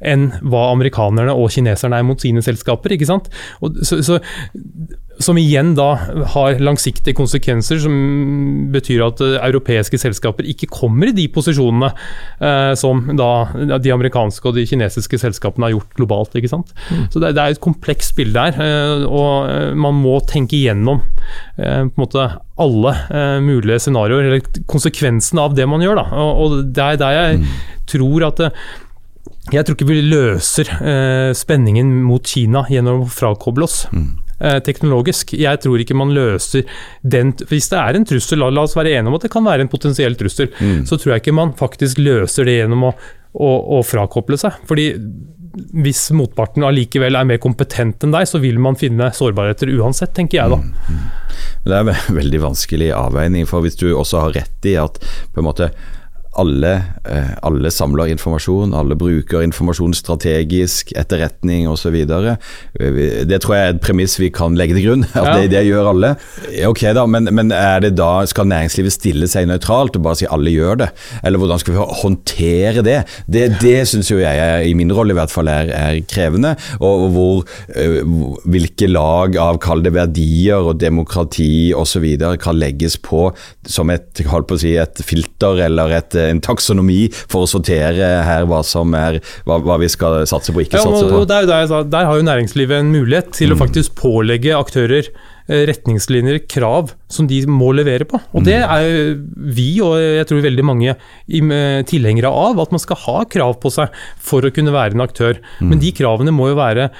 enn 0.00 0.30
hva 0.48 0.70
amerikanerne 0.72 1.34
og 1.36 1.50
kineserne 1.52 1.98
er 1.98 2.06
mot 2.08 2.20
sine 2.20 2.40
selskaper. 2.42 2.94
ikke 2.96 3.08
sant? 3.08 3.28
Og 3.60 3.82
så, 3.84 4.00
så 4.02 4.18
som 5.20 5.36
igjen 5.36 5.74
da 5.76 5.88
har 6.32 6.60
langsiktige 6.64 7.16
konsekvenser, 7.18 7.80
som 7.82 7.92
betyr 8.72 9.04
at 9.04 9.20
uh, 9.20 9.36
europeiske 9.44 10.00
selskaper 10.00 10.48
ikke 10.48 10.70
kommer 10.72 11.10
i 11.10 11.16
de 11.16 11.26
posisjonene 11.32 11.90
eh, 11.90 12.72
som 12.78 13.02
da 13.18 13.76
de 13.82 13.92
amerikanske 13.92 14.48
og 14.48 14.56
de 14.56 14.64
kinesiske 14.68 15.20
selskapene 15.20 15.68
har 15.68 15.74
gjort 15.74 15.98
globalt. 15.98 16.36
ikke 16.38 16.52
sant? 16.52 16.72
Mm. 16.88 17.04
Så 17.12 17.20
det, 17.20 17.34
det, 17.36 17.42
er 17.42 17.56
et 17.56 17.62
komplekst 17.62 18.16
bilde 18.16 18.46
her, 18.48 18.56
uh, 18.56 19.04
og 19.04 19.76
man 19.76 20.00
må 20.00 20.16
tenke 20.24 20.56
igjennom 20.56 21.02
på 21.56 21.66
en 21.66 21.90
måte 22.00 22.26
alle 22.60 22.94
mulige 23.44 23.80
scenarioer, 23.84 24.28
eller 24.28 24.62
konsekvensene 24.70 25.42
av 25.44 25.56
det 25.56 25.66
man 25.70 25.82
gjør. 25.84 26.00
da, 26.00 26.06
og, 26.22 26.40
og 26.44 26.56
Det 26.76 26.86
er 26.86 27.00
der 27.00 27.16
jeg 27.16 27.42
mm. 27.42 27.50
tror 27.90 28.26
at 28.30 28.46
jeg 29.50 29.66
tror 29.66 29.76
ikke 29.76 29.88
vi 29.88 30.02
løser 30.04 30.68
spenningen 31.36 31.90
mot 32.06 32.26
Kina 32.26 32.64
gjennom 32.70 33.06
å 33.06 33.12
frakoble 33.12 33.66
oss. 33.66 33.82
Mm. 33.90 34.12
Eh, 34.40 34.56
teknologisk. 34.64 35.34
Jeg 35.36 35.60
tror 35.60 35.82
ikke 35.82 35.94
man 36.00 36.14
løser 36.16 36.62
den 37.04 37.34
Hvis 37.50 37.66
det 37.68 37.76
er 37.76 37.96
en 37.96 38.06
trussel, 38.08 38.40
la 38.40 38.62
oss 38.62 38.72
være 38.76 38.94
enige 38.96 39.12
om 39.12 39.18
at 39.18 39.26
det 39.26 39.32
kan 39.34 39.44
være 39.44 39.66
en 39.66 39.68
potensiell 39.68 40.16
trussel, 40.16 40.48
mm. 40.56 40.86
så 40.88 40.96
tror 40.96 41.12
jeg 41.12 41.20
ikke 41.20 41.36
man 41.36 41.52
faktisk 41.58 42.00
løser 42.00 42.48
det 42.48 42.54
gjennom 42.62 42.86
å, 42.88 42.94
å, 43.36 43.50
å 43.76 43.82
frakoble 43.84 44.38
seg. 44.40 44.56
Fordi 44.70 44.94
hvis 45.52 46.04
motparten 46.14 46.64
allikevel 46.66 47.16
er 47.18 47.26
mer 47.26 47.40
kompetent 47.42 48.04
enn 48.06 48.14
deg, 48.14 48.28
så 48.28 48.38
vil 48.42 48.60
man 48.62 48.78
finne 48.78 49.10
sårbarheter 49.14 49.72
uansett, 49.74 50.12
tenker 50.16 50.40
jeg 50.40 50.52
da. 50.52 50.60
Mm. 50.60 50.74
mm. 50.90 51.08
Det 51.64 51.76
er 51.76 51.88
en 51.90 52.18
veldig 52.20 52.42
vanskelig 52.44 52.92
avveining, 52.96 53.48
for 53.50 53.66
hvis 53.66 53.78
du 53.80 53.88
også 53.90 54.26
har 54.26 54.36
rett 54.38 54.70
i 54.70 54.76
at 54.80 55.00
på 55.34 55.42
en 55.42 55.48
måte 55.48 55.72
alle, 56.38 56.72
eh, 57.10 57.32
alle, 57.42 57.70
samler 57.74 58.12
informasjon, 58.12 58.74
alle 58.76 58.94
bruker 58.98 59.42
informasjon 59.42 59.94
strategisk, 59.98 60.92
etterretning 60.98 61.66
osv. 61.70 61.96
Det 62.06 63.40
tror 63.42 63.54
jeg 63.56 63.64
er 63.64 63.74
et 63.74 63.80
premiss 63.82 64.14
vi 64.20 64.30
kan 64.34 64.54
legge 64.58 64.76
til 64.76 64.86
grunn, 64.86 65.04
at 65.18 65.26
ja. 65.26 65.32
det, 65.40 65.50
det, 65.54 65.64
gjør 65.66 65.90
alle. 65.90 66.12
Ok 66.68 66.84
da, 66.94 67.04
men, 67.10 67.26
men, 67.34 67.50
det 67.82 67.92
da, 67.98 68.12
skal 68.30 68.46
næringslivet 68.50 68.94
stille 68.94 69.30
seg 69.30 69.48
nøytralt 69.50 69.98
og 69.98 70.06
bare 70.06 70.20
si 70.20 70.28
alle 70.30 70.54
gjør 70.54 70.84
det? 70.84 70.90
Eller 71.26 71.42
hvordan 71.42 71.62
skal 71.62 71.74
vi 71.74 71.88
håndtere 72.04 72.86
det? 72.86 72.98
Det, 73.26 73.44
det 73.62 73.76
syns 73.90 74.12
jo 74.12 74.20
jeg, 74.22 74.38
er, 74.38 74.62
i 74.68 74.76
min 74.78 74.94
rolle 74.94 75.16
i 75.16 75.18
hvert 75.18 75.34
fall, 75.34 75.50
er, 75.50 75.74
er 75.74 75.98
krevende. 76.10 76.54
Og, 76.78 77.06
og 77.08 77.16
hvor, 77.16 77.42
eh, 77.74 77.98
hvilke 78.46 78.90
lag 78.90 79.34
av, 79.40 79.58
kall 79.62 79.82
det 79.82 79.96
verdier 79.98 80.62
og 80.62 80.78
demokrati 80.78 81.72
osv. 81.76 82.06
kan 82.40 82.58
legges 82.60 83.00
på 83.02 83.26
som 83.66 83.90
et, 83.90 84.22
på 84.22 84.56
å 84.56 84.60
si, 84.60 84.76
et 84.78 85.02
filter 85.04 85.66
eller 85.66 85.98
et 85.98 86.19
en 86.28 86.42
taksonomi 86.44 87.02
for 87.12 87.46
å 87.46 87.50
sortere 87.50 88.12
her 88.26 88.46
hva 88.50 88.62
som 88.66 88.94
er 88.98 89.20
hva, 89.48 89.60
hva 89.64 89.80
vi 89.80 89.90
skal 89.90 90.22
satse 90.28 90.54
på 90.54 90.60
og 90.60 90.68
ikke 90.68 90.80
ja, 90.80 90.86
satse 90.86 91.10
på. 91.10 91.24
Der, 91.30 91.48
der, 91.48 91.90
der, 91.90 92.08
har 92.08 92.20
jo 92.20 92.26
næringslivet 92.26 92.82
en 92.82 92.94
mulighet 92.94 93.34
til 93.36 93.52
mm. 93.52 93.56
å 93.56 93.60
faktisk 93.60 93.94
pålegge 93.98 94.56
aktører 94.56 95.08
eh, 95.08 95.62
retningslinjer, 95.70 96.42
krav, 96.50 96.94
som 97.10 97.28
de 97.30 97.42
må 97.50 97.72
levere 97.76 98.06
på. 98.08 98.20
Og 98.34 98.44
Det 98.46 98.58
mm. 98.60 98.74
er 98.76 99.14
vi, 99.56 99.70
og 99.84 99.96
jeg 100.00 100.28
tror 100.30 100.44
veldig 100.44 100.66
mange, 100.66 100.96
tilhengere 101.90 102.30
av. 102.30 102.60
At 102.62 102.74
man 102.74 102.82
skal 102.82 103.00
ha 103.06 103.22
krav 103.30 103.56
på 103.62 103.72
seg 103.72 103.94
for 104.20 104.44
å 104.44 104.52
kunne 104.54 104.74
være 104.74 104.96
en 104.96 105.06
aktør. 105.06 105.40
Men 105.62 105.78
mm. 105.78 105.82
de 105.86 105.94
kravene 105.96 106.34
må 106.34 106.52
jo 106.52 106.60
være 106.60 106.90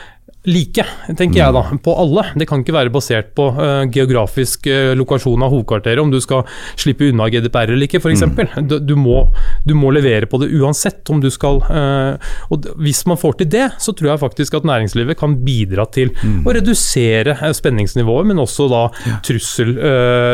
like, 0.48 0.84
tenker 1.18 1.36
jeg 1.42 1.52
da, 1.52 1.62
på 1.84 1.94
alle. 2.00 2.24
Det 2.40 2.46
kan 2.48 2.62
ikke 2.62 2.72
være 2.72 2.92
basert 2.92 3.32
på 3.36 3.50
uh, 3.52 3.84
geografisk 3.92 4.64
uh, 4.70 4.92
lokasjon 4.96 5.42
av 5.44 5.52
hovedkvarteret, 5.52 6.00
om 6.00 6.12
du 6.12 6.16
skal 6.22 6.46
slippe 6.80 7.10
unna 7.10 7.26
GDPR 7.32 7.74
eller 7.74 7.88
ikke, 7.88 8.00
f.eks. 8.00 8.24
Mm. 8.24 8.68
Du, 8.70 8.78
du, 8.80 8.94
må, 8.96 9.26
du 9.68 9.74
må 9.76 9.92
levere 9.92 10.28
på 10.30 10.40
det 10.40 10.48
uansett 10.56 11.12
om 11.12 11.20
du 11.20 11.28
skal 11.32 11.60
uh, 11.66 12.16
og 12.52 12.70
Hvis 12.80 13.02
man 13.08 13.20
får 13.20 13.40
til 13.40 13.50
det, 13.52 13.66
så 13.82 13.92
tror 13.96 14.12
jeg 14.12 14.22
faktisk 14.22 14.56
at 14.56 14.68
næringslivet 14.68 15.18
kan 15.20 15.36
bidra 15.44 15.84
til 15.92 16.14
mm. 16.16 16.42
å 16.48 16.54
redusere 16.56 17.36
spenningsnivået, 17.56 18.30
men 18.30 18.40
også 18.40 18.68
da 18.70 18.86
trussel, 19.26 19.74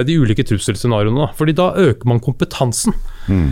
de 0.07 0.17
ulike 0.21 0.45
trusselscenarioene. 0.47 1.31
Fordi 1.37 1.55
da 1.57 1.73
øker 1.89 2.09
man 2.09 2.23
kompetansen. 2.23 2.95
Mm. 3.27 3.49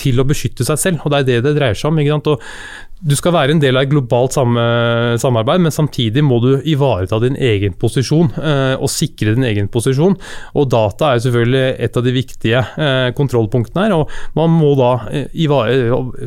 til 0.00 0.16
å 0.16 0.24
beskytte 0.24 0.64
seg 0.64 0.78
selv, 0.80 1.02
og 1.04 1.12
det 1.12 1.18
er 1.18 1.26
det 1.26 1.34
det 1.44 1.50
dreier 1.58 1.76
seg 1.76 1.90
om. 1.90 1.98
ikke 2.00 2.14
sant? 2.14 2.30
Og 2.32 2.91
du 3.02 3.16
skal 3.18 3.34
være 3.34 3.56
en 3.56 3.60
del 3.62 3.74
av 3.74 3.82
et 3.82 3.90
globalt 3.90 4.36
samarbeid, 4.36 5.62
men 5.64 5.74
samtidig 5.74 6.22
må 6.22 6.38
du 6.42 6.52
ivareta 6.70 7.18
din 7.22 7.34
egen 7.34 7.74
posisjon 7.78 8.30
eh, 8.38 8.74
og 8.76 8.90
sikre 8.92 9.34
din 9.34 9.46
egen 9.48 9.70
posisjon. 9.72 10.14
Og 10.54 10.68
Data 10.70 11.10
er 11.10 11.22
selvfølgelig 11.24 11.64
et 11.82 11.98
av 11.98 12.06
de 12.06 12.12
viktige 12.14 12.60
eh, 12.62 13.08
kontrollpunktene 13.18 13.88
her. 13.88 13.94
og 13.96 14.38
Man 14.38 14.54
må 14.54 14.74
da 14.78 14.92
eh, 15.10 15.26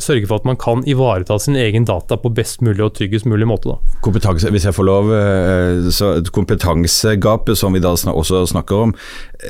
sørge 0.03 0.27
for 0.27 0.41
at 0.41 0.49
man 0.49 0.59
kan 0.59 0.83
ivareta 0.89 1.37
sin 1.39 1.55
egen 1.59 1.87
data 1.87 2.19
på 2.19 2.33
best 2.35 2.65
mulig 2.65 2.83
og 2.83 2.91
tryggest 2.99 3.29
mulig 3.29 3.47
måte. 3.47 3.71
Da. 3.71 3.95
Kompetanse, 4.03 4.51
hvis 4.51 4.67
jeg 4.67 4.75
får 4.75 4.89
lov, 4.89 5.15
så 5.95 6.11
Kompetansegapet 6.35 7.55
som 7.57 7.75
vi 7.75 7.79
da 7.83 7.93
også 7.95 8.43
snakker 8.51 8.89
om, 8.89 8.93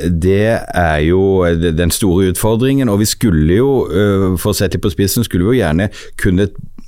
det 0.05 0.59
er 0.61 1.01
jo 1.07 1.41
den 1.57 1.91
store 1.93 2.29
utfordringen. 2.35 2.89
og 2.89 3.01
vi 3.01 3.09
skulle 3.09 3.57
jo, 3.57 3.69
for 4.38 4.53
å 4.53 4.57
sette 4.57 4.77
litt 4.77 4.85
på 4.85 4.93
spissen, 4.93 5.25
skulle 5.25 5.47
vi 5.47 5.55
jo 5.55 5.63
gjerne 5.63 5.89
kunnet 6.21 6.53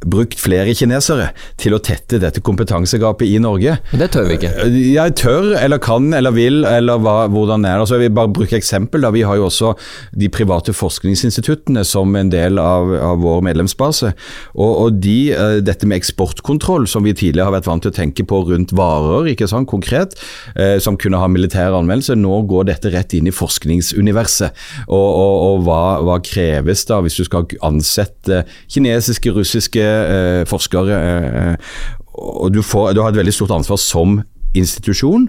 brukt 0.00 0.40
flere 0.40 0.72
kinesere 0.76 1.30
til 1.60 1.76
å 1.76 1.80
tette 1.84 2.20
dette 2.22 2.40
kompetansegapet 2.44 3.28
i 3.28 3.38
Norge. 3.42 3.76
Det 3.92 4.08
tør 4.14 4.28
vi 4.30 4.38
ikke. 4.38 4.52
Jeg 4.94 5.16
tør, 5.20 5.50
eller 5.60 5.80
kan, 5.82 6.08
eller 6.16 6.34
vil, 6.36 6.62
eller 6.68 7.00
hva, 7.02 7.26
hvordan 7.32 7.66
er 7.66 7.76
det. 7.76 7.84
Altså, 7.84 7.98
jeg 7.98 8.08
vil 8.08 8.16
bare 8.16 8.32
bruke 8.32 8.56
eksempel. 8.56 9.04
Da. 9.04 9.12
Vi 9.14 9.24
har 9.26 9.36
jo 9.36 9.48
også 9.48 9.74
de 10.16 10.30
private 10.32 10.74
forskningsinstituttene 10.76 11.84
som 11.86 12.16
en 12.16 12.32
del 12.32 12.60
av, 12.62 12.94
av 12.96 13.20
vår 13.20 13.44
medlemsbase. 13.50 14.12
Og, 14.54 14.72
og 14.86 15.00
de, 15.04 15.18
eh, 15.34 15.58
dette 15.64 15.88
med 15.88 16.00
eksportkontroll, 16.00 16.88
som 16.90 17.04
vi 17.04 17.14
tidligere 17.14 17.50
har 17.50 17.58
vært 17.58 17.68
vant 17.68 17.84
til 17.84 17.92
å 17.92 17.98
tenke 18.00 18.26
på 18.28 18.42
rundt 18.48 18.74
varer, 18.76 19.30
ikke 19.34 19.50
sant, 19.50 19.68
konkret, 19.70 20.16
eh, 20.56 20.78
som 20.82 20.98
kunne 21.00 21.20
ha 21.20 21.28
militær 21.30 21.76
anvendelse, 21.76 22.16
nå 22.18 22.40
går 22.50 22.70
dette 22.70 22.94
rett 22.94 23.14
inn 23.18 23.28
i 23.28 23.34
forskningsuniverset. 23.34 24.56
Og, 24.88 24.96
og, 24.96 25.36
og 25.50 25.68
hva, 25.68 25.82
hva, 26.06 26.18
kreves 26.24 26.82
da 26.88 26.98
hvis 27.00 27.16
du 27.16 27.24
skal 27.26 27.46
ansette 27.64 28.42
kinesiske, 28.70 29.32
russiske 29.34 29.89
eh, 29.94 30.42
forskere. 30.50 31.00
Eh, 31.00 31.72
og 32.20 32.50
du, 32.52 32.62
får, 32.62 32.92
du 32.94 33.02
har 33.02 33.12
et 33.12 33.20
veldig 33.20 33.34
stort 33.34 33.54
ansvar 33.56 33.80
som 33.80 34.20
institusjon 34.56 35.28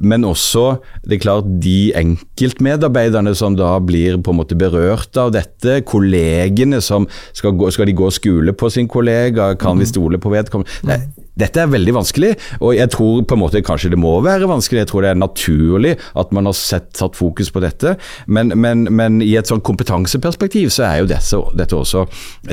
men 0.00 0.24
også 0.24 0.64
det 1.04 1.18
er 1.18 1.22
klart 1.22 1.48
de 1.62 1.92
enkeltmedarbeiderne 1.98 3.32
som 3.36 3.56
da 3.58 3.74
blir 3.84 4.18
på 4.24 4.32
en 4.32 4.40
måte 4.40 4.56
berørt 4.58 5.16
av 5.20 5.32
dette. 5.34 5.80
Kollegene 5.88 6.80
som 6.84 7.06
skal, 7.36 7.54
gå, 7.58 7.70
skal 7.74 7.90
de 7.90 7.96
gå 7.98 8.10
skole 8.14 8.54
på 8.56 8.70
sin 8.72 8.88
kollega, 8.90 9.52
kan 9.60 9.80
vi 9.80 9.88
stole 9.88 10.20
på 10.20 10.32
vedkommende? 10.32 11.00
Dette 11.38 11.62
er 11.62 11.70
veldig 11.70 11.94
vanskelig, 11.94 12.32
og 12.60 12.74
jeg 12.76 12.90
tror 12.92 13.22
på 13.28 13.36
en 13.36 13.42
måte 13.42 13.62
kanskje 13.64 13.92
det 13.92 14.00
må 14.00 14.16
være 14.24 14.48
vanskelig. 14.50 14.82
Jeg 14.82 14.90
tror 14.90 15.04
det 15.06 15.12
er 15.12 15.20
naturlig 15.20 15.94
at 16.18 16.32
man 16.36 16.48
har 16.48 16.56
sett, 16.58 16.90
satt 16.98 17.18
fokus 17.18 17.52
på 17.54 17.62
dette, 17.64 17.94
men, 18.26 18.52
men, 18.58 18.86
men 18.94 19.20
i 19.24 19.32
et 19.38 19.50
sånn 19.50 19.62
kompetanseperspektiv 19.64 20.72
så 20.74 20.86
er 20.88 21.02
jo 21.02 21.10
dette, 21.10 21.42
dette 21.58 21.76
også 21.78 22.06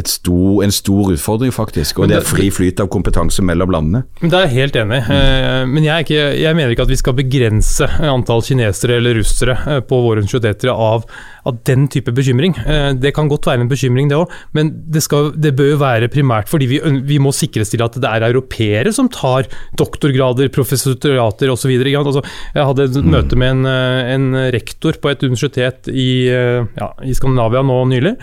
stor, 0.08 0.64
en 0.64 0.76
stor 0.76 1.14
utfordring, 1.14 1.54
faktisk. 1.56 2.02
Og 2.02 2.12
det 2.12 2.20
er 2.20 2.28
fri 2.28 2.50
flyt 2.54 2.82
av 2.84 2.92
kompetanse 2.94 3.44
mellom 3.46 3.74
landene. 3.74 4.06
Det 4.22 4.32
er 4.34 4.48
jeg 4.48 4.56
helt 4.58 4.80
enig 4.84 5.02
i, 5.02 5.18
eh, 5.18 5.64
men 5.70 5.88
jeg, 5.88 6.08
ikke, 6.08 6.28
jeg 6.42 6.60
mener 6.60 6.76
ikke 6.76 6.88
at 6.88 6.94
vi 6.94 7.02
skal 7.02 7.18
begrense 7.18 7.90
antall 8.08 8.46
kinesere 8.46 9.02
eller 9.02 9.20
russere 9.20 9.58
eh, 9.66 9.82
på 9.86 10.04
våre 10.06 10.24
universiteter 10.24 10.74
av 10.74 11.08
av 11.48 11.58
den 11.68 11.88
type 11.92 12.12
bekymring. 12.16 12.56
Eh, 12.68 12.92
det 13.00 13.14
kan 13.16 13.30
godt 13.32 13.48
være 13.48 13.64
en 13.64 13.72
bekymring, 13.72 14.10
det 14.12 14.20
òg, 14.20 14.34
men 14.58 14.72
det, 14.92 15.04
skal, 15.06 15.32
det, 15.36 15.54
bør 15.58 15.74
jo 15.74 15.80
være 15.82 16.12
primært 16.12 16.52
fordi 16.52 16.68
vi, 16.70 16.80
vi 17.08 17.20
må 17.24 17.34
sikres 17.36 17.72
til 17.72 17.84
at 17.86 17.96
det 17.98 18.10
er 18.10 18.28
europeere 18.68 18.94
som 18.94 19.10
tar 19.10 19.48
doktorgrader, 19.78 20.50
professorater 20.50 21.52
osv. 21.52 21.72
Altså, 21.72 22.24
jeg 22.54 22.68
hadde 22.70 22.88
et 22.88 22.98
mm. 22.98 23.12
møte 23.12 23.40
med 23.40 23.56
en, 23.56 23.66
eh, 23.66 24.14
en, 24.16 24.28
rektor 24.54 24.94
på 25.02 25.12
et 25.12 25.24
universitet 25.24 25.88
i, 25.88 26.28
eh, 26.28 26.66
ja, 26.78 26.92
i 27.04 27.14
Skandinavia 27.14 27.64
nå 27.64 27.86
nylig, 27.92 28.18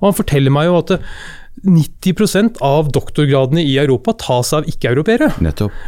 og 0.00 0.10
han 0.10 0.16
forteller 0.16 0.54
meg 0.54 0.68
jo 0.68 0.78
at 0.78 0.96
90% 1.66 2.60
av 2.62 2.90
doktorgradene 2.94 3.64
i 3.66 3.74
Europa 3.80 4.14
tas 4.18 4.52
av 4.54 4.68
ikke-europeere. 4.70 5.32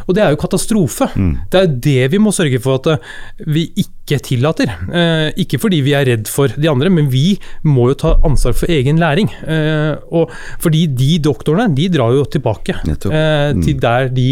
Og 0.07 0.15
det 0.17 0.23
er 0.25 0.33
jo 0.33 0.41
katastrofe. 0.41 1.07
Mm. 1.15 1.31
Det 1.51 1.61
er 1.61 1.69
det 1.87 2.09
vi 2.11 2.19
må 2.19 2.33
sørge 2.35 2.59
for 2.63 2.81
at 2.81 2.91
eh, 2.91 3.13
vi 3.47 3.69
ikke 3.71 4.00
tillater. 4.07 4.71
Eh, 4.91 5.31
ikke 5.39 5.59
fordi 5.61 5.81
vi 5.85 5.93
er 5.95 6.07
redd 6.09 6.27
for 6.27 6.51
de 6.51 6.69
andre, 6.69 6.89
men 6.89 7.09
vi 7.11 7.37
må 7.63 7.89
jo 7.91 7.97
ta 8.01 8.13
ansvar 8.27 8.55
for 8.57 8.71
egen 8.71 8.99
læring. 8.99 9.29
Eh, 9.47 9.95
og 10.11 10.31
fordi 10.59 10.87
de 10.87 11.19
doktorene 11.23 11.69
de 11.75 11.87
drar 11.93 12.11
jo 12.11 12.25
tilbake 12.25 12.75
eh, 12.75 13.53
mm. 13.55 13.61
til 13.63 13.79
der 13.79 14.09
de 14.11 14.27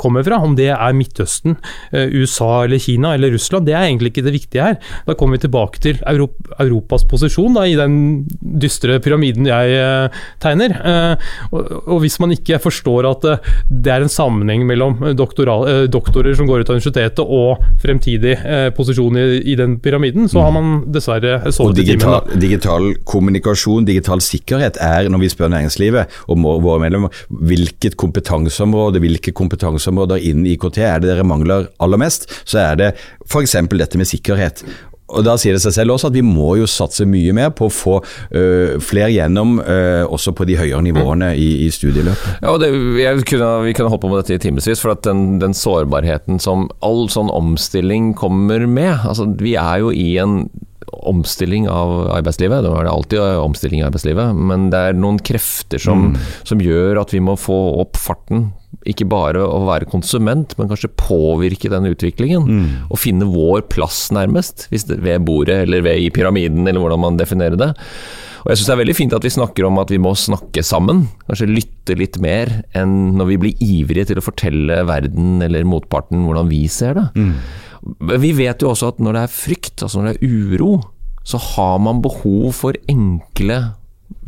kommer 0.00 0.24
fra. 0.26 0.40
Om 0.42 0.56
det 0.56 0.70
er 0.74 0.96
Midtøsten, 0.96 1.56
USA 1.92 2.64
eller 2.64 2.78
Kina 2.78 3.14
eller 3.14 3.32
Russland, 3.34 3.66
det 3.66 3.74
er 3.74 3.86
egentlig 3.86 4.12
ikke 4.12 4.26
det 4.26 4.34
viktige 4.34 4.62
her. 4.62 4.80
Da 5.06 5.14
kommer 5.14 5.38
vi 5.38 5.46
tilbake 5.46 5.80
til 5.80 6.00
Europa, 6.06 6.58
Europas 6.64 7.04
posisjon 7.08 7.54
da, 7.54 7.66
i 7.66 7.76
den 7.78 8.24
dystre 8.40 8.98
pyramiden 9.04 9.46
jeg 9.48 10.10
tegner. 10.42 10.74
Eh, 10.84 11.30
og, 11.54 11.98
hvis 12.02 12.18
man 12.22 12.34
ikke 12.34 12.58
forstår 12.62 13.08
at 13.08 13.26
det 13.68 13.92
er 13.92 14.04
en 14.04 14.12
sammenheng 14.12 14.64
mellom 14.68 14.98
doktorer 15.16 16.34
som 16.36 16.48
går 16.48 16.64
ut 16.64 16.70
av 16.70 16.78
universitetet 16.78 17.22
og 17.24 17.62
fremtidig 17.82 18.36
eh, 18.36 18.68
posisjon 18.94 19.16
i, 19.18 19.52
i, 19.52 19.56
den 19.56 19.78
pyramiden, 19.80 20.28
så 20.28 20.40
har 20.44 20.52
man 20.54 20.84
dessverre 20.92 21.52
sovet 21.52 21.78
i 21.82 21.86
timen. 21.88 22.06
Da. 22.06 22.38
digital 22.40 22.94
kommunikasjon, 23.04 23.86
digital 23.88 24.22
sikkerhet 24.24 24.78
er, 24.82 25.08
når 25.10 25.24
vi 25.24 25.32
spør 25.32 25.52
næringslivet 25.52 26.20
og 26.28 26.40
våre 26.64 26.80
medlemmer, 26.82 27.24
hvilket 27.28 27.98
kompetanseområde, 28.00 29.02
hvilke 29.02 29.34
kompetanseområder 29.34 30.22
innen 30.22 30.48
IKT 30.54 30.78
er 30.84 31.02
det 31.02 31.12
dere 31.12 31.26
mangler 31.26 31.70
aller 31.82 32.00
mest, 32.00 32.28
så 32.44 32.62
er 32.70 32.80
det 32.80 32.90
f.eks. 33.26 33.56
dette 33.74 33.98
med 33.98 34.08
sikkerhet. 34.08 34.64
Og 35.12 35.24
Da 35.26 35.34
sier 35.40 35.56
det 35.56 35.60
seg 35.60 35.74
selv 35.76 35.94
også 35.94 36.08
at 36.08 36.16
vi 36.16 36.22
må 36.24 36.54
jo 36.56 36.68
satse 36.70 37.04
mye 37.08 37.34
mer 37.36 37.50
på 37.56 37.68
å 37.68 37.72
få 37.72 37.98
øh, 38.00 38.80
flere 38.80 39.10
gjennom, 39.12 39.58
øh, 39.60 40.04
også 40.08 40.32
på 40.36 40.46
de 40.48 40.56
høyere 40.56 40.80
nivåene 40.86 41.34
i, 41.36 41.66
i 41.66 41.70
studieløpet. 41.74 42.40
Ja, 42.40 42.54
og 42.54 42.62
det, 42.62 42.70
kunne, 43.28 43.50
Vi 43.66 43.74
kunne 43.76 43.92
holdt 43.92 44.04
på 44.04 44.12
med 44.12 44.22
dette 44.22 44.38
i 44.38 44.42
timevis, 44.46 44.80
for 44.80 44.94
at 44.94 45.04
den, 45.04 45.38
den, 45.42 45.54
sårbarheten 45.54 46.40
som 46.42 46.70
all 46.84 47.06
sånn 47.12 47.30
omstilling 47.32 48.12
kommer 48.18 48.64
med 48.66 49.04
altså 49.04 49.28
Vi 49.38 49.54
er 49.60 49.84
jo 49.84 49.92
i 49.92 50.16
en 50.22 50.46
omstilling 50.92 51.68
av 51.70 51.94
arbeidslivet. 52.18 52.64
Det 52.64 52.72
er 52.72 52.90
alltid 52.90 53.22
omstilling 53.42 53.82
i 53.82 53.86
arbeidslivet, 53.86 54.34
men 54.50 54.68
det 54.72 54.82
er 54.90 54.98
noen 54.98 55.20
krefter 55.24 55.82
som, 55.82 56.10
mm. 56.12 56.20
som 56.48 56.62
gjør 56.62 57.02
at 57.04 57.14
vi 57.14 57.22
må 57.24 57.38
få 57.40 57.58
opp 57.84 58.00
farten 58.00 58.50
ikke 58.90 59.06
bare 59.08 59.40
å 59.44 59.62
være 59.68 59.88
konsument, 59.88 60.52
men 60.58 60.68
kanskje 60.70 60.92
påvirke 60.98 61.70
den 61.72 61.88
utviklingen. 61.88 62.44
Mm. 62.44 62.66
Og 62.90 63.00
finne 63.00 63.28
vår 63.30 63.64
plass, 63.72 64.08
nærmest. 64.14 64.66
Det, 64.70 64.98
ved 65.04 65.24
bordet 65.24 65.62
eller 65.64 65.84
ved 65.86 66.02
i 66.02 66.12
pyramiden, 66.14 66.66
eller 66.68 66.82
hvordan 66.82 67.04
man 67.04 67.20
definerer 67.20 67.58
det. 67.60 67.72
Og 68.44 68.50
jeg 68.52 68.60
syns 68.60 68.68
det 68.68 68.74
er 68.74 68.82
veldig 68.82 68.96
fint 68.98 69.14
at 69.16 69.24
vi 69.24 69.32
snakker 69.32 69.64
om 69.64 69.78
at 69.80 69.92
vi 69.92 69.98
må 70.04 70.12
snakke 70.20 70.64
sammen. 70.66 71.06
Kanskje 71.24 71.48
lytte 71.48 71.96
litt 71.96 72.18
mer 72.20 72.50
enn 72.76 73.14
når 73.16 73.30
vi 73.30 73.38
blir 73.40 73.62
ivrige 73.64 74.10
til 74.10 74.20
å 74.20 74.24
fortelle 74.24 74.82
verden 74.84 75.38
eller 75.44 75.64
motparten 75.68 76.26
hvordan 76.26 76.50
vi 76.52 76.66
ser 76.68 76.98
det. 76.98 77.06
Mm. 77.16 77.32
Vi 77.84 78.32
vet 78.36 78.62
jo 78.62 78.70
også 78.72 78.94
at 78.94 79.00
når 79.02 79.16
det 79.16 79.22
er 79.22 79.32
frykt, 79.32 79.82
altså 79.84 80.00
når 80.00 80.14
det 80.14 80.16
er 80.22 80.34
uro, 80.54 80.72
så 81.24 81.40
har 81.40 81.78
man 81.80 82.02
behov 82.04 82.52
for 82.56 82.76
enkle 82.88 83.58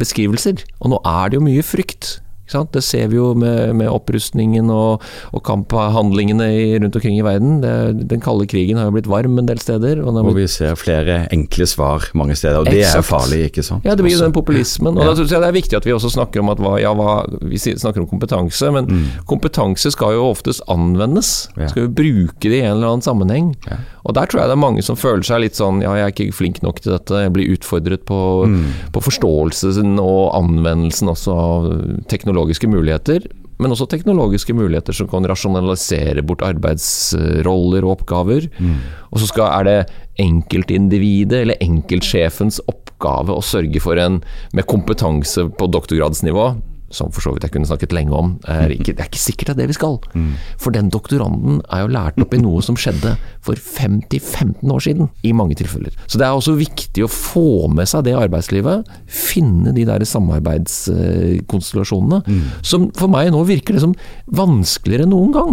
beskrivelser. 0.01 0.65
Og 0.81 0.93
nå 0.93 1.01
er 1.05 1.31
det 1.31 1.39
jo 1.41 1.45
mye 1.45 1.65
frykt. 1.65 2.17
Det 2.47 2.83
ser 2.85 3.09
vi 3.11 3.19
jo 3.19 3.33
med, 3.39 3.75
med 3.79 3.91
opprustningen 3.91 4.71
og, 4.73 5.03
og 5.35 5.43
kamphandlingene 5.47 6.47
i, 6.55 6.67
rundt 6.79 6.97
omkring 6.99 7.19
i 7.19 7.25
verden. 7.27 7.59
Det, 7.65 8.07
den 8.13 8.23
kalde 8.23 8.47
krigen 8.51 8.79
har 8.79 8.89
jo 8.89 8.95
blitt 8.97 9.11
varm 9.11 9.39
en 9.41 9.49
del 9.49 9.61
steder. 9.63 10.01
Og, 10.05 10.15
og 10.23 10.37
vi 10.37 10.47
ser 10.51 10.79
flere 10.79 11.25
enkle 11.35 11.67
svar 11.69 12.07
mange 12.17 12.37
steder, 12.39 12.61
og 12.63 12.71
det 12.71 12.85
er 12.87 13.03
farlig, 13.07 13.49
ikke 13.51 13.65
sant? 13.67 13.87
Ja, 13.87 13.97
det 13.99 14.07
blir 14.07 14.15
jo 14.15 14.23
den 14.23 14.37
populismen. 14.37 14.95
Og 14.95 15.05
ja. 15.05 15.11
da 15.11 15.19
synes 15.19 15.35
jeg 15.35 15.43
det 15.43 15.51
er 15.51 15.59
viktig 15.59 15.81
at 15.81 15.89
vi 15.89 15.95
også 15.97 16.13
snakker 16.15 16.45
om 16.45 16.55
at 16.55 16.63
ja, 16.83 16.95
hva, 16.97 17.19
vi 17.43 17.59
snakker 17.59 18.05
om 18.05 18.09
kompetanse, 18.11 18.71
men 18.75 18.89
mm. 18.91 19.05
kompetanse 19.29 19.93
skal 19.95 20.15
jo 20.17 20.31
oftest 20.31 20.65
anvendes. 20.73 21.35
Ja. 21.59 21.71
Skal 21.73 21.89
jo 21.89 21.93
bruke 21.99 22.47
det 22.47 22.61
i 22.61 22.65
en 22.65 22.77
eller 22.79 22.95
annen 22.95 23.07
sammenheng. 23.07 23.53
Ja. 23.67 23.83
Og 24.07 24.15
der 24.15 24.31
tror 24.31 24.45
jeg 24.45 24.53
det 24.53 24.55
er 24.55 24.63
mange 24.63 24.87
som 24.87 24.99
føler 24.99 25.27
seg 25.27 25.43
litt 25.43 25.59
sånn 25.59 25.83
ja, 25.83 25.97
jeg 25.99 26.07
er 26.07 26.15
ikke 26.15 26.37
flink 26.37 26.63
nok 26.63 26.79
til 26.83 26.95
dette, 26.95 27.25
jeg 27.25 27.35
blir 27.35 27.57
utfordret 27.57 28.05
på, 28.07 28.21
mm. 28.47 28.67
på 28.95 29.03
forståelsen 29.03 29.99
og 29.99 30.21
anvendelsen 30.37 31.11
også 31.11 31.35
av 31.35 31.69
teknologi 32.07 32.36
teknologiske 32.37 32.69
muligheter, 32.69 33.27
men 33.59 33.73
også 33.73 33.87
teknologiske 33.89 34.53
muligheter 34.53 34.93
som 34.93 35.09
kan 35.09 35.25
rasjonalisere 35.25 36.23
bort 36.23 36.43
arbeidsroller 36.45 37.85
og 37.85 37.97
oppgaver. 37.97 38.49
Mm. 38.59 38.81
Og 39.13 39.21
så 39.21 39.31
skal, 39.31 39.49
er 39.49 39.65
det 39.65 39.79
enkeltindividet 40.21 41.41
eller 41.45 41.57
enkeltsjefens 41.65 42.61
oppgave 42.69 43.33
å 43.33 43.45
sørge 43.45 43.81
for 43.81 43.97
en 43.97 44.21
med 44.53 44.69
kompetanse 44.69 45.49
på 45.57 45.71
doktorgradsnivå 45.73 46.51
som 46.91 47.13
for 47.15 47.21
så 47.25 47.31
vidt 47.35 47.45
jeg 47.47 47.53
kunne 47.55 47.69
snakket 47.69 47.93
lenge 47.97 48.13
om, 48.15 48.29
er 48.49 48.69
ikke, 48.75 48.93
det 48.95 49.03
er 49.03 49.09
ikke 49.11 49.23
sikkert 49.23 49.49
det 49.51 49.55
er 49.57 49.61
det 49.63 49.71
vi 49.73 49.79
skal. 49.79 49.95
Mm. 50.15 50.33
For 50.63 50.71
den 50.75 50.89
doktoranden 50.95 51.55
er 51.73 51.79
jo 51.83 51.95
lært 51.95 52.21
opp 52.23 52.33
i 52.37 52.43
noe 52.43 52.61
som 52.65 52.77
skjedde 52.79 53.11
for 53.45 53.55
50-15 53.59 54.73
år 54.73 54.81
siden, 54.87 55.05
i 55.27 55.37
mange 55.37 55.55
tilfeller. 55.59 55.93
Så 56.07 56.15
det 56.21 56.27
er 56.27 56.33
også 56.37 56.55
viktig 56.59 57.03
å 57.05 57.13
få 57.13 57.49
med 57.73 57.87
seg 57.91 58.01
det 58.07 58.19
arbeidslivet, 58.19 58.79
finne 59.07 59.71
de 59.77 59.85
der 59.89 60.03
samarbeidskonstellasjonene, 60.07 62.19
mm. 62.27 62.45
som 62.67 62.81
for 62.97 63.09
meg 63.13 63.25
nå 63.35 63.41
virker 63.49 63.73
det 63.77 63.85
som 63.85 63.99
vanskeligere 64.27 65.03
enn 65.07 65.15
noen 65.15 65.33
gang 65.35 65.51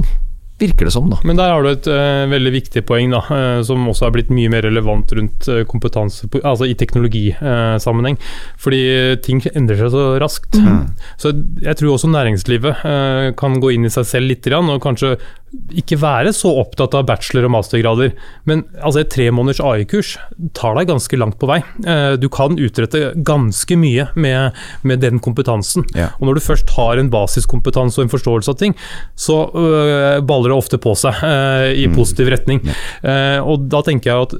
virker 0.60 0.86
det 0.86 0.94
som. 0.94 1.10
da. 1.10 1.18
Men 1.24 1.40
der 1.40 1.52
har 1.52 1.64
du 1.64 1.70
et 1.72 1.88
uh, 1.90 2.30
veldig 2.32 2.54
viktig 2.54 2.84
poeng, 2.88 3.14
da, 3.14 3.22
uh, 3.28 3.60
som 3.66 3.88
også 3.90 4.08
er 4.08 4.16
blitt 4.16 4.32
mye 4.34 4.52
mer 4.54 4.66
relevant 4.66 5.12
rundt 5.18 5.48
uh, 5.52 5.64
kompetanse, 5.70 6.30
altså 6.42 6.68
i 6.70 6.76
teknologisammenheng. 6.80 8.20
fordi 8.62 8.82
ting 9.26 9.42
endrer 9.54 9.84
seg 9.84 9.94
så 9.96 10.06
raskt. 10.22 10.58
Mm. 10.60 10.94
Så 11.20 11.34
jeg 11.64 11.80
tror 11.80 11.96
også 11.96 12.12
næringslivet 12.12 12.84
kan 13.40 13.60
gå 13.62 13.74
inn 13.74 13.88
i 13.88 13.94
seg 13.94 14.08
selv 14.08 14.32
litt, 14.32 14.48
og 14.54 14.82
kanskje 14.84 15.16
ikke 15.74 16.00
være 16.02 16.34
så 16.36 16.52
opptatt 16.64 16.96
av 16.98 17.08
bachelor- 17.10 17.48
og 17.48 17.54
mastergrader. 17.56 18.14
Men 18.50 18.66
altså, 18.80 19.04
et 19.04 19.12
tre 19.14 19.30
måneders 19.34 19.62
AI-kurs 19.64 20.16
tar 20.58 20.78
deg 20.78 20.90
ganske 20.92 21.20
langt 21.20 21.40
på 21.42 21.50
vei. 21.50 21.60
Du 22.22 22.28
kan 22.34 22.58
utrette 22.58 23.12
ganske 23.26 23.78
mye 23.80 24.08
med, 24.16 24.58
med 24.84 25.02
den 25.04 25.22
kompetansen. 25.24 25.86
Ja. 25.98 26.12
Og 26.20 26.28
når 26.28 26.38
du 26.40 26.46
først 26.46 26.74
har 26.78 27.00
en 27.00 27.12
basiskompetanse 27.14 28.00
og 28.00 28.08
en 28.08 28.14
forståelse 28.14 28.54
av 28.54 28.60
ting, 28.62 28.76
så 29.20 29.40
baller 30.26 30.54
det 30.54 30.58
ofte 30.58 30.80
på 30.82 30.96
seg 30.98 31.24
øh, 31.24 31.70
i 31.74 31.88
mm. 31.88 31.96
positiv 31.98 32.32
retning. 32.34 32.62
Eh, 33.04 33.40
og 33.42 33.68
da 33.72 33.84
tenker 33.86 34.12
jeg 34.12 34.28
at 34.28 34.36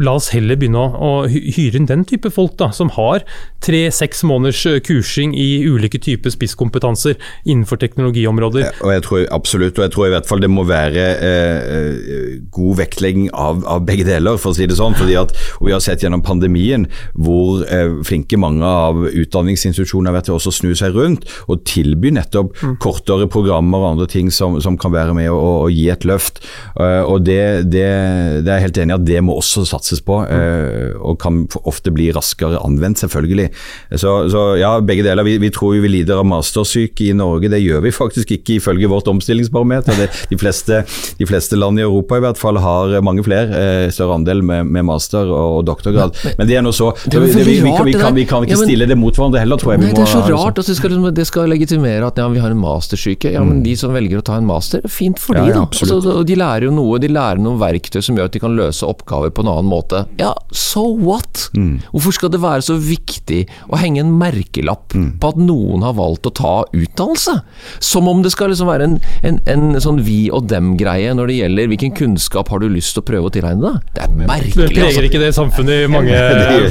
la 0.00 0.16
oss 0.18 0.30
heller 0.32 0.58
begynne 0.60 0.80
å, 0.80 1.12
hyre 1.28 1.78
inn 1.78 1.88
den 1.88 2.04
type 2.08 2.30
folk 2.32 2.56
da, 2.60 2.70
som 2.74 2.92
har 2.96 3.26
tre-seks 3.62 4.22
måneders 4.28 4.64
eh, 4.66 4.80
kursing 4.84 5.34
i 5.38 5.64
ulike 5.68 6.00
typer 6.02 6.32
spisskompetanser 6.34 7.18
innenfor 7.44 7.80
teknologiområder. 7.82 8.66
Ja, 8.66 8.72
og 8.82 8.94
jeg 8.94 9.06
tror 9.06 9.26
Absolutt, 9.32 9.78
og 9.78 9.84
jeg 9.84 9.92
tror 9.94 10.06
i 10.06 10.12
hvert 10.12 10.28
fall 10.28 10.42
det 10.42 10.50
må 10.50 10.64
være 10.68 11.04
eh, 11.22 11.72
eh, 11.76 12.32
god 12.52 12.78
vektlegging 12.80 13.30
av, 13.32 13.62
av, 13.68 13.84
begge 13.86 14.06
deler, 14.06 14.38
for 14.40 14.52
å 14.52 14.56
si 14.56 14.66
det 14.68 14.76
sånn. 14.78 14.96
fordi 14.98 15.16
at 15.18 15.34
og 15.60 15.68
Vi 15.68 15.74
har 15.74 15.82
sett 15.84 16.04
gjennom 16.04 16.22
pandemien 16.24 16.86
hvor 17.14 17.62
eh, 17.66 17.90
flinke 18.06 18.38
mange 18.40 18.66
av 18.66 19.04
utdanningsinstitusjonene 19.08 20.10
har 20.10 20.18
vært 20.18 20.30
til 20.30 20.38
å 20.38 20.54
snu 20.54 20.72
seg 20.78 20.96
rundt 20.96 21.26
og 21.46 21.64
tilby 21.68 22.12
nettopp 22.14 22.54
mm. 22.58 22.76
kortere 22.82 23.28
programmer 23.30 23.82
og 23.82 23.90
andre 23.92 24.08
ting 24.10 24.30
som, 24.34 24.58
som 24.62 24.78
kan 24.80 24.94
være 24.94 25.16
med 25.16 25.30
å, 25.32 25.66
å 25.66 25.70
gi 25.72 25.88
et 25.92 26.06
løft. 26.08 26.42
Uh, 26.76 27.02
og 27.06 27.24
det, 27.26 27.68
det, 27.70 27.86
det, 28.42 28.48
er 28.48 28.60
jeg 28.60 28.66
helt 28.68 28.80
enig 28.82 28.94
i 28.94 28.98
at 28.98 29.06
det 29.08 29.22
må 29.24 29.36
også 29.40 29.64
satses 29.68 29.81
på, 30.06 30.18
uh, 30.26 30.92
og 31.02 31.18
kan 31.22 31.42
ofte 31.68 31.92
bli 31.94 32.10
raskere 32.14 32.60
anvendt, 32.62 33.02
selvfølgelig. 33.02 33.48
Så, 33.96 34.14
så 34.32 34.44
ja, 34.60 34.74
begge 34.84 35.04
deler. 35.06 35.26
Vi, 35.26 35.36
vi, 35.42 35.50
tror 35.54 35.78
vi 35.82 35.90
lider 35.90 36.20
av 36.20 36.26
mastersyke 36.28 37.08
i 37.08 37.16
Norge, 37.16 37.50
det 37.52 37.62
gjør 37.62 37.82
vi 37.84 37.94
faktisk 37.94 38.34
ikke 38.38 38.58
ifølge 38.58 38.90
vårt 38.90 39.10
omstillingsbarometer. 39.12 40.06
de, 40.30 40.38
fleste, 40.38 40.82
de, 41.18 41.28
fleste, 41.28 41.58
land 41.58 41.80
i 41.80 41.86
Europa 41.86 42.18
i 42.18 42.24
hvert 42.24 42.40
fall 42.40 42.60
har 42.62 42.96
mange 43.04 43.24
flere, 43.26 43.48
uh, 43.52 43.90
større 43.92 44.18
andel 44.20 44.44
med, 44.46 44.70
med 44.70 44.86
master 44.88 45.26
og, 45.28 45.58
og 45.58 45.66
doktorgrad. 45.68 46.16
Men, 46.22 46.38
men, 46.38 46.50
det 46.50 46.58
er 46.58 46.66
noe 46.66 46.76
så 46.76 46.92
det, 47.04 47.20
vi, 47.20 47.32
vi, 47.32 47.58
kan, 47.72 47.86
vi, 47.86 47.94
kan, 47.96 48.14
vi, 48.16 48.26
kan, 48.28 48.46
ikke 48.46 48.62
stille 48.64 48.88
det 48.88 48.98
mot 48.98 49.16
hverandre 49.16 49.42
heller, 49.42 49.60
tror 49.60 49.74
jeg. 49.74 49.84
Nei, 49.84 49.92
det 49.96 50.06
er 50.06 50.12
så 50.12 50.24
rart 50.28 50.60
Altså, 50.62 50.72
det 50.72 50.78
skal, 50.78 50.92
liksom, 50.92 51.14
det 51.16 51.24
skal 51.26 51.48
legitimere 51.50 52.06
at 52.06 52.18
ja, 52.20 52.28
vi 52.30 52.40
har 52.42 52.52
en 52.54 52.60
mastersyke. 52.60 53.32
Ja, 53.32 53.42
men 53.42 53.60
mm. 53.60 53.64
de 53.66 53.74
som 53.78 53.94
velger 53.94 54.20
å 54.20 54.24
ta 54.26 54.36
en 54.38 54.46
master, 54.46 54.84
fint 54.90 55.20
for 55.22 55.38
ja, 55.38 55.46
de, 55.46 55.54
da. 55.56 55.64
Altså, 55.66 56.22
de 56.26 56.36
lærer 56.38 56.68
jo 56.68 56.74
noe, 56.76 57.00
de 57.02 57.10
lærer 57.10 57.40
noen 57.42 57.58
verktøy 57.60 58.00
som 58.04 58.18
gjør 58.18 58.30
at 58.30 58.36
de 58.36 58.42
kan 58.42 58.54
løse 58.56 58.86
oppgaver 58.86 59.32
på 59.34 59.44
en 59.44 59.52
annen 59.52 59.70
måte. 59.72 60.04
Ja, 60.20 60.32
so 60.54 60.84
what? 61.00 61.48
Mm. 61.56 61.80
Hvorfor 61.90 62.16
skal 62.16 62.32
det 62.34 62.42
være 62.42 62.64
så 62.64 62.76
viktig 62.76 63.44
å 63.72 63.80
henge 63.80 64.02
en 64.04 64.14
merkelapp 64.20 64.94
mm. 64.94 65.08
på 65.22 65.32
at 65.32 65.40
noen 65.40 65.84
har 65.86 65.96
valgt 65.98 66.28
å 66.28 66.34
ta 66.36 66.54
utdannelse? 66.70 67.38
Som 67.82 68.10
om 68.10 68.22
det 68.24 68.32
skal 68.34 68.52
liksom 68.52 68.70
være 68.70 68.88
en, 68.90 68.98
en, 69.26 69.40
en 69.50 69.80
sånn 69.82 70.02
vi 70.06 70.26
og 70.32 70.46
dem-greie 70.50 71.12
når 71.16 71.32
det 71.32 71.38
gjelder 71.40 71.72
hvilken 71.72 71.96
kunnskap 71.96 72.52
har 72.52 72.62
du 72.62 72.68
lyst 72.72 72.96
til 72.96 73.04
å 73.04 73.08
prøve 73.08 73.30
å 73.30 73.34
tilegne 73.34 73.64
deg? 73.64 73.90
Det 73.96 74.04
er 74.04 74.14
merkelig. 74.18 74.52
Det 74.56 74.68
preger 74.70 74.88
altså. 74.88 75.04
ikke 75.08 75.22
det 75.22 75.32
samfunnet 75.36 75.86
i 75.86 75.90
mange, 75.90 76.22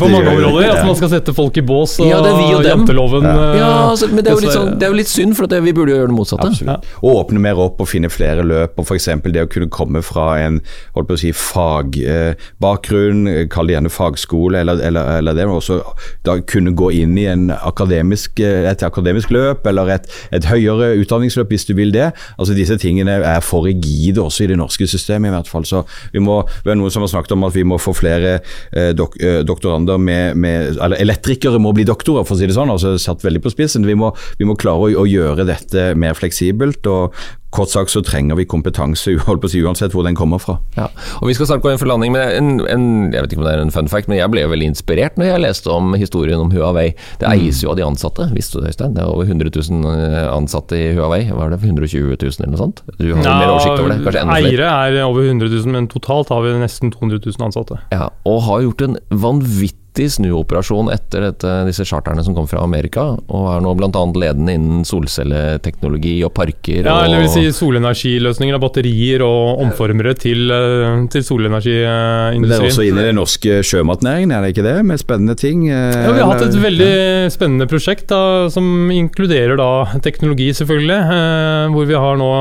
på 0.01 0.09
mange 0.11 0.35
områder? 0.35 0.71
At 0.75 0.87
man 0.87 0.97
skal 0.99 1.13
sette 1.15 1.35
folk 1.35 1.57
i 1.57 1.65
bås 1.65 1.97
og, 2.01 2.07
ja, 2.09 2.21
det 2.23 2.31
er 2.31 2.39
vi 2.39 2.49
og 2.55 2.63
dem. 2.65 2.71
janteloven 2.71 3.27
Ja, 3.27 3.37
ja 3.57 3.71
altså, 3.89 4.09
men 4.11 4.23
det 4.23 4.31
er, 4.31 4.37
jo 4.37 4.45
litt 4.45 4.55
sånn, 4.55 4.73
det 4.79 4.87
er 4.87 4.93
jo 4.93 4.99
litt 4.99 5.11
synd, 5.11 5.35
for 5.37 5.51
vi 5.51 5.73
burde 5.75 5.93
jo 5.93 5.99
gjøre 5.99 6.11
det 6.11 6.17
motsatte. 6.17 6.49
Ja. 6.65 6.77
Og 7.01 7.23
åpne 7.23 7.41
mer 7.43 7.59
opp 7.61 7.81
og 7.81 7.89
finne 7.89 8.11
flere 8.11 8.45
løp, 8.47 8.79
og 8.79 8.87
f.eks. 8.87 9.09
det 9.27 9.45
å 9.45 9.49
kunne 9.51 9.69
komme 9.73 10.03
fra 10.05 10.27
en 10.41 10.61
holdt 10.95 11.09
på 11.09 11.17
å 11.17 11.21
si, 11.21 11.31
fagbakgrunn, 11.35 12.90
eh, 12.93 13.47
kall 13.51 13.69
det 13.69 13.75
gjerne 13.75 13.91
fagskole, 13.93 14.61
eller, 14.61 14.81
eller, 14.87 15.17
eller 15.19 15.37
det, 15.37 15.45
men 15.47 15.57
også 15.57 15.79
da 16.25 16.37
kunne 16.47 16.73
gå 16.77 16.91
inn 17.01 17.17
i 17.19 17.27
akademisk, 17.55 18.39
eh, 18.43 18.67
et 18.69 18.83
akademisk 18.85 19.31
løp, 19.33 19.65
eller 19.67 19.95
et, 19.97 20.09
et, 20.31 20.47
høyere 20.51 20.93
utdanningsløp, 21.01 21.51
hvis 21.53 21.67
du 21.69 21.73
vil 21.77 21.93
det. 21.95 22.11
Altså 22.37 22.55
Disse 22.57 22.77
tingene 22.81 23.19
er 23.21 23.43
for 23.45 23.67
rigide 23.67 24.21
også 24.23 24.45
i 24.45 24.51
det 24.51 24.59
norske 24.59 24.87
systemet, 24.89 25.31
i 25.31 25.35
hvert 25.35 25.51
fall. 25.51 25.65
Så 25.67 25.83
vi 26.13 26.23
må, 26.23 26.41
det 26.65 26.73
er 26.73 26.79
noen 26.79 26.93
som 26.93 27.05
har 27.05 27.13
snakket 27.13 27.35
om 27.37 27.47
at 27.47 27.55
vi 27.55 27.65
må 27.67 27.79
få 27.81 27.95
flere 27.97 28.37
eh, 28.37 28.91
dok, 28.97 29.17
eh, 29.21 29.41
doktorander 29.47 30.01
med, 30.01 30.37
med, 30.39 30.77
Eller 30.81 31.01
elektrikere 31.01 31.61
må 31.61 31.73
bli 31.77 31.87
doktorer, 31.87 32.25
for 32.27 32.37
å 32.37 32.41
si 32.41 32.49
det 32.49 32.57
sånn. 32.57 32.71
altså 32.73 32.97
Satt 33.01 33.25
veldig 33.25 33.43
på 33.43 33.53
spissen. 33.53 33.87
Vi 33.87 33.97
må, 33.97 34.11
vi 34.39 34.47
må 34.47 34.57
klare 34.59 34.89
å, 34.91 35.03
å 35.03 35.07
gjøre 35.09 35.47
dette 35.47 35.91
mer 35.99 36.17
fleksibelt. 36.17 36.87
og 36.87 37.15
kort 37.51 37.71
sagt 37.71 37.91
så 37.93 38.01
trenger 38.05 38.37
vi 38.39 38.45
kompetanse 38.49 39.17
holdt 39.27 39.43
på 39.43 39.49
å 39.49 39.51
si, 39.51 39.61
uansett 39.63 39.95
hvor 39.95 40.05
den 40.07 40.17
kommer 40.17 40.41
fra. 40.41 40.57
Ja, 40.77 40.87
og 41.19 41.27
Vi 41.29 41.35
skal 41.37 41.49
snart 41.49 41.63
gå 41.65 41.71
inn 41.71 41.81
for 41.81 41.89
landing, 41.91 42.13
men 42.15 42.23
en, 42.37 42.51
en, 42.71 42.85
jeg 43.13 43.25
vet 43.25 43.35
ikke 43.35 43.43
om 43.43 43.47
det 43.47 43.55
er 43.57 43.63
en 43.65 43.73
fun 43.75 43.91
fact, 43.91 44.09
men 44.11 44.19
jeg 44.19 44.31
ble 44.33 44.45
jo 44.45 44.51
veldig 44.53 44.69
inspirert 44.71 45.19
når 45.19 45.31
jeg 45.31 45.43
leste 45.45 45.73
om 45.73 45.95
historien 45.99 46.41
om 46.41 46.51
Huawei. 46.53 46.91
Det 47.21 47.27
eies 47.29 47.61
jo 47.63 47.73
av 47.73 47.79
de 47.79 47.85
ansatte, 47.85 48.29
visste 48.35 48.59
du 48.59 48.65
det 48.65 48.73
Øystein? 48.73 48.95
Det 48.95 49.03
er 49.03 49.11
over 49.11 49.27
100 49.27 49.51
000 49.57 50.31
ansatte 50.31 50.79
i 50.79 50.91
Huawei. 50.97 51.25
Hva 51.31 51.47
er 51.47 51.55
det 51.55 51.61
120 51.63 52.15
000 52.15 52.31
eller 52.31 52.53
noe 52.53 52.61
sånt? 52.61 52.81
Du 52.97 53.09
har 53.11 53.21
ja, 53.21 53.35
mer 53.35 53.53
oversikt 53.55 53.83
over 53.83 53.93
det? 53.93 53.99
Kanskje 54.05 54.23
enda 54.23 54.39
flere? 54.39 54.71
Eiere 54.71 55.03
er 55.03 55.11
over 55.11 55.27
100 55.27 55.51
000, 55.51 55.75
men 55.75 55.91
totalt 55.91 56.31
har 56.33 56.43
vi 56.45 56.55
nesten 56.61 56.93
200 56.95 57.21
000 57.27 57.47
ansatte. 57.49 57.81
Ja, 57.93 58.09
Og 58.29 58.41
har 58.47 58.65
gjort 58.65 58.87
en 58.87 58.99
vanvittig 59.11 59.80
vanvittig 59.91 60.11
snuoperasjon 60.11 60.91
etter 60.91 61.21
dette, 61.21 61.65
disse 61.65 61.83
charterne 61.85 62.23
som 62.23 62.35
kom 62.35 62.47
fra 62.47 62.63
Amerika, 62.63 63.17
og 63.27 63.47
er 63.51 63.61
nå 63.61 63.73
bl.a. 63.75 63.89
ledende 64.15 64.53
innen 64.55 64.85
solcelleteknologi 64.85 66.23
og 66.23 66.33
parker. 66.33 66.85
Ja, 66.85 67.03
eller 67.05 67.21
vil 67.21 67.29
si 67.29 67.51
solenergiløsninger 67.51 68.55
av 68.55 68.61
batterier 68.61 69.21
og 69.21 69.61
omformere 69.61 70.13
til, 70.15 70.49
eh, 70.51 71.07
til 71.11 71.23
solenergiindustrien. 71.23 72.47
Det 72.47 72.59
er 72.59 72.67
også 72.69 72.87
inn 72.87 72.99
i 72.99 73.07
den 73.09 73.19
norske 73.19 73.61
sjømatnæringen, 73.63 74.31
er 74.31 74.41
det 74.41 74.53
ikke 74.55 74.65
det? 74.65 74.85
Med 74.85 74.99
spennende 74.99 75.35
ting? 75.35 75.67
Eh, 75.69 76.05
ja, 76.05 76.11
vi 76.11 76.21
har 76.21 76.31
hatt 76.31 76.47
et 76.47 76.61
veldig 76.61 77.31
spennende 77.31 77.67
prosjekt 77.67 78.07
da, 78.07 78.49
som 78.49 78.89
inkluderer 78.91 79.57
da 79.57 79.99
teknologi, 80.01 80.51
selvfølgelig. 80.55 80.99
Eh, 81.11 81.67
hvor 81.71 81.85
vi 81.87 81.99
har 81.99 82.17
nå 82.17 82.31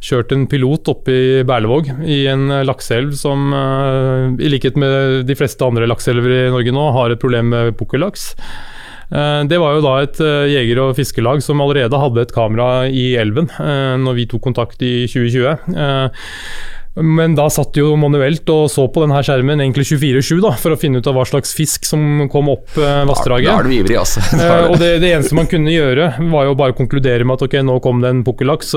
kjørt 0.00 0.32
en 0.32 0.46
pilot 0.48 0.88
oppe 0.88 1.12
i 1.12 1.44
Berlevåg, 1.44 1.92
i 2.08 2.24
en 2.30 2.48
lakseelv 2.64 3.14
som 3.18 3.48
i 3.48 4.48
likhet 4.50 4.76
med 4.78 5.26
de 5.26 5.34
fleste 5.36 5.64
andre 5.64 5.86
lakseelver 5.88 6.37
i 6.46 6.50
Norge 6.54 6.74
nå 6.74 6.90
har 6.96 7.14
et 7.14 7.22
problem 7.22 7.50
med 7.54 7.76
pukkellaks. 7.78 8.32
Eh, 9.08 9.42
det 9.48 9.58
var 9.60 9.76
jo 9.76 9.84
da 9.84 9.94
et 10.04 10.18
eh, 10.20 10.50
jeger- 10.52 10.82
og 10.82 10.96
fiskelag 10.98 11.40
som 11.44 11.62
allerede 11.64 12.00
hadde 12.00 12.26
et 12.26 12.34
kamera 12.34 12.88
i 12.92 13.14
elven 13.16 13.48
eh, 13.56 13.94
når 14.00 14.18
vi 14.18 14.26
tok 14.28 14.44
kontakt 14.44 14.82
i 14.84 15.06
2020. 15.08 15.54
Men 17.02 17.34
da 17.38 17.46
satt 17.52 17.72
de 17.76 17.82
jo 17.82 17.94
manuelt 18.00 18.48
og 18.52 18.66
så 18.72 18.86
på 18.90 19.02
denne 19.04 19.20
skjermen 19.24 19.62
egentlig 19.62 19.86
24-7 19.88 20.40
da, 20.42 20.52
for 20.58 20.74
å 20.74 20.78
finne 20.80 21.00
ut 21.00 21.08
av 21.08 21.16
hva 21.18 21.24
slags 21.28 21.54
fisk 21.56 21.86
som 21.86 22.26
kom 22.32 22.50
opp 22.52 22.76
eh, 22.80 23.02
vassdraget. 23.08 23.50
Da 23.50 23.62
er 23.62 23.68
du 23.68 23.74
ivrig, 23.76 23.98
altså. 24.00 24.22
eh, 24.38 24.64
og 24.72 24.76
det, 24.80 24.90
det, 25.02 25.12
eneste 25.14 25.36
man 25.38 25.50
kunne 25.50 25.74
gjøre, 25.74 26.10
var 26.32 26.48
jo 26.48 26.56
bare 26.58 26.74
å 26.74 26.78
konkludere 26.78 27.26
med 27.28 27.38
at 27.38 27.46
ok, 27.46 27.58
nå 27.68 27.78
kom 27.84 28.02
det 28.02 28.12
en 28.12 28.24
pukkellaks. 28.26 28.74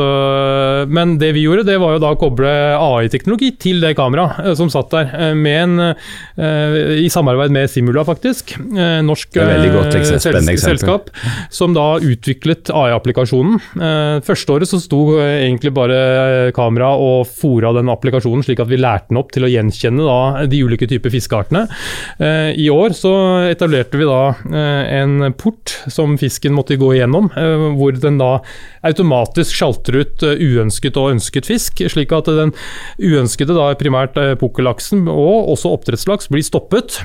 Men 0.91 1.15
det 1.21 1.31
vi 1.37 1.45
gjorde, 1.45 1.65
det 1.67 1.79
var 1.81 1.95
jo 1.95 2.03
da 2.03 2.13
å 2.13 2.19
koble 2.19 2.51
AI-teknologi 2.77 3.53
til 3.61 3.81
det 3.83 3.95
kameraet 3.99 4.51
eh, 4.51 4.55
som 4.59 4.71
satt 4.71 4.91
der, 4.93 5.35
med 5.37 5.61
en, 5.61 5.93
i 7.01 7.07
samarbeid 7.11 7.53
med 7.53 7.69
Simula, 7.71 8.03
faktisk. 8.07 8.53
Norsk 9.05 9.35
selskap 10.61 11.09
som 11.53 11.73
da 11.75 11.85
utviklet 12.03 12.71
AI-applikasjonen. 12.73 13.59
første 14.25 14.55
året 14.55 14.69
så 14.69 14.79
sto 14.81 15.01
egentlig 15.21 15.71
bare 15.75 16.51
kamera 16.55 16.91
og 16.99 17.29
fora 17.29 17.71
den 17.75 17.89
applikasjonen 17.91 18.10
applikasjonen, 18.11 18.43
slik 18.45 18.61
at 18.61 18.69
vi 18.69 18.79
lærte 18.79 19.11
den 19.11 19.19
opp 19.21 19.31
til 19.33 19.45
å 19.45 19.51
gjenkjenne 19.51 20.05
da, 20.05 20.45
de 20.49 20.61
ulike 20.65 20.87
typer 20.89 21.13
fiskeartene. 21.13 21.65
Eh, 22.19 22.51
I 22.59 22.67
år 22.73 22.95
så 22.97 23.13
etablerte 23.49 23.99
vi 23.99 24.07
da 24.07 24.33
eh, 24.51 24.99
en 25.01 25.31
port 25.39 25.77
som 25.91 26.17
fisken 26.19 26.55
måtte 26.55 26.79
gå 26.79 26.93
igjennom, 26.95 27.31
eh, 27.37 27.67
hvor 27.77 27.95
den 27.95 28.19
da 28.21 28.33
automatisk 28.87 29.55
sjalter 29.55 30.01
ut 30.01 30.23
uønsket 30.25 30.97
og 30.97 31.15
ønsket 31.15 31.47
fisk, 31.49 31.83
slik 31.93 32.13
at 32.15 32.29
den 32.31 32.53
uønskede, 33.01 33.55
da 33.55 33.71
primært 33.77 34.17
pukkellaksen 34.41 35.05
og 35.11 35.51
også 35.53 35.71
oppdrettslaks, 35.75 36.29
blir 36.31 36.43
stoppet 36.45 36.97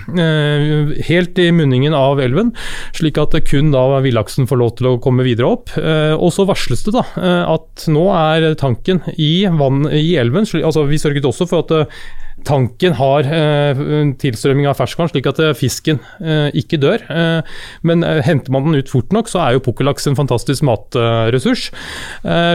helt 1.07 1.39
i 1.43 1.49
munningen 1.55 1.95
av 1.97 2.21
elven, 2.23 2.53
slik 2.97 3.21
at 3.21 3.37
kun 3.49 3.73
da 3.75 3.85
villaksen 4.05 4.49
får 4.49 4.61
lov 4.61 4.73
til 4.79 4.89
å 4.91 4.95
komme 5.03 5.27
videre 5.27 5.51
opp. 5.53 5.75
Og 5.77 6.31
så 6.33 6.47
varsles 6.49 6.85
det 6.87 6.95
da 6.97 7.05
at 7.53 7.87
nå 7.93 8.07
er 8.17 8.49
tanken 8.59 9.03
i, 9.21 9.45
vann, 9.61 9.85
i 9.93 10.17
elven, 10.21 10.49
altså 10.63 10.87
vi 10.97 11.03
sørget 11.03 11.29
også 11.29 11.47
for 11.51 11.65
at 11.65 11.75
eh, 11.77 11.87
tanken 12.47 12.95
har 12.97 13.27
en 13.27 14.13
tilstrømming 14.21 14.69
av 14.71 14.77
ferskvann, 14.79 15.11
slik 15.11 15.27
at 15.31 15.41
eh, 15.43 15.55
fisken 15.57 16.01
eh, 16.21 16.49
ikke 16.57 16.79
dør. 16.83 17.03
Eh, 17.11 17.57
men 17.87 18.05
eh, 18.07 18.23
henter 18.27 18.55
man 18.55 18.69
den 18.69 18.79
ut 18.81 18.91
fort 18.91 19.15
nok, 19.15 19.31
så 19.31 19.43
er 19.43 19.57
jo 19.57 19.65
pukkellaks 19.67 20.09
en 20.11 20.19
fantastisk 20.19 20.65
matressurs. 20.67 21.69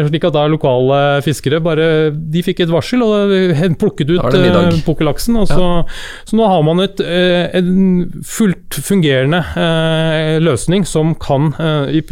slik 0.08 0.28
at 0.28 0.36
da 0.36 0.46
lokale 0.50 1.22
fiskere 1.26 1.60
bare 1.64 1.86
De 2.12 2.42
fikk 2.44 2.62
et 2.64 2.72
varsel 2.72 3.04
og 3.04 3.32
plukket 3.80 4.14
ut 4.14 4.82
pukkellaksen. 4.86 5.40
Så, 5.50 5.60
ja. 5.60 5.84
så, 6.28 6.38
nå 6.38 6.48
har 6.50 6.64
man 6.66 6.84
et, 6.84 7.02
en 7.02 8.24
fullt 8.26 8.80
fungerende 8.86 9.42
løsning 10.44 10.86
som 10.88 11.14
kan 11.22 11.52
i, 11.92 12.04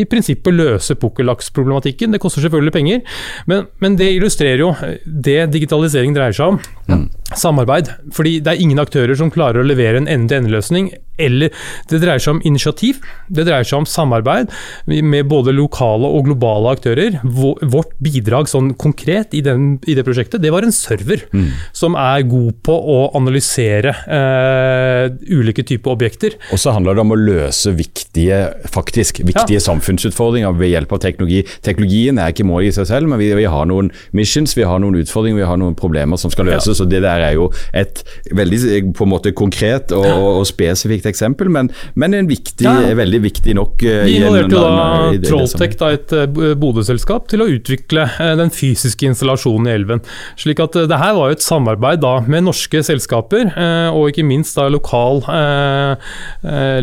i 0.00 0.04
prinsippet 0.08 0.54
løse 0.54 0.96
pukkellaksproblematikken. 1.00 2.14
Det 2.14 2.22
koster 2.22 2.44
selvfølgelig 2.44 2.76
penger, 2.76 3.20
men, 3.50 3.66
men 3.82 3.98
det 4.00 4.12
illustrerer 4.16 4.64
jo 4.64 4.72
det 5.04 5.40
digitalisering 5.54 6.16
dreier 6.16 6.36
seg 6.36 6.56
om. 6.56 6.60
Mm 6.90 7.06
samarbeid. 7.34 7.90
Fordi 8.14 8.38
det 8.40 8.52
er 8.52 8.62
ingen 8.62 8.82
aktører 8.82 9.16
som 9.18 9.32
klarer 9.34 9.62
å 9.62 9.66
levere 9.66 10.02
en 10.02 10.10
ende-til-ende-løsning. 10.10 10.92
Eller 11.18 11.52
det 11.90 12.00
dreier 12.02 12.22
seg 12.22 12.36
om 12.36 12.42
initiativ, 12.44 13.00
det 13.32 13.46
dreier 13.48 13.66
seg 13.66 13.82
om 13.82 13.88
samarbeid 13.88 14.52
med 14.86 15.28
både 15.30 15.54
lokale 15.56 16.08
og 16.08 16.28
globale 16.28 16.74
aktører. 16.76 17.18
Vårt 17.24 17.94
bidrag 18.02 18.50
sånn 18.50 18.74
konkret 18.80 19.34
i, 19.36 19.42
den, 19.44 19.76
i 19.88 19.96
det 19.96 20.04
prosjektet, 20.06 20.42
det 20.44 20.52
var 20.54 20.66
en 20.66 20.74
server 20.74 21.24
mm. 21.32 21.48
som 21.76 21.96
er 21.98 22.26
god 22.28 22.60
på 22.66 22.76
å 22.76 22.98
analysere 23.16 23.94
eh, 24.06 25.06
ulike 25.32 25.64
typer 25.66 25.94
objekter. 25.96 26.36
Og 26.52 26.60
så 26.60 26.74
handler 26.76 26.96
det 26.96 27.04
om 27.06 27.14
å 27.14 27.20
løse 27.20 27.72
viktige, 27.76 28.42
faktisk, 28.72 29.22
viktige 29.24 29.60
ja. 29.60 29.64
samfunnsutfordringer 29.64 30.56
ved 30.58 30.74
hjelp 30.74 30.96
av 30.96 31.02
teknologi. 31.04 31.42
Teknologien 31.66 32.20
er 32.20 32.34
ikke 32.34 32.46
mål 32.48 32.68
i 32.68 32.74
seg 32.76 32.88
selv, 32.90 33.10
men 33.10 33.20
vi, 33.22 33.32
vi, 33.38 33.48
har 33.50 33.68
noen 33.70 33.90
missions, 34.16 34.56
vi 34.58 34.66
har 34.68 34.82
noen 34.82 35.00
utfordringer, 35.00 35.40
vi 35.40 35.48
har 35.48 35.60
noen 35.60 35.76
problemer 35.78 36.20
som 36.20 36.32
skal 36.34 36.50
løses. 36.50 36.76
Ja. 36.76 36.84
og 36.84 36.92
det 36.92 37.02
der 37.04 37.24
er 37.24 37.36
jo 37.38 37.48
et 37.76 38.02
veldig 38.36 38.92
på 38.96 39.06
en 39.06 39.12
måte 39.12 39.32
konkret 39.36 39.94
og, 39.96 40.06
og 40.06 40.44
spesifikt 40.48 41.05
eksempel, 41.10 41.50
men, 41.52 41.70
men 41.94 42.14
en 42.16 42.28
viktig, 42.30 42.66
ja. 42.66 42.94
veldig 42.98 43.20
viktig 43.24 43.56
nok. 43.58 43.82
Uh, 43.82 44.04
Vi 44.06 44.16
involverte 44.20 44.56
jo 44.56 44.62
da 44.62 45.26
Trolltech, 45.26 45.76
da, 45.80 45.90
et 45.96 46.14
uh, 46.16 46.52
Bodø-selskap, 46.58 47.28
til 47.32 47.44
å 47.44 47.48
utvikle 47.50 48.06
uh, 48.08 48.32
den 48.38 48.52
fysiske 48.54 49.08
installasjonen 49.08 49.70
i 49.70 49.74
elven. 49.76 50.02
Slik 50.40 50.62
at 50.64 50.78
det 50.90 51.00
her 51.00 51.16
var 51.18 51.30
jo 51.30 51.38
et 51.38 51.44
samarbeid 51.44 52.02
da 52.04 52.14
med 52.26 52.46
norske 52.46 52.82
selskaper, 52.86 53.48
og 53.96 54.10
ikke 54.10 54.24
minst 54.26 54.56
da 54.58 54.66
lokal, 54.70 55.22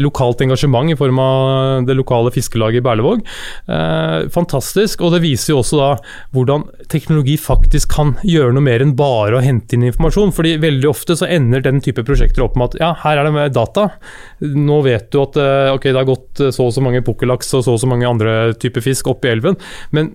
lokalt 0.01 0.41
engasjement 0.43 0.91
i 0.91 0.97
form 0.97 1.19
av 1.21 1.85
det 1.87 1.95
lokale 1.97 2.31
fiskelaget 2.33 2.81
i 2.81 2.85
Berlevåg. 2.85 3.23
fantastisk, 4.33 5.01
og 5.01 5.13
det 5.15 5.21
viser 5.23 5.53
jo 5.53 5.59
også 5.61 5.79
da 5.79 5.89
hvordan 6.35 6.65
teknologi 6.91 7.35
faktisk 7.39 7.93
kan 7.93 8.15
gjøre 8.27 8.55
noe 8.55 8.65
mer 8.65 8.83
enn 8.83 8.95
bare 8.97 9.37
å 9.37 9.43
hente 9.43 9.77
inn 9.77 9.87
informasjon. 9.87 10.33
fordi 10.35 10.55
veldig 10.63 10.89
ofte 10.89 11.17
så 11.19 11.29
ender 11.29 11.63
den 11.65 11.81
type 11.83 12.03
prosjekter 12.07 12.45
opp 12.45 12.57
med 12.59 12.73
at 12.73 12.79
ja, 12.81 12.91
her 13.03 13.19
er 13.19 13.27
det 13.27 13.35
med 13.35 13.55
data. 13.55 13.89
Nå 14.43 14.81
vet 14.85 15.09
du 15.13 15.21
at 15.23 15.39
eh, 15.39 15.69
ok, 15.75 15.87
det 15.91 15.99
har 15.99 16.09
gått 16.09 16.43
så 16.55 16.67
og 16.67 16.75
så 16.75 16.83
mange 16.83 17.03
pukkellaks 17.05 17.53
og 17.57 17.65
så 17.65 17.77
og 17.77 17.81
så 17.81 17.89
mange 17.89 18.09
andre 18.09 18.53
typer 18.59 18.85
fisk 18.85 19.09
opp 19.11 19.25
i 19.25 19.33
elven, 19.33 19.59
men 19.95 20.13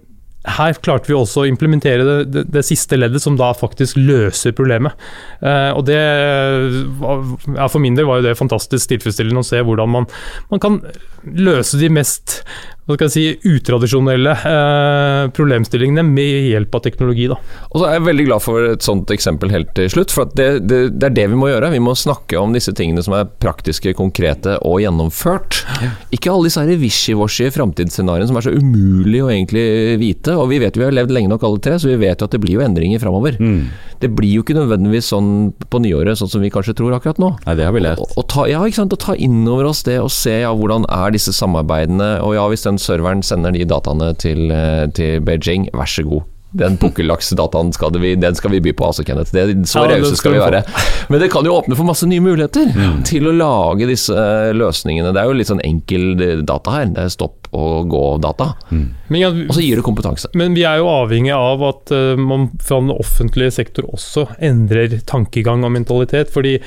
her 0.49 0.76
klarte 0.84 1.11
vi 1.11 1.16
også 1.16 1.42
å 1.42 1.49
implementere 1.49 2.05
det, 2.07 2.16
det, 2.32 2.44
det, 2.55 2.62
siste 2.66 2.96
leddet, 2.96 3.22
som 3.22 3.36
da 3.38 3.51
faktisk 3.57 3.99
løser 3.99 4.55
problemet. 4.57 4.94
Eh, 5.42 5.70
og 5.74 5.84
det, 5.88 5.99
ja, 5.99 7.66
For 7.66 7.82
min 7.82 7.99
del 7.99 8.09
var 8.09 8.20
jo 8.20 8.28
det 8.28 8.38
fantastisk 8.38 8.94
tilfredsstillende 8.94 9.42
å 9.42 9.49
se 9.49 9.62
hvordan 9.64 9.92
man, 9.92 10.09
man 10.53 10.62
kan 10.62 10.80
løse 11.26 11.80
de 11.80 11.90
mest 11.92 12.40
hva 12.89 12.97
skal 12.97 13.11
jeg 13.11 13.12
si, 13.12 13.53
utradisjonelle 13.53 14.32
eh, 14.49 15.22
problemstillingene 15.36 16.05
med 16.07 16.49
hjelp 16.49 16.78
av 16.78 16.84
teknologi. 16.86 17.26
Da. 17.28 17.36
Og 17.68 17.82
så 17.82 17.89
er 17.89 17.99
jeg 17.99 18.07
veldig 18.07 18.24
glad 18.30 18.45
for 18.45 18.68
et 18.70 18.86
sånt 18.86 19.12
eksempel 19.12 19.53
helt 19.53 19.74
til 19.76 19.91
slutt. 19.93 20.14
For 20.14 20.30
det, 20.32 20.49
det, 20.64 20.78
det, 20.97 21.11
er 21.11 21.16
det 21.18 21.26
vi 21.34 21.36
må 21.36 21.51
gjøre. 21.51 21.68
Vi 21.74 21.82
må 21.84 21.93
snakke 21.99 22.41
om 22.41 22.57
disse 22.57 22.72
tingene 22.72 23.05
som 23.05 23.16
er 23.18 23.28
praktiske, 23.28 23.93
konkrete 23.99 24.57
og 24.64 24.80
gjennomført. 24.80 25.61
Ja. 25.84 25.93
Ikke 26.16 26.32
alle 26.32 26.49
disse 26.49 26.64
wishy-washy 26.80 27.51
framtidsscenarioene 27.53 28.30
som 28.30 28.41
er 28.41 28.49
så 28.49 28.55
umulig 28.57 29.20
å 29.24 29.28
egentlig 29.34 29.66
vite. 30.01 30.39
Og 30.41 30.49
vi 30.55 30.62
vet 30.64 30.72
jo 30.72 30.86
vi 30.86 30.89
har 30.89 30.97
levd 30.97 31.12
lenge 31.12 31.32
nok 31.34 31.45
alle 31.45 31.61
tre, 31.64 31.76
så 31.76 31.93
vi 31.93 32.01
vet 32.01 32.16
jo 32.16 32.30
at 32.30 32.39
det 32.39 32.41
blir 32.41 32.57
jo 32.57 32.64
endringer 32.64 33.05
framover. 33.05 33.36
Mm. 33.36 33.68
Det 34.01 34.11
blir 34.14 34.39
jo 34.39 34.47
ikke 34.47 34.57
nødvendigvis 34.57 35.11
sånn 35.12 35.30
på 35.68 35.80
nyåret, 35.82 36.16
sånn 36.20 36.30
som 36.30 36.43
vi 36.45 36.53
kanskje 36.55 36.76
tror 36.78 36.97
akkurat 36.97 37.18
nå. 37.20 37.32
Nei, 37.45 37.57
det 37.59 37.66
har 37.66 37.74
vi 37.74 37.82
lært. 37.84 38.01
Og, 38.01 38.16
og 38.20 38.28
ta, 38.30 38.47
ja, 38.49 38.62
ikke 38.64 38.80
sant? 38.80 38.95
Å 38.95 39.01
ta 39.03 39.16
inn 39.18 39.43
over 39.45 39.68
oss 39.68 39.84
det 39.84 39.99
og 40.01 40.12
se 40.14 40.39
ja, 40.41 40.53
hvordan 40.55 40.86
er 40.89 41.12
disse 41.12 41.34
samarbeidene. 41.36 42.11
Og 42.24 42.36
ja, 42.39 42.47
hvis 42.49 42.64
den 42.64 42.77
serveren 42.82 43.22
sender 43.26 43.54
de 43.54 43.66
dataene 43.68 44.12
til, 44.20 44.50
eh, 44.54 44.88
til 44.94 45.22
Beijing, 45.24 45.68
vær 45.76 45.90
så 45.90 46.04
god. 46.06 46.26
Den 46.58 46.78
pukkellaksdataen 46.80 47.74
skal, 47.76 47.92
den 47.92 48.36
skal 48.38 48.54
vi 48.54 48.60
by 48.64 48.72
på, 48.72 48.86
altså, 48.88 49.04
Kenneth. 49.04 49.34
Det, 49.36 49.66
så 49.68 49.82
ja, 49.84 49.98
rause 49.98 50.16
skal 50.16 50.32
vi 50.32 50.40
være. 50.40 50.62
Men 51.12 51.20
det 51.20 51.28
kan 51.34 51.44
jo 51.44 51.58
åpne 51.58 51.76
for 51.76 51.84
masse 51.84 52.08
nye 52.08 52.24
muligheter 52.24 52.70
mm. 52.72 53.02
til 53.08 53.28
å 53.28 53.34
lage 53.36 53.88
disse 53.90 54.16
eh, 54.16 54.54
løsningene. 54.56 55.12
Det 55.12 55.20
er 55.20 55.28
jo 55.28 55.36
litt 55.36 55.50
sånn 55.50 55.64
enkel 55.66 56.16
data 56.48 56.78
her. 56.78 56.88
Det 56.94 57.04
er 57.04 57.12
stopp 57.12 57.47
og 57.57 57.88
gå-data. 57.88 58.53
Mm. 58.70 58.88
ja, 59.16 59.30
Og 59.30 59.55
så 59.57 59.62
gir 59.64 59.80
det 59.80 59.84
kompetanse. 59.86 60.28
men 60.34 60.55
vi 60.55 60.64
er 60.68 60.80
jo 60.82 60.88
avhengig 60.90 61.32
av 61.34 61.62
at 61.64 61.92
uh, 61.94 62.18
man 62.20 62.51
fra 62.61 62.80
den 62.82 62.92
offentlige 62.92 63.55
sektor 63.55 63.88
også 63.88 64.26
endrer 64.44 64.99
tankegang 65.09 65.64
og 65.64 65.72
mentalitet. 65.72 66.32
fordi 66.32 66.59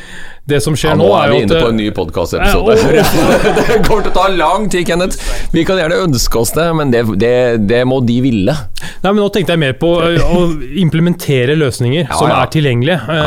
det 0.49 0.61
som 0.63 0.75
skjer 0.75 0.95
Ja, 0.95 0.97
nå, 0.97 1.05
nå 1.05 1.15
er 1.15 1.21
er 1.21 1.31
vi 1.31 1.41
inne 1.45 1.59
på 1.59 1.67
eh, 1.67 1.69
en 1.69 1.77
ny 1.79 1.89
podkastepisode. 1.95 2.75
Ja, 2.97 3.03
det 3.59 3.77
kommer 3.85 4.03
til 4.03 4.11
å 4.11 4.15
ta 4.15 4.25
lang 4.33 4.67
tid, 4.73 4.87
Kenneth. 4.89 5.21
Vi 5.53 5.63
kan 5.67 5.79
gjerne 5.79 5.99
ønske 6.07 6.41
oss 6.41 6.53
det, 6.57 6.65
men 6.75 6.91
det, 6.93 7.03
det, 7.21 7.35
det 7.69 7.83
må 7.87 8.01
de 8.05 8.17
ville. 8.25 8.55
Nei, 9.01 9.11
men 9.11 9.21
Nå 9.21 9.29
tenkte 9.33 9.53
jeg 9.53 9.61
mer 9.61 9.77
på 9.77 9.91
eh, 10.07 10.17
å 10.17 10.47
implementere 10.81 11.55
løsninger 11.59 12.09
som 12.09 12.31
er 12.33 12.49
tilgjengelige. 12.53 13.21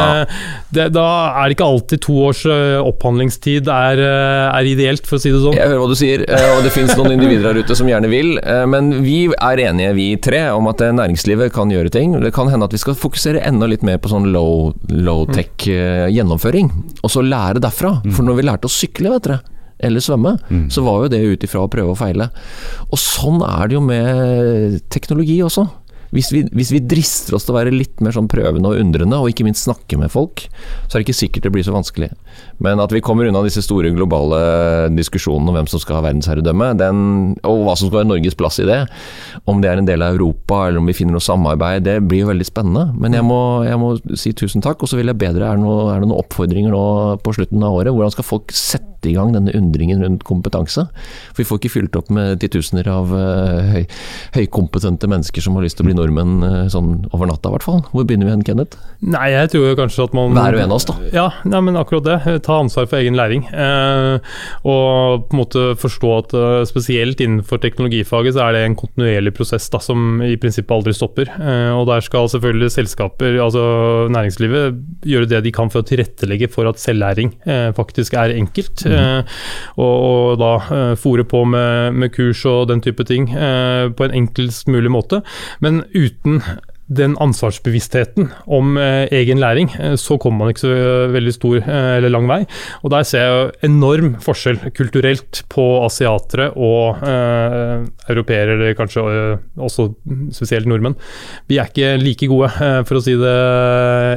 Det, 0.75 0.89
da 0.95 1.07
er 1.39 1.47
det 1.47 1.57
ikke 1.57 1.71
alltid 1.71 2.03
to 2.03 2.19
års 2.27 2.43
opphandlingstid 2.51 3.71
er, 3.71 4.03
er 4.03 4.69
ideelt, 4.69 5.07
for 5.07 5.21
å 5.21 5.23
si 5.23 5.31
det 5.31 5.43
sånn. 5.45 5.55
Jeg 5.55 5.71
hører 5.71 5.85
hva 5.85 5.91
du 5.93 5.99
sier, 5.99 6.27
og 6.27 6.65
det 6.67 6.75
finnes 6.75 6.99
noen 6.99 7.15
individer 7.15 7.44
der 7.45 7.59
ute 7.61 7.77
som 7.79 7.87
gjerne 7.91 8.09
vil. 8.11 8.35
eh, 8.43 8.65
Men 8.67 8.91
vi 9.05 9.27
er 9.33 9.63
enige, 9.69 9.95
vi 9.97 10.07
tre, 10.17 10.41
om 10.57 10.67
at 10.73 10.81
eh, 10.81 10.93
næringslivet 10.97 11.53
kan 11.55 11.71
gjøre 11.71 11.93
ting. 11.95 12.17
Det 12.25 12.33
kan 12.35 12.49
hende 12.51 12.65
at 12.67 12.73
vi 12.75 12.81
skal 12.83 12.95
fokusere 12.99 13.43
enda 13.47 13.67
litt 13.71 13.83
mer 13.87 13.99
på 14.03 14.11
sånn 14.13 14.31
low, 14.35 14.73
low-tech 14.89 15.69
eh, 15.69 16.09
gjennomføring, 16.15 16.71
og 17.03 17.11
så 17.13 17.23
lære 17.25 17.61
derfra. 17.65 17.99
For 18.17 18.25
når 18.27 18.41
vi 18.41 18.49
lærte 18.49 18.71
å 18.71 18.73
sykle, 18.73 19.13
vet 19.15 19.29
dere, 19.29 19.41
eller 19.85 20.01
svømme, 20.01 20.37
så 20.73 20.83
var 20.87 21.03
jo 21.05 21.09
det 21.13 21.19
ut 21.27 21.45
ifra 21.45 21.65
å 21.67 21.69
prøve 21.69 21.91
og 21.93 21.99
feile. 21.99 22.31
Og 22.91 22.99
sånn 22.99 23.43
er 23.45 23.69
det 23.69 23.75
jo 23.75 23.81
med 23.85 24.81
teknologi 24.89 25.41
også. 25.45 25.67
Hvis 26.15 26.31
vi, 26.35 26.45
hvis 26.55 26.73
vi 26.75 26.83
drister 26.85 27.37
oss 27.37 27.47
til 27.47 27.55
å 27.55 27.59
være 27.59 27.75
litt 27.75 28.03
mer 28.05 28.15
sånn 28.17 28.29
prøvende 28.31 28.71
og 28.71 28.81
undrende, 28.83 29.19
og 29.19 29.33
ikke 29.33 29.47
minst 29.47 29.67
snakke 29.67 29.99
med 30.01 30.13
folk, 30.13 30.47
så 30.87 30.95
er 30.95 31.01
det 31.01 31.07
ikke 31.09 31.21
sikkert 31.23 31.49
det 31.49 31.55
blir 31.55 31.67
så 31.67 31.75
vanskelig. 31.75 32.11
Men 32.63 32.83
at 32.83 32.93
vi 32.95 33.03
kommer 33.05 33.27
unna 33.27 33.43
disse 33.45 33.63
store 33.65 33.91
globale 33.95 34.39
diskusjonene 34.95 35.51
om 35.51 35.59
hvem 35.59 35.71
som 35.71 35.83
skal 35.83 35.99
ha 35.99 36.05
verdensherredømme, 36.07 36.71
den, 36.79 36.99
og 37.43 37.65
hva 37.67 37.75
som 37.79 37.89
skal 37.89 38.03
være 38.03 38.11
Norges 38.13 38.39
plass 38.39 38.61
i 38.63 38.69
det, 38.69 38.81
om 39.51 39.63
det 39.63 39.71
er 39.71 39.81
en 39.81 39.89
del 39.89 40.05
av 40.05 40.15
Europa 40.15 40.65
eller 40.69 40.83
om 40.83 40.91
vi 40.91 40.97
finner 40.97 41.17
noe 41.17 41.25
samarbeid, 41.25 41.85
det 41.87 41.99
blir 42.07 42.25
jo 42.25 42.31
veldig 42.31 42.49
spennende. 42.49 42.87
Men 43.01 43.17
jeg 43.17 43.27
må, 43.27 43.41
jeg 43.67 43.81
må 43.81 43.93
si 44.21 44.35
tusen 44.37 44.65
takk, 44.65 44.83
og 44.83 44.91
så 44.91 44.99
vil 45.01 45.11
jeg 45.11 45.21
bedre, 45.21 45.49
er 45.49 45.59
det, 45.59 45.65
noe, 45.65 45.89
er 45.93 46.03
det 46.03 46.09
noen 46.09 46.23
oppfordringer 46.23 46.75
nå 46.75 46.85
på 47.25 47.35
slutten 47.37 47.65
av 47.65 47.79
året? 47.81 47.95
Hvordan 47.95 48.15
skal 48.15 48.29
folk 48.29 48.55
sette 48.55 49.11
i 49.11 49.17
gang 49.17 49.35
denne 49.35 49.53
undringen 49.57 50.03
rundt 50.05 50.25
kompetanse? 50.27 50.87
For 51.33 51.43
vi 51.43 51.49
får 51.49 51.61
ikke 51.61 51.75
fylt 51.75 51.99
opp 52.01 52.13
med 52.15 52.41
titusener 52.45 52.89
av 52.91 53.13
eh, 53.19 53.73
høy, 53.75 53.83
høykompetente 54.39 55.11
mennesker 55.11 55.45
som 55.45 55.59
har 55.59 55.67
lyst 55.67 55.79
til 55.81 55.87
å 55.87 55.91
bli 55.91 55.94
nordmenn 55.97 56.45
eh, 56.45 56.67
sånn 56.73 57.05
over 57.13 57.29
natta, 57.31 57.51
i 57.51 57.57
hvert 57.57 57.67
fall. 57.67 57.83
Hvor 57.93 58.07
begynner 58.07 58.29
vi 58.29 58.35
hen, 58.35 58.45
Kenneth? 58.47 58.79
Nei, 59.05 59.29
jeg 59.35 59.53
tror 59.53 59.69
jo 59.69 59.79
kanskje 59.79 60.07
at 60.09 60.17
man 60.17 60.35
Hver 60.37 60.59
og 60.59 60.65
en 60.65 60.73
av 60.73 60.79
oss, 60.79 60.89
da. 60.89 60.97
Ja, 61.15 61.27
nei, 61.49 61.61
men 61.67 61.79
akkurat 61.81 62.07
det. 62.07 62.19
Ta 62.47 62.59
ansvar 62.63 62.89
for 62.91 63.01
egen 63.01 63.19
læring. 63.19 63.47
Eh, 63.51 64.35
og 64.69 65.29
på 65.29 65.37
en 65.37 65.43
måte 65.43 65.67
forstå 65.81 66.13
at 66.19 66.35
eh, 66.39 66.65
spesielt 66.69 67.23
innenfor 67.25 67.61
teknologifaget 67.63 68.37
så 68.37 68.47
er 68.47 68.57
det 68.57 68.65
en 68.69 68.79
kontinuerlig 68.79 69.35
prosess 69.37 69.69
da, 69.73 69.81
som 69.83 70.23
i 70.25 70.35
prinsippet 70.41 70.75
aldri 70.75 70.97
stopper. 70.97 71.31
Eh, 71.35 71.71
og 71.75 71.87
der 71.91 72.05
skal 72.05 72.31
selvfølgelig 72.33 72.73
selskaper, 72.75 73.39
altså 73.45 73.65
næringslivet, 74.15 74.81
gjøre 75.09 75.31
det 75.31 75.45
de 75.47 75.55
kan 75.55 75.73
for 75.73 75.85
å 75.85 75.89
tilrettelegge 75.89 76.51
for 76.53 76.69
at 76.71 76.83
selvlæring 76.83 77.35
eh, 77.47 77.71
faktisk 77.77 78.17
er 78.19 78.35
enkelt. 78.35 78.87
Eh, 78.89 79.39
og, 79.81 79.95
og 79.95 80.39
da 80.41 80.53
eh, 80.75 80.95
fòre 81.01 81.27
på 81.29 81.45
med, 81.49 81.99
med 82.01 82.13
kurs 82.15 82.45
og 82.49 82.69
den 82.71 82.83
type 82.85 83.05
ting 83.09 83.31
eh, 83.33 83.91
på 83.95 84.07
en 84.07 84.17
enklest 84.23 84.69
mulig 84.71 84.93
måte. 84.93 85.21
Men 85.65 85.84
uten 85.93 86.43
den 86.87 87.15
ansvarsbevisstheten 87.23 88.29
om 88.47 88.77
eh, 88.77 89.07
egen 89.17 89.41
læring, 89.41 89.71
eh, 89.81 89.95
så 90.01 90.19
kommer 90.21 90.45
man 90.45 90.53
ikke 90.53 90.65
så 90.67 90.73
eh, 90.75 91.13
veldig 91.15 91.33
stor 91.33 91.57
eh, 91.63 91.91
eller 91.97 92.13
lang 92.13 92.27
vei. 92.29 92.41
Og 92.85 92.91
Der 92.93 93.07
ser 93.09 93.25
jeg 93.25 93.71
enorm 93.71 94.15
forskjell 94.23 94.61
kulturelt 94.77 95.43
på 95.53 95.65
asiatere 95.87 96.51
og 96.55 97.01
eh, 97.09 97.87
europeere, 98.13 98.57
eller 98.59 98.77
kanskje 98.79 99.05
også 99.57 99.89
spesielt 100.37 100.69
nordmenn. 100.69 100.97
Vi 101.49 101.59
er 101.59 101.71
ikke 101.73 101.95
like 102.03 102.29
gode, 102.31 102.51
eh, 102.61 102.83
for 102.85 103.01
å 103.01 103.05
si 103.05 103.17
det 103.21 103.35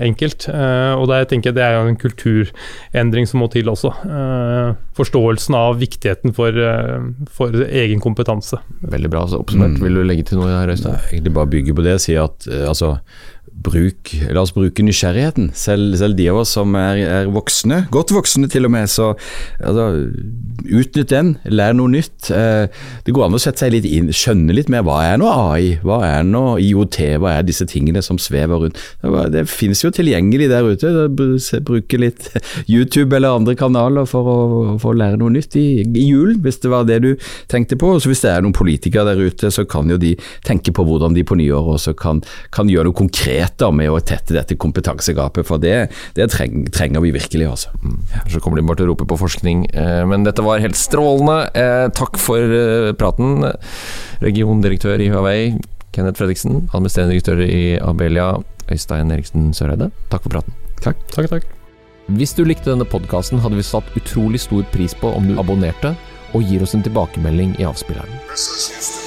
enkelt. 0.08 0.50
Eh, 0.52 0.94
og 0.98 1.08
der 1.12 1.28
tenker 1.30 1.52
jeg 1.52 1.58
Det 1.58 1.64
er 1.64 1.80
en 1.80 1.98
kulturendring 1.98 3.28
som 3.30 3.42
må 3.42 3.48
til 3.54 3.70
også. 3.72 3.94
Eh, 4.06 4.76
forståelsen 4.98 5.56
av 5.56 5.80
viktigheten 5.80 6.36
for, 6.36 6.52
eh, 6.52 7.00
for 7.32 7.54
egen 7.68 8.02
kompetanse. 8.04 8.60
Veldig 8.84 9.10
bra 9.14 9.26
så 9.28 9.40
oppsummert. 9.40 9.80
Vil 9.82 9.96
du 9.96 10.04
legge 10.04 10.26
til 10.28 10.42
noe 10.42 10.52
her, 10.52 10.68
Øystein? 10.76 10.98
egentlig 11.08 11.34
bare 11.34 11.50
bygge 11.52 11.74
på 11.78 11.84
det 11.86 11.94
og 11.98 12.02
si 12.04 12.16
at 12.20 12.48
altså 12.66 12.96
bruk, 13.64 14.12
la 14.34 14.44
oss 14.44 14.54
bruke 14.56 14.84
nysgjerrigheten. 14.86 15.50
Selv, 15.58 15.96
selv 16.00 16.18
de 16.18 16.28
av 16.32 16.42
oss 16.44 16.54
som 16.56 16.76
er, 16.78 17.02
er 17.04 17.32
voksne, 17.34 17.84
godt 17.94 18.14
voksne 18.16 18.50
til 18.52 18.68
og 18.68 18.74
med, 18.74 18.90
så 18.92 19.12
altså, 19.60 19.88
utnytt 20.68 21.12
den, 21.12 21.34
lær 21.50 21.76
noe 21.78 21.92
nytt. 21.92 22.30
Eh, 22.34 22.68
det 23.06 23.16
går 23.16 23.28
an 23.28 23.38
å 23.38 23.42
sette 23.42 23.66
seg 23.66 23.74
litt 23.74 23.88
inn, 23.90 24.12
skjønne 24.14 24.56
litt 24.56 24.72
mer 24.74 24.86
hva 24.88 25.00
er 25.08 25.20
nå 25.22 25.30
AI, 25.32 25.78
hva 25.86 26.02
er 26.08 26.28
nå 26.28 26.44
IOT, 26.64 27.00
hva 27.22 27.38
er 27.38 27.48
disse 27.48 27.68
tingene 27.70 28.04
som 28.06 28.20
svever 28.22 28.66
rundt. 28.66 28.82
Det, 29.02 29.26
det 29.34 29.46
finnes 29.52 29.82
jo 29.84 29.92
tilgjengelig 29.94 30.50
der 30.52 30.68
ute. 30.68 30.94
Bruke 31.68 32.02
litt 32.02 32.30
YouTube 32.72 33.16
eller 33.18 33.40
andre 33.40 33.58
kanaler 33.58 34.08
for 34.10 34.32
å, 34.32 34.40
for 34.82 34.94
å 34.94 35.00
lære 35.02 35.22
noe 35.22 35.34
nytt 35.34 35.58
i, 35.60 35.68
i 35.84 36.08
julen, 36.08 36.42
hvis 36.46 36.62
det 36.64 36.74
var 36.74 36.88
det 36.90 37.02
du 37.06 37.12
tenkte 37.52 37.80
på. 37.80 37.96
Så 38.00 38.12
hvis 38.12 38.24
det 38.26 38.34
er 38.34 38.46
noen 38.46 38.56
politikere 38.58 39.08
der 39.12 39.28
ute, 39.28 39.52
så 39.54 39.66
kan 39.70 39.90
jo 39.92 40.00
de 40.02 40.16
tenke 40.46 40.74
på 40.76 40.86
hvordan 40.88 41.18
de 41.18 41.26
på 41.28 41.38
nyåret 41.40 41.78
også 41.78 41.96
kan, 41.98 42.22
kan 42.54 42.70
gjøre 42.72 42.92
noe 42.92 42.98
konkret 42.98 43.47
da, 43.58 43.70
med 43.72 43.90
å 43.94 44.00
tette 44.04 44.36
dette 44.36 44.58
kompetansegapet, 44.60 45.46
for 45.48 45.58
det, 45.64 45.90
det 46.18 46.28
treng, 46.34 46.66
trenger 46.74 47.02
vi 47.06 47.14
virkelig. 47.16 47.48
altså. 47.48 47.70
Så 48.28 48.42
kommer 48.44 48.60
de 48.60 48.66
bare 48.68 48.82
til 48.82 48.88
å 48.90 48.92
rope 48.92 49.08
på 49.08 49.20
forskning. 49.24 49.66
Eh, 49.74 50.04
Men 50.06 50.24
dette 50.28 50.44
var 50.44 50.60
helt 50.64 50.76
strålende. 50.76 51.40
Eh, 51.56 51.88
Takk 51.96 52.20
for 52.20 52.38
eh, 52.44 52.92
praten, 53.00 53.46
regiondirektør 54.24 55.00
i 55.02 55.10
Huawei, 55.14 55.42
Kenneth 55.96 56.20
Fredriksen, 56.20 56.68
administrerende 56.74 57.16
direktør 57.16 57.42
i 57.48 57.78
Abelia, 57.82 58.34
Øystein 58.70 59.12
Eriksen 59.16 59.54
Søreide. 59.56 59.92
Takk 60.12 60.28
for 60.28 60.36
praten. 60.38 60.54
Takk, 60.84 61.00
takk. 61.16 61.48
Hvis 62.08 62.36
du 62.38 62.44
likte 62.46 62.72
denne 62.72 62.86
podkasten, 62.88 63.42
hadde 63.44 63.58
vi 63.60 63.66
satt 63.68 63.90
utrolig 64.00 64.40
stor 64.44 64.64
pris 64.72 64.94
på 64.96 65.12
om 65.16 65.28
du 65.28 65.36
abonnerte 65.42 65.96
og 66.36 66.44
gir 66.44 66.64
oss 66.64 66.76
en 66.76 66.84
tilbakemelding 66.86 67.56
i 67.60 67.68
avspilleren. 67.68 69.07